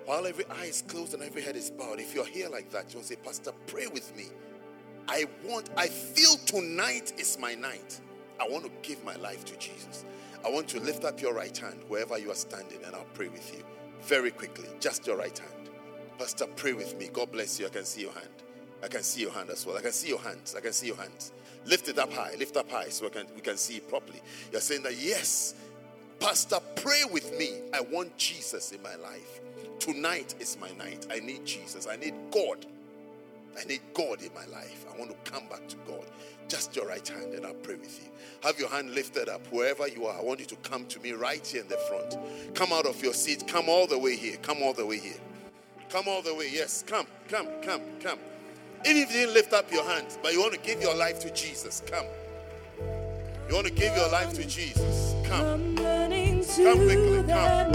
While 0.05 0.27
every 0.27 0.45
eye 0.45 0.65
is 0.65 0.81
closed 0.81 1.13
and 1.13 1.23
every 1.23 1.41
head 1.41 1.55
is 1.55 1.71
bowed, 1.71 1.99
if 1.99 2.13
you're 2.13 2.25
here 2.25 2.49
like 2.49 2.69
that, 2.71 2.91
you 2.91 2.97
want 2.97 3.07
to 3.07 3.13
say, 3.13 3.19
Pastor, 3.23 3.51
pray 3.67 3.87
with 3.87 4.15
me. 4.15 4.25
I 5.07 5.25
want, 5.45 5.69
I 5.77 5.87
feel 5.87 6.35
tonight 6.45 7.13
is 7.17 7.37
my 7.39 7.53
night. 7.53 8.01
I 8.39 8.47
want 8.47 8.65
to 8.65 8.71
give 8.81 9.03
my 9.03 9.15
life 9.15 9.45
to 9.45 9.57
Jesus. 9.57 10.05
I 10.45 10.49
want 10.49 10.67
to 10.69 10.79
lift 10.79 11.05
up 11.05 11.21
your 11.21 11.33
right 11.33 11.57
hand 11.57 11.79
wherever 11.87 12.17
you 12.17 12.31
are 12.31 12.35
standing 12.35 12.79
and 12.85 12.95
I'll 12.95 13.07
pray 13.13 13.27
with 13.27 13.53
you 13.55 13.63
very 14.01 14.31
quickly. 14.31 14.69
Just 14.79 15.07
your 15.07 15.17
right 15.17 15.37
hand. 15.37 15.69
Pastor, 16.17 16.45
pray 16.55 16.73
with 16.73 16.97
me. 16.97 17.09
God 17.11 17.31
bless 17.31 17.59
you. 17.59 17.65
I 17.65 17.69
can 17.69 17.85
see 17.85 18.01
your 18.01 18.13
hand. 18.13 18.29
I 18.83 18.87
can 18.87 19.03
see 19.03 19.21
your 19.21 19.31
hand 19.31 19.49
as 19.49 19.65
well. 19.65 19.77
I 19.77 19.81
can 19.81 19.91
see 19.91 20.09
your 20.09 20.19
hands. 20.19 20.55
I 20.55 20.61
can 20.61 20.73
see 20.73 20.87
your 20.87 20.97
hands. 20.97 21.31
Lift 21.65 21.89
it 21.89 21.97
up 21.97 22.13
high. 22.13 22.35
Lift 22.37 22.57
up 22.57 22.69
high 22.69 22.89
so 22.89 23.07
I 23.07 23.09
can, 23.09 23.25
we 23.35 23.41
can 23.41 23.57
see 23.57 23.77
it 23.77 23.89
properly. 23.89 24.21
You're 24.51 24.61
saying 24.61 24.83
that, 24.83 24.95
yes, 24.97 25.55
Pastor, 26.19 26.59
pray 26.75 27.03
with 27.11 27.37
me. 27.37 27.61
I 27.73 27.81
want 27.81 28.15
Jesus 28.17 28.71
in 28.71 28.81
my 28.81 28.95
life. 28.95 29.41
Tonight 29.79 30.35
is 30.39 30.57
my 30.59 30.71
night. 30.73 31.07
I 31.11 31.19
need 31.19 31.45
Jesus. 31.45 31.87
I 31.87 31.95
need 31.95 32.13
God. 32.31 32.65
I 33.59 33.63
need 33.65 33.81
God 33.93 34.21
in 34.21 34.33
my 34.33 34.45
life. 34.45 34.85
I 34.93 34.97
want 34.97 35.11
to 35.11 35.31
come 35.31 35.47
back 35.47 35.67
to 35.69 35.75
God. 35.87 36.05
Just 36.47 36.75
your 36.75 36.87
right 36.87 37.07
hand 37.07 37.33
and 37.33 37.45
I'll 37.45 37.53
pray 37.53 37.75
with 37.75 38.03
you. 38.03 38.11
Have 38.43 38.59
your 38.59 38.69
hand 38.69 38.91
lifted 38.91 39.29
up 39.29 39.45
wherever 39.51 39.87
you 39.87 40.05
are. 40.05 40.17
I 40.17 40.21
want 40.21 40.39
you 40.39 40.45
to 40.47 40.55
come 40.57 40.85
to 40.87 40.99
me 40.99 41.13
right 41.13 41.45
here 41.45 41.61
in 41.61 41.67
the 41.67 41.77
front. 41.89 42.17
Come 42.53 42.71
out 42.71 42.85
of 42.85 43.01
your 43.01 43.13
seat. 43.13 43.47
Come 43.47 43.69
all 43.69 43.87
the 43.87 43.97
way 43.97 44.15
here. 44.15 44.37
Come 44.37 44.61
all 44.61 44.73
the 44.73 44.85
way 44.85 44.99
here. 44.99 45.19
Come 45.89 46.07
all 46.07 46.21
the 46.21 46.35
way. 46.35 46.49
Yes. 46.51 46.83
Come, 46.85 47.07
come, 47.29 47.47
come, 47.61 47.81
come. 48.01 48.19
Even 48.85 49.01
if 49.01 49.11
you 49.11 49.21
didn't 49.21 49.33
lift 49.33 49.51
up 49.53 49.71
your 49.71 49.83
hands, 49.83 50.19
but 50.21 50.31
you 50.33 50.39
want 50.39 50.53
to 50.53 50.59
give 50.59 50.79
your 50.79 50.95
life 50.95 51.19
to 51.21 51.31
Jesus, 51.33 51.81
come. 51.87 52.05
You 53.47 53.55
want 53.55 53.65
to 53.65 53.73
give 53.73 53.95
your 53.95 54.09
life 54.11 54.33
to 54.33 54.45
Jesus, 54.45 55.15
come. 55.25 55.75
Come 55.75 56.77
quickly, 56.85 57.23
come. 57.27 57.71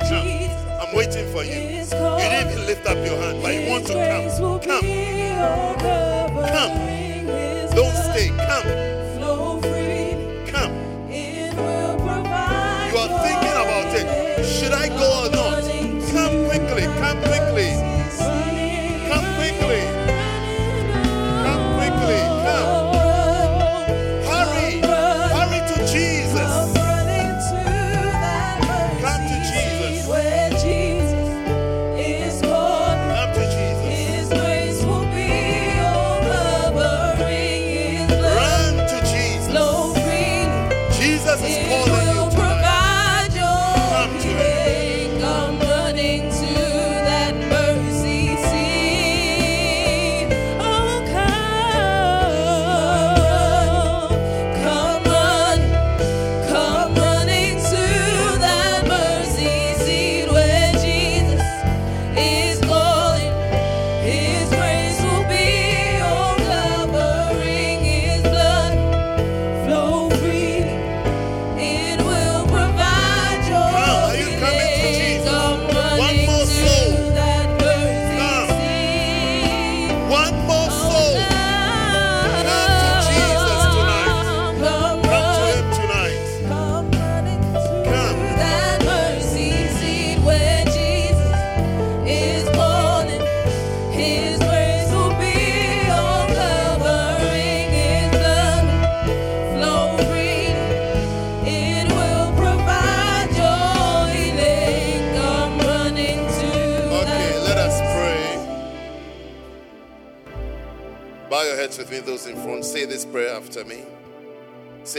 Come. 0.00 0.45
Waiting 1.06 1.32
for 1.32 1.44
you. 1.44 1.52
You 1.52 1.84
didn't 1.84 2.50
even 2.50 2.66
lift 2.66 2.84
up 2.84 2.96
your 3.06 3.16
hand, 3.16 3.40
but 3.40 3.54
you 3.54 3.70
want 3.70 3.86
to 3.86 3.92
come. 3.92 4.60
Come. 4.60 4.80
Come. 6.48 7.76
Don't 7.76 7.94
stay. 7.94 8.45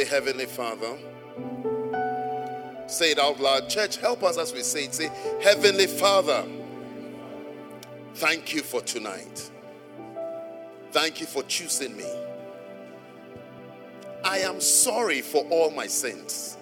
Heavenly 0.05 0.47
Father. 0.47 0.97
Say 2.87 3.11
it 3.11 3.19
out 3.19 3.39
loud. 3.39 3.69
Church, 3.69 3.97
help 3.97 4.23
us 4.23 4.37
as 4.37 4.53
we 4.53 4.63
say 4.63 4.85
it. 4.85 4.93
Say, 4.95 5.11
Heavenly 5.41 5.87
Father, 5.87 6.43
thank 8.15 8.53
you 8.53 8.63
for 8.63 8.81
tonight. 8.81 9.51
Thank 10.91 11.19
you 11.19 11.27
for 11.27 11.43
choosing 11.43 11.95
me. 11.95 12.11
I 14.23 14.39
am 14.39 14.59
sorry 14.59 15.21
for 15.21 15.45
all 15.49 15.69
my 15.69 15.85
sins. 15.87 16.57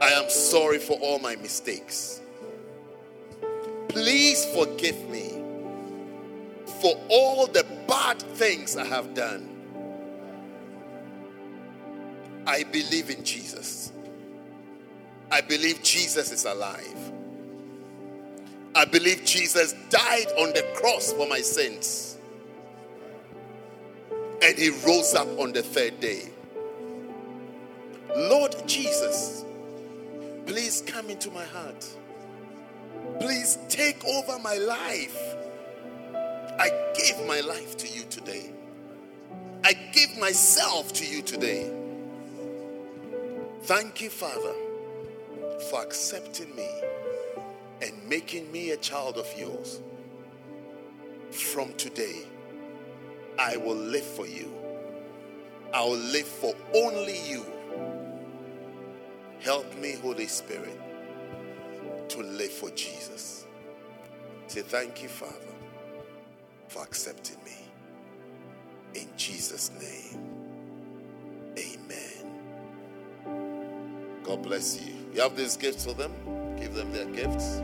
I 0.00 0.10
am 0.10 0.28
sorry 0.28 0.78
for 0.78 0.98
all 0.98 1.18
my 1.18 1.36
mistakes. 1.36 2.20
Please 3.88 4.44
forgive 4.54 5.08
me 5.08 5.35
for 6.80 7.00
all 7.08 7.46
the 7.46 7.64
bad 7.86 8.20
things 8.20 8.76
I 8.76 8.84
have 8.84 9.14
done. 9.14 9.50
I 12.46 12.62
believe 12.64 13.10
in 13.10 13.24
Jesus. 13.24 13.92
I 15.30 15.40
believe 15.40 15.82
Jesus 15.82 16.30
is 16.30 16.44
alive. 16.44 17.12
I 18.74 18.84
believe 18.84 19.24
Jesus 19.24 19.74
died 19.90 20.26
on 20.38 20.52
the 20.52 20.62
cross 20.74 21.12
for 21.12 21.26
my 21.26 21.40
sins. 21.40 22.18
And 24.42 24.56
he 24.58 24.70
rose 24.86 25.14
up 25.14 25.26
on 25.40 25.52
the 25.52 25.62
third 25.62 25.98
day. 25.98 26.28
Lord 28.14 28.54
Jesus, 28.66 29.44
please 30.46 30.82
come 30.86 31.10
into 31.10 31.30
my 31.30 31.44
heart. 31.44 31.86
Please 33.20 33.58
take 33.68 34.04
over 34.04 34.38
my 34.38 34.56
life. 34.56 35.36
I 36.58 36.70
give 36.96 37.26
my 37.26 37.40
life 37.40 37.76
to 37.78 37.88
you 37.88 38.04
today. 38.10 38.50
I 39.64 39.72
give 39.92 40.16
myself 40.18 40.92
to 40.94 41.06
you 41.06 41.22
today. 41.22 41.70
Thank 43.62 44.00
you, 44.00 44.10
Father, 44.10 44.54
for 45.70 45.82
accepting 45.82 46.54
me 46.54 46.68
and 47.82 47.92
making 48.08 48.50
me 48.52 48.70
a 48.70 48.76
child 48.76 49.18
of 49.18 49.26
yours. 49.38 49.80
From 51.30 51.74
today, 51.74 52.22
I 53.38 53.56
will 53.56 53.76
live 53.76 54.04
for 54.04 54.26
you. 54.26 54.52
I 55.74 55.82
will 55.82 55.96
live 55.96 56.26
for 56.26 56.54
only 56.74 57.18
you. 57.28 57.44
Help 59.40 59.74
me, 59.78 59.96
Holy 60.02 60.26
Spirit, 60.26 60.80
to 62.08 62.18
live 62.22 62.50
for 62.50 62.70
Jesus. 62.70 63.46
Say 64.46 64.62
thank 64.62 65.02
you, 65.02 65.08
Father, 65.08 65.45
for 66.68 66.82
accepting 66.82 67.38
me. 67.44 67.56
In 68.94 69.08
Jesus' 69.16 69.70
name, 69.80 70.34
amen. 71.58 72.42
God 74.24 74.42
bless 74.42 74.80
you. 74.80 74.94
You 75.14 75.22
have 75.22 75.36
these 75.36 75.56
gifts 75.56 75.84
for 75.84 75.94
them, 75.94 76.12
give 76.58 76.74
them 76.74 76.92
their 76.92 77.06
gifts. 77.06 77.62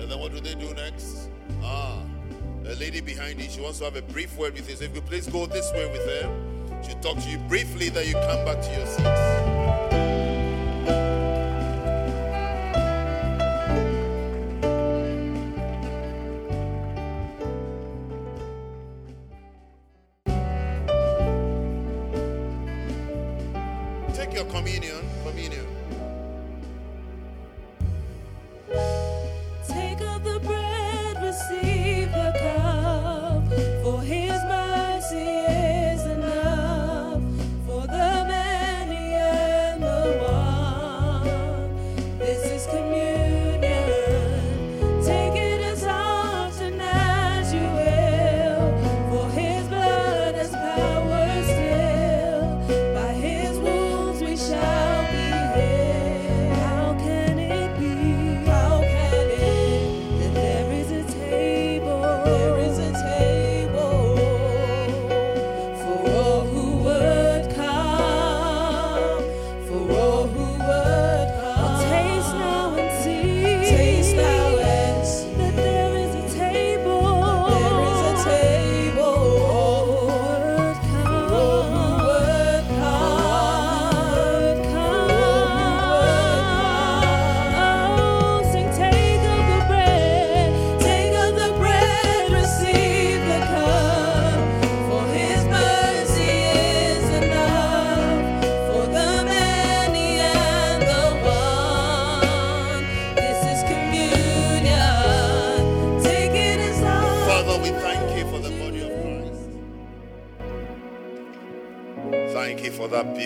And 0.00 0.10
then 0.10 0.18
what 0.20 0.32
do 0.32 0.40
they 0.40 0.54
do 0.54 0.74
next? 0.74 1.30
Ah, 1.62 2.00
the 2.62 2.76
lady 2.76 3.00
behind 3.00 3.40
you, 3.40 3.50
she 3.50 3.60
wants 3.60 3.78
to 3.78 3.84
have 3.86 3.96
a 3.96 4.02
brief 4.02 4.36
word 4.38 4.54
with 4.54 4.68
you. 4.70 4.76
So 4.76 4.84
if 4.84 4.94
you 4.94 5.02
please 5.02 5.28
go 5.28 5.46
this 5.46 5.72
way 5.72 5.90
with 5.90 6.06
her, 6.06 6.82
she'll 6.84 7.00
talk 7.00 7.18
to 7.22 7.30
you 7.30 7.38
briefly, 7.48 7.88
then 7.90 8.06
you 8.06 8.14
come 8.14 8.44
back 8.44 8.62
to 8.62 8.72
your 8.76 8.86
seats. 8.86 9.25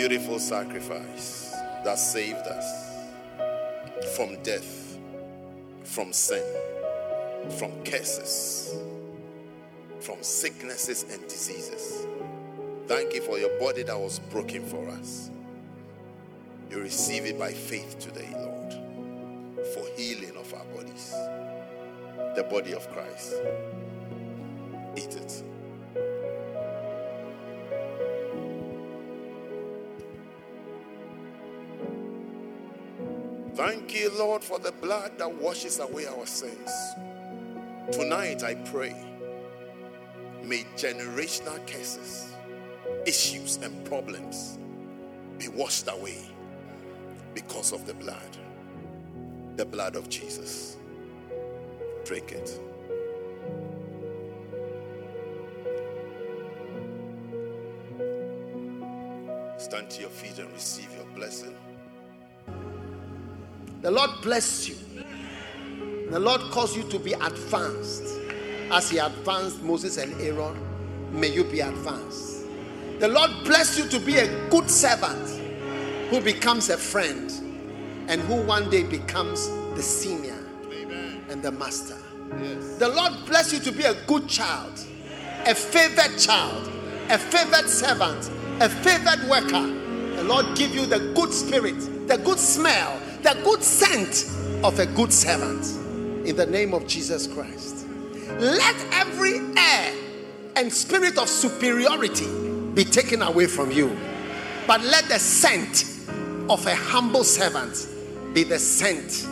Beautiful 0.09 0.39
sacrifice 0.39 1.55
that 1.85 1.99
saved 1.99 2.47
us 2.47 3.07
from 4.17 4.43
death, 4.43 4.97
from 5.85 6.11
sin, 6.11 6.43
from 7.59 7.71
curses, 7.85 8.77
from 10.01 10.17
sicknesses 10.23 11.05
and 11.13 11.21
diseases. 11.29 12.07
Thank 12.87 13.13
you 13.13 13.21
for 13.21 13.39
your 13.39 13.51
body 13.61 13.83
that 13.83 14.01
was 14.01 14.21
broken 14.31 14.65
for 14.65 14.89
us. 14.89 15.31
You 16.71 16.81
receive 16.81 17.27
it 17.27 17.39
by 17.39 17.53
faith 17.53 17.99
today, 17.99 18.31
Lord, 18.39 18.73
for 19.75 19.85
healing 19.99 20.35
of 20.39 20.55
our 20.55 20.65
bodies, 20.77 21.11
the 22.37 22.47
body 22.51 22.73
of 22.73 22.91
Christ. 22.91 23.35
Eat 24.97 25.15
it. 25.15 25.50
Thank 33.61 33.95
you, 33.95 34.11
Lord, 34.17 34.43
for 34.43 34.59
the 34.59 34.73
blood 34.73 35.19
that 35.19 35.31
washes 35.31 35.81
away 35.81 36.07
our 36.07 36.25
sins. 36.25 36.71
Tonight, 37.93 38.43
I 38.43 38.55
pray, 38.55 38.97
may 40.43 40.65
generational 40.77 41.59
curses, 41.67 42.33
issues, 43.05 43.59
and 43.59 43.85
problems 43.85 44.59
be 45.39 45.49
washed 45.49 45.89
away 45.93 46.23
because 47.35 47.75
of 47.75 47.85
the 47.85 47.93
blood, 47.93 48.39
the 49.57 49.67
blood 49.67 49.95
of 49.95 50.09
Jesus. 50.09 50.79
Drink 52.07 52.33
it. 52.33 52.49
Stand 59.59 59.91
to 59.91 60.01
your 60.01 60.09
feet 60.09 60.39
and 60.39 60.51
receive 60.55 60.91
your 60.97 61.05
blessing. 61.15 61.55
The 63.83 63.91
Lord 63.91 64.11
bless 64.23 64.69
you. 64.69 64.77
The 66.11 66.19
Lord 66.19 66.43
cause 66.51 66.77
you 66.77 66.83
to 66.85 66.99
be 66.99 67.15
advanced. 67.15 68.05
As 68.71 68.91
He 68.91 68.99
advanced 68.99 69.63
Moses 69.63 69.97
and 69.97 70.21
Aaron, 70.21 70.59
may 71.19 71.33
you 71.33 71.45
be 71.45 71.61
advanced. 71.61 72.45
The 72.99 73.09
Lord 73.09 73.31
bless 73.45 73.79
you 73.79 73.89
to 73.89 73.99
be 73.99 74.19
a 74.19 74.49
good 74.51 74.71
servant 74.71 75.29
who 76.11 76.21
becomes 76.21 76.69
a 76.69 76.77
friend 76.77 77.33
and 78.09 78.21
who 78.23 78.43
one 78.43 78.69
day 78.69 78.83
becomes 78.83 79.49
the 79.75 79.83
senior 79.83 80.37
Amen. 80.71 81.25
and 81.31 81.43
the 81.43 81.51
master. 81.51 81.97
Yes. 82.43 82.77
The 82.77 82.89
Lord 82.89 83.13
bless 83.27 83.51
you 83.53 83.61
to 83.61 83.73
be 83.73 83.85
a 83.85 83.95
good 84.05 84.29
child, 84.29 84.79
a 85.47 85.55
favored 85.55 86.19
child, 86.19 86.71
a 87.09 87.17
favored 87.17 87.69
servant, 87.71 88.31
a 88.61 88.69
favored 88.69 89.27
worker. 89.29 89.67
The 90.17 90.25
Lord 90.25 90.55
give 90.55 90.75
you 90.75 90.85
the 90.85 91.13
good 91.15 91.33
spirit, 91.33 92.09
the 92.09 92.19
good 92.19 92.39
smell, 92.39 93.01
the 93.23 93.39
good 93.45 93.63
scent 93.63 94.27
of 94.65 94.79
a 94.79 94.87
good 94.87 95.13
servant. 95.13 95.67
In 96.27 96.37
the 96.37 96.47
name 96.47 96.75
of 96.75 96.87
Jesus 96.87 97.27
Christ. 97.27 97.87
Let 98.39 98.77
every 98.93 99.41
air 99.57 99.95
and 100.57 100.73
spirit 100.73 101.19
of 101.19 101.29
superiority 101.29 102.29
be 102.75 102.85
taken 102.85 103.23
away 103.23 103.47
from 103.47 103.71
you. 103.71 103.97
But 104.67 104.83
let 104.83 105.05
the 105.07 105.19
scent 105.19 105.85
of 106.49 106.67
a 106.67 106.75
humble 106.75 107.25
servant 107.25 107.89
be 108.35 108.45
the 108.45 108.59
scent 108.59 109.27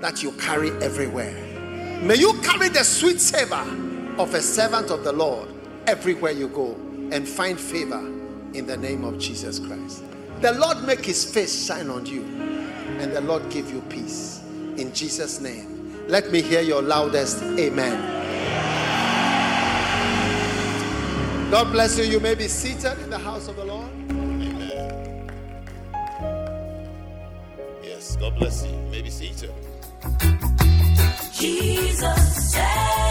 that 0.00 0.22
you 0.22 0.32
carry 0.32 0.70
everywhere. 0.82 1.34
May 2.02 2.16
you 2.16 2.34
carry 2.42 2.68
the 2.68 2.84
sweet 2.84 3.20
savor 3.20 3.64
of 4.18 4.34
a 4.34 4.40
servant 4.40 4.90
of 4.90 5.04
the 5.04 5.12
Lord 5.12 5.48
everywhere 5.86 6.32
you 6.32 6.48
go 6.48 6.74
and 7.10 7.28
find 7.28 7.58
favor 7.58 8.00
in 8.54 8.66
the 8.66 8.76
name 8.76 9.04
of 9.04 9.18
Jesus 9.18 9.58
Christ. 9.58 10.04
The 10.40 10.52
Lord 10.52 10.84
make 10.84 11.04
his 11.04 11.24
face 11.24 11.66
shine 11.66 11.90
on 11.90 12.06
you 12.06 12.22
and 13.00 13.12
the 13.12 13.20
Lord 13.20 13.48
give 13.50 13.70
you 13.70 13.80
peace. 13.82 14.40
In 14.76 14.92
Jesus' 14.92 15.40
name. 15.40 16.06
Let 16.08 16.30
me 16.30 16.42
hear 16.42 16.60
your 16.60 16.82
loudest 16.82 17.42
amen. 17.42 18.14
God 21.50 21.70
bless 21.72 21.98
you. 21.98 22.04
You 22.04 22.20
may 22.20 22.34
be 22.34 22.48
seated 22.48 22.98
in 23.00 23.10
the 23.10 23.18
house 23.18 23.48
of 23.48 23.56
the 23.56 23.64
Lord. 23.64 23.88
Amen. 24.10 25.30
Yes, 27.82 28.16
God 28.16 28.36
bless 28.36 28.64
you. 28.64 28.72
you 28.72 28.90
may 28.90 29.02
be 29.02 29.10
seated. 29.10 29.52
Jesus 31.32 32.52
said. 32.52 33.03